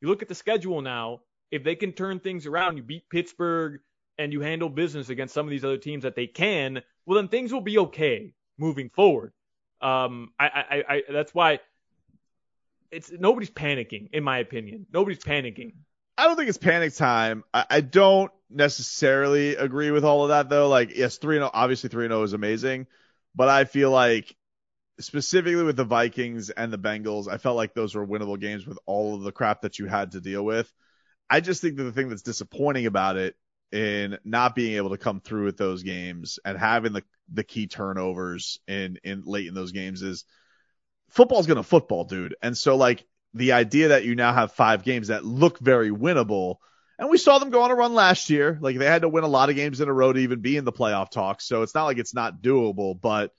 you 0.00 0.08
look 0.08 0.22
at 0.22 0.28
the 0.28 0.34
schedule 0.34 0.82
now. 0.82 1.20
If 1.50 1.64
they 1.64 1.74
can 1.74 1.92
turn 1.92 2.18
things 2.18 2.46
around, 2.46 2.78
you 2.78 2.82
beat 2.82 3.10
Pittsburgh 3.10 3.80
and 4.22 4.32
you 4.32 4.40
handle 4.40 4.68
business 4.68 5.08
against 5.08 5.34
some 5.34 5.46
of 5.46 5.50
these 5.50 5.64
other 5.64 5.78
teams 5.78 6.04
that 6.04 6.14
they 6.14 6.26
can, 6.26 6.82
well, 7.04 7.16
then 7.16 7.28
things 7.28 7.52
will 7.52 7.60
be 7.60 7.78
okay 7.78 8.32
moving 8.56 8.88
forward. 8.88 9.32
Um, 9.80 10.30
I, 10.38 10.46
I, 10.46 10.84
I, 10.88 11.02
that's 11.10 11.34
why 11.34 11.58
it's 12.92 13.10
nobody's 13.10 13.50
panicking, 13.50 14.10
in 14.12 14.22
my 14.22 14.38
opinion. 14.38 14.86
Nobody's 14.92 15.18
panicking. 15.18 15.72
I 16.16 16.26
don't 16.26 16.36
think 16.36 16.48
it's 16.48 16.58
panic 16.58 16.94
time. 16.94 17.42
I, 17.52 17.64
I 17.68 17.80
don't 17.80 18.30
necessarily 18.48 19.56
agree 19.56 19.90
with 19.90 20.04
all 20.04 20.22
of 20.22 20.28
that 20.28 20.48
though. 20.48 20.68
Like, 20.68 20.96
yes, 20.96 21.16
three 21.16 21.36
and 21.36 21.50
obviously 21.52 21.88
three 21.88 22.04
and 22.04 22.12
zero 22.12 22.22
is 22.22 22.32
amazing, 22.32 22.86
but 23.34 23.48
I 23.48 23.64
feel 23.64 23.90
like 23.90 24.36
specifically 25.00 25.64
with 25.64 25.76
the 25.76 25.84
Vikings 25.84 26.50
and 26.50 26.72
the 26.72 26.78
Bengals, 26.78 27.26
I 27.28 27.38
felt 27.38 27.56
like 27.56 27.74
those 27.74 27.94
were 27.94 28.06
winnable 28.06 28.38
games 28.38 28.66
with 28.66 28.78
all 28.86 29.16
of 29.16 29.22
the 29.22 29.32
crap 29.32 29.62
that 29.62 29.78
you 29.80 29.86
had 29.86 30.12
to 30.12 30.20
deal 30.20 30.44
with. 30.44 30.72
I 31.28 31.40
just 31.40 31.62
think 31.62 31.76
that 31.76 31.84
the 31.84 31.92
thing 31.92 32.10
that's 32.10 32.22
disappointing 32.22 32.86
about 32.86 33.16
it 33.16 33.34
in 33.72 34.18
not 34.24 34.54
being 34.54 34.76
able 34.76 34.90
to 34.90 34.98
come 34.98 35.20
through 35.20 35.46
with 35.46 35.56
those 35.56 35.82
games 35.82 36.38
and 36.44 36.58
having 36.58 36.92
the 36.92 37.02
the 37.32 37.44
key 37.44 37.66
turnovers 37.66 38.60
in 38.68 38.98
in 39.02 39.22
late 39.24 39.46
in 39.46 39.54
those 39.54 39.72
games 39.72 40.02
is 40.02 40.24
football's 41.08 41.46
gonna 41.46 41.62
football, 41.62 42.04
dude. 42.04 42.36
And 42.42 42.56
so 42.56 42.76
like 42.76 43.04
the 43.34 43.52
idea 43.52 43.88
that 43.88 44.04
you 44.04 44.14
now 44.14 44.32
have 44.32 44.52
five 44.52 44.84
games 44.84 45.08
that 45.08 45.24
look 45.24 45.58
very 45.58 45.90
winnable, 45.90 46.56
and 46.98 47.08
we 47.08 47.16
saw 47.16 47.38
them 47.38 47.50
go 47.50 47.62
on 47.62 47.70
a 47.70 47.74
run 47.74 47.94
last 47.94 48.28
year. 48.28 48.58
Like 48.60 48.76
they 48.76 48.86
had 48.86 49.02
to 49.02 49.08
win 49.08 49.24
a 49.24 49.28
lot 49.28 49.48
of 49.48 49.56
games 49.56 49.80
in 49.80 49.88
a 49.88 49.92
row 49.92 50.12
to 50.12 50.20
even 50.20 50.40
be 50.40 50.56
in 50.56 50.64
the 50.64 50.72
playoff 50.72 51.10
talks. 51.10 51.46
So 51.46 51.62
it's 51.62 51.74
not 51.74 51.86
like 51.86 51.98
it's 51.98 52.14
not 52.14 52.42
doable, 52.42 53.00
but 53.00 53.32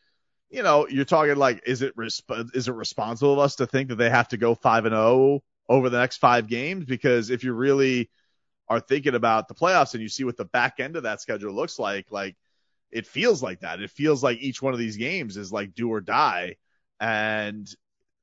you 0.50 0.62
know, 0.62 0.88
you're 0.88 1.06
talking 1.06 1.36
like, 1.36 1.63
is 1.65 1.82
it 1.82 1.96
resp- 1.98 2.56
is 2.56 2.67
it 2.67 2.74
responsible 2.74 3.34
of 3.34 3.39
us 3.39 3.56
to 3.56 3.65
think 3.65 3.89
that 3.89 3.96
they 3.96 4.10
have 4.10 4.28
to 4.30 4.38
go 4.38 4.56
five 4.56 4.86
and 4.86 4.93
zero 4.93 5.43
over 5.67 5.89
the 5.89 6.00
next 6.00 6.17
five 6.17 6.48
games? 6.48 6.86
Because 6.86 7.30
if 7.30 7.43
you're 7.43 7.56
really 7.56 8.10
are 8.67 8.80
thinking 8.80 9.15
about 9.15 9.47
the 9.47 9.54
playoffs 9.54 9.93
and 9.93 10.02
you 10.02 10.10
see 10.10 10.23
what 10.23 10.38
the 10.38 10.45
back 10.45 10.80
end 10.80 10.95
of 10.95 11.04
that 11.04 11.21
schedule 11.21 11.54
looks 11.54 11.78
like, 11.80 12.12
like 12.12 12.36
it 12.91 13.08
feels 13.08 13.41
like 13.41 13.62
that. 13.62 13.82
It 13.82 13.89
feels 13.89 14.23
like 14.23 14.39
each 14.39 14.62
one 14.62 14.73
of 14.73 14.80
these 14.80 14.97
games 14.97 15.36
is 15.36 15.52
like 15.52 15.73
do 15.73 15.89
or 15.89 16.02
die, 16.02 16.58
and 16.99 17.67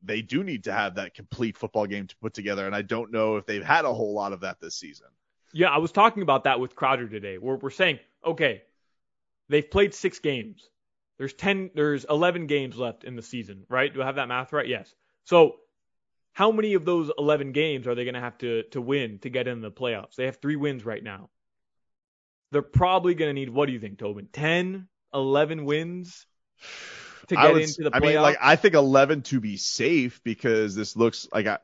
they 0.02 0.22
do 0.22 0.42
need 0.42 0.64
to 0.64 0.72
have 0.72 0.94
that 0.94 1.14
complete 1.14 1.58
football 1.58 1.86
game 1.86 2.06
to 2.06 2.16
put 2.16 2.32
together. 2.32 2.66
And 2.66 2.74
I 2.74 2.82
don't 2.82 3.12
know 3.12 3.36
if 3.36 3.46
they've 3.46 3.64
had 3.64 3.84
a 3.84 3.92
whole 3.92 4.14
lot 4.14 4.32
of 4.32 4.40
that 4.40 4.60
this 4.60 4.76
season. 4.76 5.08
Yeah, 5.52 5.68
I 5.68 5.78
was 5.78 5.92
talking 5.92 6.22
about 6.22 6.44
that 6.44 6.60
with 6.60 6.76
Crowder 6.76 7.08
today. 7.08 7.36
We're, 7.36 7.56
we're 7.56 7.70
saying, 7.70 7.98
okay, 8.24 8.62
they've 9.48 9.68
played 9.68 9.92
six 9.92 10.20
games. 10.20 10.70
There's 11.18 11.34
10, 11.34 11.72
there's 11.74 12.04
11 12.04 12.46
games 12.46 12.76
left 12.78 13.04
in 13.04 13.16
the 13.16 13.22
season, 13.22 13.64
right? 13.68 13.92
Do 13.92 14.00
I 14.00 14.06
have 14.06 14.14
that 14.14 14.28
math 14.28 14.52
right? 14.52 14.66
Yes. 14.66 14.94
So 15.24 15.56
how 16.40 16.50
many 16.50 16.72
of 16.72 16.86
those 16.86 17.10
11 17.18 17.52
games 17.52 17.86
are 17.86 17.94
they 17.94 18.04
going 18.04 18.14
to 18.14 18.20
have 18.20 18.38
to, 18.38 18.62
to 18.70 18.80
win 18.80 19.18
to 19.18 19.28
get 19.28 19.46
in 19.46 19.60
the 19.60 19.70
playoffs? 19.70 20.14
They 20.14 20.24
have 20.24 20.38
three 20.40 20.56
wins 20.56 20.86
right 20.86 21.04
now. 21.04 21.28
They're 22.50 22.62
probably 22.62 23.14
going 23.14 23.28
to 23.28 23.34
need, 23.34 23.50
what 23.50 23.66
do 23.66 23.72
you 23.74 23.78
think, 23.78 23.98
Tobin? 23.98 24.26
10, 24.32 24.88
11 25.12 25.66
wins 25.66 26.24
to 27.28 27.36
get 27.36 27.52
would- 27.52 27.60
into 27.60 27.82
the 27.82 27.90
playoffs? 27.90 27.94
I 27.96 28.06
mean, 28.06 28.22
like 28.22 28.38
I 28.40 28.56
think 28.56 28.72
11 28.72 29.20
to 29.24 29.40
be 29.40 29.58
safe 29.58 30.22
because 30.24 30.74
this 30.74 30.96
looks 30.96 31.28
like 31.30 31.46
I, 31.46 31.58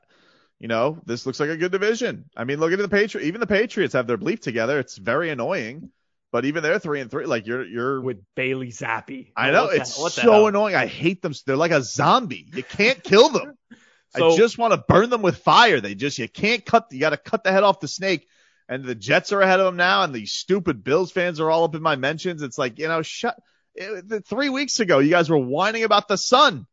you 0.59 0.69
know, 0.69 1.01
this 1.07 1.25
looks 1.25 1.41
like 1.41 1.49
a 1.49 1.57
good 1.57 1.73
division. 1.73 2.29
I 2.37 2.45
mean, 2.45 2.61
look 2.61 2.71
at 2.71 2.79
the 2.79 2.87
Patriots. 2.87 3.27
Even 3.27 3.41
the 3.41 3.47
Patriots 3.47 3.95
have 3.95 4.07
their 4.07 4.19
bleep 4.19 4.41
together. 4.41 4.79
It's 4.79 4.99
very 4.99 5.31
annoying, 5.31 5.91
but 6.33 6.45
even 6.45 6.63
they're 6.63 6.79
three 6.79 7.01
and 7.01 7.11
three. 7.11 7.25
Like 7.25 7.47
you're, 7.47 7.65
you're. 7.65 8.03
with 8.03 8.23
Bailey 8.35 8.73
Zappe. 8.73 9.33
I 9.35 9.53
know 9.53 9.69
it's 9.71 9.95
so 10.13 10.49
annoying. 10.49 10.75
I 10.75 10.85
hate 10.85 11.23
them. 11.23 11.33
They're 11.47 11.57
like 11.57 11.71
a 11.71 11.83
zombie. 11.83 12.47
You 12.53 12.63
can't 12.63 13.03
kill 13.03 13.31
them. 13.31 13.55
So- 14.17 14.33
I 14.33 14.37
just 14.37 14.59
want 14.59 14.73
to 14.73 14.85
burn 14.89 15.11
them 15.11 15.23
with 15.23 15.39
fire. 15.39 15.81
They 15.81 15.95
just 15.95 16.19
you 16.19 16.29
can't 16.29 16.65
cut. 16.65 16.87
You 16.91 17.01
got 17.01 17.11
to 17.11 17.17
cut 17.17 17.45
the 17.45 17.53
head 17.53 17.63
off 17.65 17.81
the 17.81 17.89
snake. 17.89 18.27
and 18.69 18.85
the 18.85 18.95
Jets 18.97 19.33
are 19.33 19.41
ahead 19.41 19.61
of 19.61 19.67
them 19.67 19.77
now, 19.77 20.03
and 20.03 20.13
these 20.13 20.33
stupid 20.33 20.83
Bills 20.83 21.13
fans 21.13 21.39
are 21.39 21.51
all 21.51 21.65
up 21.65 21.75
in 21.75 21.83
my 21.83 21.95
mentions. 21.97 22.43
It's 22.43 22.59
like, 22.59 22.79
you 22.79 22.89
know, 22.89 23.03
shut. 23.03 23.37
It, 23.75 24.27
three 24.27 24.49
weeks 24.49 24.81
ago, 24.81 24.99
you 25.01 25.11
guys 25.11 25.29
were 25.31 25.39
whining 25.39 25.85
about 25.85 26.09
the 26.09 26.17
sun. 26.17 26.67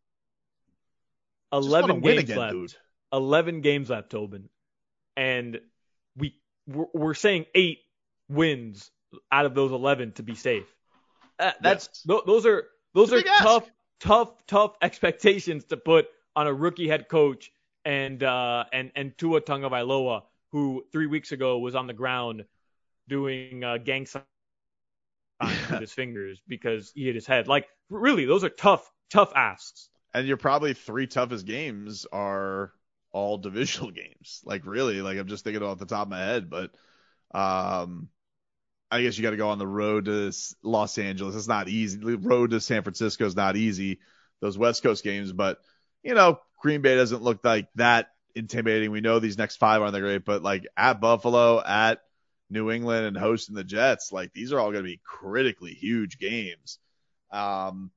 Eleven 1.51 1.99
games 2.01 2.23
again, 2.23 2.37
left. 2.37 2.53
Dude. 2.53 2.73
Eleven 3.11 3.61
games 3.61 3.89
left, 3.89 4.09
Tobin, 4.09 4.49
and 5.15 5.59
we 6.17 6.35
we're 6.67 7.13
saying 7.13 7.45
eight 7.53 7.79
wins 8.27 8.89
out 9.31 9.45
of 9.45 9.53
those 9.53 9.71
eleven 9.71 10.13
to 10.13 10.23
be 10.23 10.33
safe. 10.33 10.65
Uh, 11.37 11.51
that's 11.61 11.89
yes. 11.91 12.03
th- 12.07 12.23
those 12.25 12.45
are 12.47 12.63
those 12.95 13.13
are 13.13 13.21
tough, 13.21 13.63
ask. 13.63 13.71
tough, 13.99 14.29
tough 14.47 14.75
expectations 14.81 15.65
to 15.65 15.77
put 15.77 16.07
on 16.35 16.47
a 16.47 16.53
rookie 16.53 16.87
head 16.87 17.07
coach 17.07 17.51
and 17.85 18.23
uh, 18.23 18.65
and 18.71 18.91
and 18.95 19.17
Tua 19.17 19.41
Tagovailoa, 19.41 20.23
who 20.51 20.85
three 20.91 21.07
weeks 21.07 21.31
ago 21.31 21.59
was 21.59 21.75
on 21.75 21.87
the 21.87 21.93
ground 21.93 22.45
doing 23.07 23.63
uh, 23.63 23.77
gang 23.77 24.05
signs 24.05 24.25
with 25.69 25.81
his 25.81 25.91
fingers 25.91 26.41
because 26.47 26.91
he 26.95 27.05
hit 27.05 27.15
his 27.15 27.27
head. 27.27 27.47
Like 27.47 27.67
really, 27.89 28.25
those 28.25 28.43
are 28.43 28.49
tough, 28.49 28.89
tough 29.09 29.33
asks. 29.35 29.89
And 30.13 30.27
your 30.27 30.37
probably 30.37 30.73
three 30.73 31.07
toughest 31.07 31.45
games 31.45 32.05
are 32.11 32.71
all 33.11 33.37
divisional 33.37 33.91
games. 33.91 34.41
Like 34.45 34.65
really, 34.65 35.01
like 35.01 35.17
I'm 35.17 35.27
just 35.27 35.43
thinking 35.43 35.63
off 35.63 35.79
the 35.79 35.85
top 35.85 36.07
of 36.07 36.11
my 36.11 36.19
head, 36.19 36.49
but 36.49 36.71
um, 37.33 38.09
I 38.91 39.01
guess 39.01 39.17
you 39.17 39.23
got 39.23 39.31
to 39.31 39.37
go 39.37 39.49
on 39.49 39.59
the 39.59 39.67
road 39.67 40.05
to 40.05 40.31
Los 40.61 40.97
Angeles. 40.97 41.35
It's 41.35 41.47
not 41.47 41.67
easy. 41.67 41.97
The 41.97 42.17
road 42.17 42.51
to 42.51 42.61
San 42.61 42.83
Francisco 42.83 43.25
is 43.25 43.35
not 43.35 43.57
easy. 43.57 43.99
Those 44.39 44.57
West 44.57 44.83
Coast 44.83 45.03
games, 45.03 45.31
but 45.31 45.59
you 46.03 46.13
know, 46.13 46.39
Green 46.61 46.81
Bay 46.81 46.95
doesn't 46.95 47.23
look 47.23 47.43
like 47.43 47.67
that 47.75 48.09
intimidating. 48.35 48.91
We 48.91 49.01
know 49.01 49.19
these 49.19 49.37
next 49.37 49.57
five 49.57 49.81
aren't 49.81 49.93
that 49.93 50.01
great, 50.01 50.25
but 50.25 50.43
like 50.43 50.65
at 50.77 51.01
Buffalo, 51.01 51.61
at 51.63 52.01
New 52.49 52.71
England, 52.71 53.05
and 53.05 53.17
hosting 53.17 53.55
the 53.55 53.63
Jets, 53.63 54.11
like 54.11 54.33
these 54.33 54.51
are 54.51 54.59
all 54.59 54.71
going 54.71 54.83
to 54.83 54.89
be 54.89 55.01
critically 55.03 55.73
huge 55.73 56.19
games. 56.19 56.79
Um, 57.31 57.91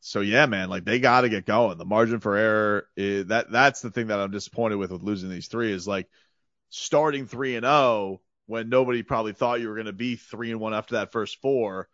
so 0.00 0.20
yeah, 0.20 0.46
man, 0.46 0.68
like 0.68 0.84
they 0.84 0.98
got 0.98 1.22
to 1.22 1.28
get 1.28 1.46
going. 1.46 1.78
The 1.78 1.84
margin 1.84 2.20
for 2.20 2.36
error 2.36 2.88
is 2.96 3.26
that 3.26 3.50
that's 3.50 3.80
the 3.80 3.90
thing 3.90 4.08
that 4.08 4.18
I'm 4.18 4.32
disappointed 4.32 4.76
with 4.76 4.90
with 4.90 5.02
losing 5.02 5.30
these 5.30 5.46
three 5.46 5.72
is 5.72 5.86
like 5.86 6.08
starting 6.70 7.26
three 7.26 7.54
and 7.54 7.64
zero 7.64 7.72
oh 7.72 8.20
when 8.46 8.68
nobody 8.68 9.02
probably 9.02 9.32
thought 9.32 9.60
you 9.60 9.68
were 9.68 9.76
going 9.76 9.86
to 9.86 9.92
be 9.92 10.16
three 10.16 10.50
and 10.50 10.60
one 10.60 10.74
after 10.74 10.96
that 10.96 11.12
first 11.12 11.40
four. 11.40 11.88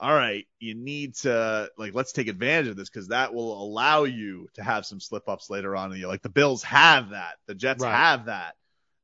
All 0.00 0.14
right, 0.14 0.46
you 0.60 0.74
need 0.74 1.16
to 1.16 1.70
like 1.76 1.92
let's 1.94 2.12
take 2.12 2.28
advantage 2.28 2.68
of 2.68 2.76
this 2.76 2.88
because 2.88 3.08
that 3.08 3.34
will 3.34 3.60
allow 3.60 4.04
you 4.04 4.48
to 4.54 4.62
have 4.62 4.86
some 4.86 5.00
slip 5.00 5.28
ups 5.28 5.50
later 5.50 5.74
on 5.74 5.86
in 5.86 5.92
the 5.92 5.98
year. 5.98 6.08
Like 6.08 6.22
the 6.22 6.28
Bills 6.28 6.62
have 6.62 7.10
that, 7.10 7.34
the 7.46 7.54
Jets 7.54 7.82
right. 7.82 7.92
have 7.92 8.26
that, 8.26 8.54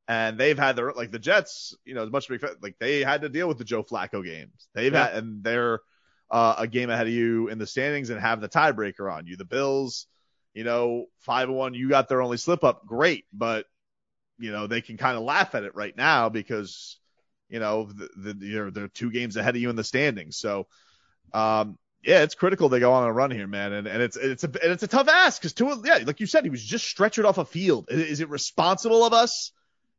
and 0.07 0.38
they've 0.38 0.59
had 0.59 0.76
their 0.76 0.92
like 0.92 1.11
the 1.11 1.18
Jets, 1.18 1.74
you 1.84 1.95
know, 1.95 2.05
as 2.05 2.11
much 2.11 2.30
like 2.30 2.76
they 2.78 3.03
had 3.03 3.22
to 3.22 3.28
deal 3.28 3.49
with 3.49 3.59
the 3.59 3.64
Joe 3.64 3.82
Flacco 3.82 4.24
games. 4.24 4.68
They've 4.72 4.92
yeah. 4.92 5.07
had 5.07 5.16
and 5.16 5.42
they're 5.42 5.80
uh, 6.30 6.55
a 6.59 6.66
game 6.68 6.90
ahead 6.90 7.09
of 7.09 7.12
you 7.12 7.49
in 7.49 7.59
the 7.59 7.66
standings 7.66 8.11
and 8.11 8.20
have 8.20 8.40
the 8.40 8.49
tiebreaker 8.49 9.12
on 9.12 9.26
you. 9.26 9.36
The 9.36 9.45
Bills, 9.45 10.07
you 10.55 10.62
know, 10.62 11.07
five 11.20 11.49
and 11.49 11.59
one, 11.59 11.74
you 11.74 11.88
got 11.88 12.09
their 12.09 12.22
only 12.22 12.36
slip 12.36 12.62
up, 12.62 12.86
great, 12.86 13.24
but 13.32 13.66
you 14.38 14.53
know, 14.53 14.66
they 14.66 14.80
can 14.80 14.97
kind 14.97 15.16
of 15.16 15.22
laugh 15.22 15.55
at 15.55 15.64
it 15.64 15.74
right 15.74 15.97
now 15.97 16.28
because, 16.28 16.99
you 17.49 17.61
know, 17.61 17.84
the, 17.84 18.09
the, 18.16 18.32
they're, 18.32 18.70
they're 18.70 18.88
two 18.88 19.11
games 19.11 19.36
ahead 19.36 19.55
of 19.55 19.62
you 19.62 19.70
in 19.70 19.76
the 19.76 19.84
standings. 19.84 20.36
So, 20.36 20.66
um, 21.32 21.78
yeah, 22.02 22.22
it's 22.22 22.34
critical 22.34 22.68
they 22.68 22.80
go 22.80 22.92
on 22.92 23.04
a 23.04 23.12
run 23.12 23.30
here, 23.30 23.46
man, 23.46 23.72
and 23.72 23.86
and 23.86 24.02
it's 24.02 24.16
it's 24.16 24.44
a 24.44 24.46
and 24.46 24.72
it's 24.72 24.82
a 24.82 24.88
tough 24.88 25.08
ask 25.08 25.40
because 25.40 25.52
Tua, 25.52 25.80
yeah, 25.84 26.00
like 26.04 26.20
you 26.20 26.26
said, 26.26 26.44
he 26.44 26.50
was 26.50 26.62
just 26.62 26.94
stretchered 26.94 27.24
off 27.24 27.38
a 27.38 27.44
field. 27.44 27.86
Is 27.90 28.20
it 28.20 28.28
responsible 28.28 29.04
of 29.04 29.12
us 29.12 29.52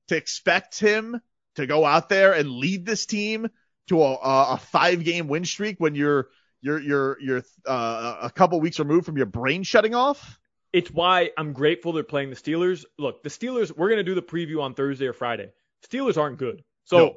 to 0.07 0.15
expect 0.15 0.79
him 0.79 1.19
to 1.55 1.65
go 1.65 1.85
out 1.85 2.09
there 2.09 2.33
and 2.33 2.49
lead 2.49 2.85
this 2.85 3.05
team 3.05 3.49
to 3.87 4.03
a, 4.03 4.13
a 4.15 4.57
five 4.57 5.03
game 5.03 5.27
win 5.27 5.45
streak 5.45 5.79
when 5.79 5.95
you're 5.95 6.27
you're 6.61 6.79
you're 6.79 7.21
you're 7.21 7.43
uh, 7.65 8.17
a 8.21 8.29
couple 8.29 8.59
weeks 8.59 8.79
removed 8.79 9.05
from 9.05 9.17
your 9.17 9.25
brain 9.25 9.63
shutting 9.63 9.95
off? 9.95 10.39
it's 10.75 10.91
why 10.91 11.31
I'm 11.37 11.53
grateful 11.53 11.93
they're 11.93 12.03
playing 12.03 12.31
the 12.31 12.35
Steelers. 12.35 12.83
Look, 12.99 13.23
the 13.23 13.29
Steelers, 13.29 13.71
we're 13.71 13.87
going 13.87 13.99
to 13.99 14.03
do 14.03 14.13
the 14.13 14.21
preview 14.21 14.61
on 14.61 14.73
Thursday 14.73 15.07
or 15.07 15.13
Friday. 15.13 15.51
Steelers 15.89 16.17
aren't 16.17 16.37
good. 16.37 16.65
So 16.83 16.97
no. 16.97 17.15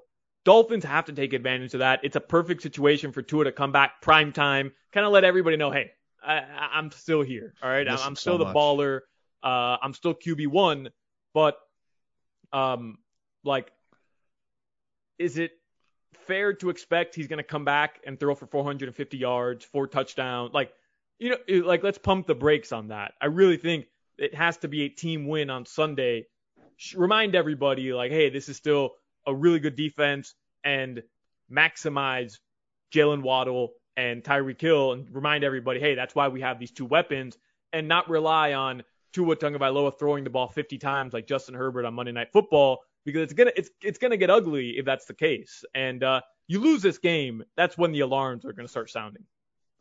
Dolphins 0.49 0.85
have 0.85 1.05
to 1.05 1.13
take 1.13 1.35
advantage 1.35 1.75
of 1.75 1.81
that. 1.81 2.01
It's 2.03 2.17
a 2.17 2.23
perfect 2.23 2.63
situation 2.63 3.13
for 3.13 3.21
Tua 3.21 3.45
to 3.45 3.53
come 3.53 3.71
back 3.71 4.01
prime 4.01 4.33
time, 4.33 4.73
kind 4.95 5.05
of 5.05 5.13
let 5.13 5.23
everybody 5.23 5.59
know, 5.59 5.71
hey, 5.71 5.91
I, 6.27 6.71
am 6.73 6.91
still 6.91 7.21
here. 7.21 7.53
All 7.63 7.69
right. 7.69 7.87
I'm 7.87 8.17
still 8.17 8.33
so 8.33 8.39
the 8.39 8.45
much. 8.47 8.57
baller. 8.57 9.01
Uh, 9.43 9.77
I'm 9.83 9.93
still 9.93 10.15
QB1. 10.15 10.89
But, 11.35 11.59
um, 12.51 12.97
like, 13.45 13.71
is 15.19 15.37
it 15.37 15.51
fair 16.27 16.55
to 16.55 16.71
expect 16.71 17.15
he's 17.15 17.29
going 17.29 17.37
to 17.37 17.43
come 17.43 17.67
back 17.67 18.01
and 18.07 18.19
throw 18.19 18.35
for 18.35 18.47
450 18.47 19.19
yards, 19.19 19.67
four 19.67 19.87
touchdowns? 19.87 20.55
Like, 20.55 20.73
you 21.19 21.29
know, 21.29 21.67
like 21.67 21.83
let's 21.83 21.99
pump 21.99 22.27
the 22.27 22.35
brakes 22.35 22.73
on 22.73 22.89
that. 22.89 23.13
I 23.21 23.27
really 23.27 23.59
think 23.59 23.85
it 24.17 24.35
has 24.35 24.57
to 24.57 24.69
be 24.69 24.85
a 24.85 24.89
team 24.89 25.27
win 25.27 25.51
on 25.51 25.67
Sunday. 25.67 26.25
Remind 26.97 27.35
everybody, 27.35 27.93
like, 27.93 28.11
hey, 28.11 28.31
this 28.31 28.49
is 28.49 28.57
still 28.57 28.93
a 29.29 29.35
really 29.35 29.61
good 29.61 29.77
defense, 29.77 30.35
and 30.65 31.03
maximize 31.51 32.39
Jaylen 32.93 33.23
Waddle 33.23 33.75
and 33.97 34.23
Tyreek 34.25 34.61
Hill, 34.61 34.93
and 34.93 35.07
remind 35.15 35.45
everybody, 35.45 35.81
hey, 35.81 35.95
that's 35.95 36.15
why 36.15 36.29
we 36.29 36.41
have 36.41 36.59
these 36.59 36.71
two 36.71 36.87
weapons, 36.87 37.39
and 37.73 37.87
not 37.87 38.09
rely 38.09 38.55
on 38.55 38.83
Tua 39.13 39.37
Tagovailoa 39.37 39.99
throwing 39.99 40.25
the 40.25 40.31
ball 40.31 40.49
50 40.49 40.79
times 40.79 41.13
like 41.13 41.27
Justin 41.27 41.55
Herbert 41.55 41.85
on 41.85 41.95
Monday 41.95 42.13
Night 42.13 42.33
Football, 42.33 42.81
because 43.05 43.23
it's 43.23 43.33
gonna 43.33 43.53
it's 43.57 43.71
it's 43.83 43.99
gonna 43.99 44.17
get 44.17 44.31
ugly 44.31 44.79
if 44.79 44.85
that's 44.85 45.07
the 45.07 45.15
case. 45.15 45.65
And 45.75 46.03
uh, 46.03 46.21
you 46.47 46.61
lose 46.61 46.83
this 46.83 46.99
game, 46.99 47.45
that's 47.57 47.79
when 47.79 47.93
the 47.93 48.01
alarms 48.01 48.45
are 48.45 48.53
gonna 48.53 48.69
start 48.69 48.91
sounding. 48.91 49.25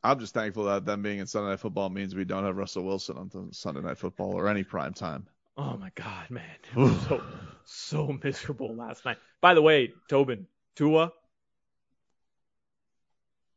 I'm 0.03 0.19
just 0.19 0.33
thankful 0.33 0.65
that 0.65 0.85
them 0.85 1.01
being 1.01 1.19
in 1.19 1.27
Sunday 1.27 1.49
Night 1.49 1.59
Football 1.59 1.89
means 1.89 2.15
we 2.15 2.23
don't 2.23 2.43
have 2.43 2.55
Russell 2.55 2.83
Wilson 2.83 3.17
on 3.17 3.51
Sunday 3.51 3.81
Night 3.81 3.97
Football 3.97 4.33
or 4.33 4.47
any 4.47 4.63
prime 4.63 4.93
time. 4.93 5.27
Oh 5.57 5.75
my 5.77 5.91
God, 5.95 6.29
man, 6.29 6.43
it 6.71 6.77
was 6.77 7.01
so 7.07 7.23
so 7.65 8.19
miserable 8.23 8.75
last 8.75 9.03
night. 9.05 9.17
By 9.41 9.55
the 9.55 9.61
way, 9.61 9.93
Tobin, 10.07 10.45
Tua, 10.75 11.11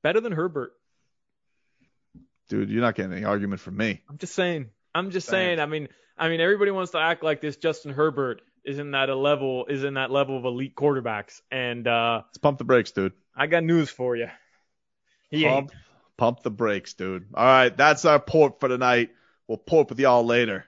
better 0.02 0.20
than 0.20 0.32
Herbert. 0.32 0.72
Dude, 2.48 2.70
you're 2.70 2.80
not 2.80 2.94
getting 2.94 3.12
any 3.12 3.24
argument 3.24 3.60
from 3.60 3.76
me. 3.76 4.00
I'm 4.08 4.18
just 4.18 4.34
saying. 4.34 4.70
I'm 4.94 5.10
just 5.10 5.28
Thanks. 5.28 5.36
saying. 5.36 5.60
I 5.60 5.66
mean, 5.66 5.88
I 6.18 6.28
mean, 6.28 6.40
everybody 6.40 6.70
wants 6.70 6.92
to 6.92 6.98
act 6.98 7.22
like 7.22 7.40
this. 7.40 7.56
Justin 7.56 7.92
Herbert 7.92 8.42
isn't 8.64 8.90
that 8.92 9.10
a 9.10 9.14
level 9.14 9.66
isn't 9.68 9.94
that 9.94 10.10
level 10.10 10.38
of 10.38 10.44
elite 10.44 10.74
quarterbacks, 10.74 11.42
and 11.50 11.86
uh, 11.86 12.22
let's 12.26 12.38
pump 12.38 12.58
the 12.58 12.64
brakes, 12.64 12.92
dude. 12.92 13.12
I 13.36 13.46
got 13.46 13.62
news 13.62 13.90
for 13.90 14.16
you. 14.16 14.28
He 15.30 15.44
pump 15.44 15.70
ain't. 15.70 15.80
Pump 16.16 16.42
the 16.42 16.50
brakes, 16.50 16.94
dude. 16.94 17.26
All 17.34 17.44
right, 17.44 17.74
that's 17.74 18.04
our 18.04 18.18
port 18.18 18.58
for 18.58 18.68
tonight. 18.68 19.10
We'll 19.46 19.58
port 19.58 19.90
with 19.90 20.00
y'all 20.00 20.24
later. 20.24 20.66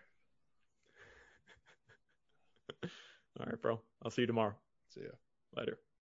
All 3.41 3.47
right, 3.47 3.61
bro. 3.61 3.81
I'll 4.03 4.11
see 4.11 4.23
you 4.23 4.27
tomorrow. 4.27 4.55
See 4.89 5.01
ya. 5.03 5.11
Later. 5.57 5.79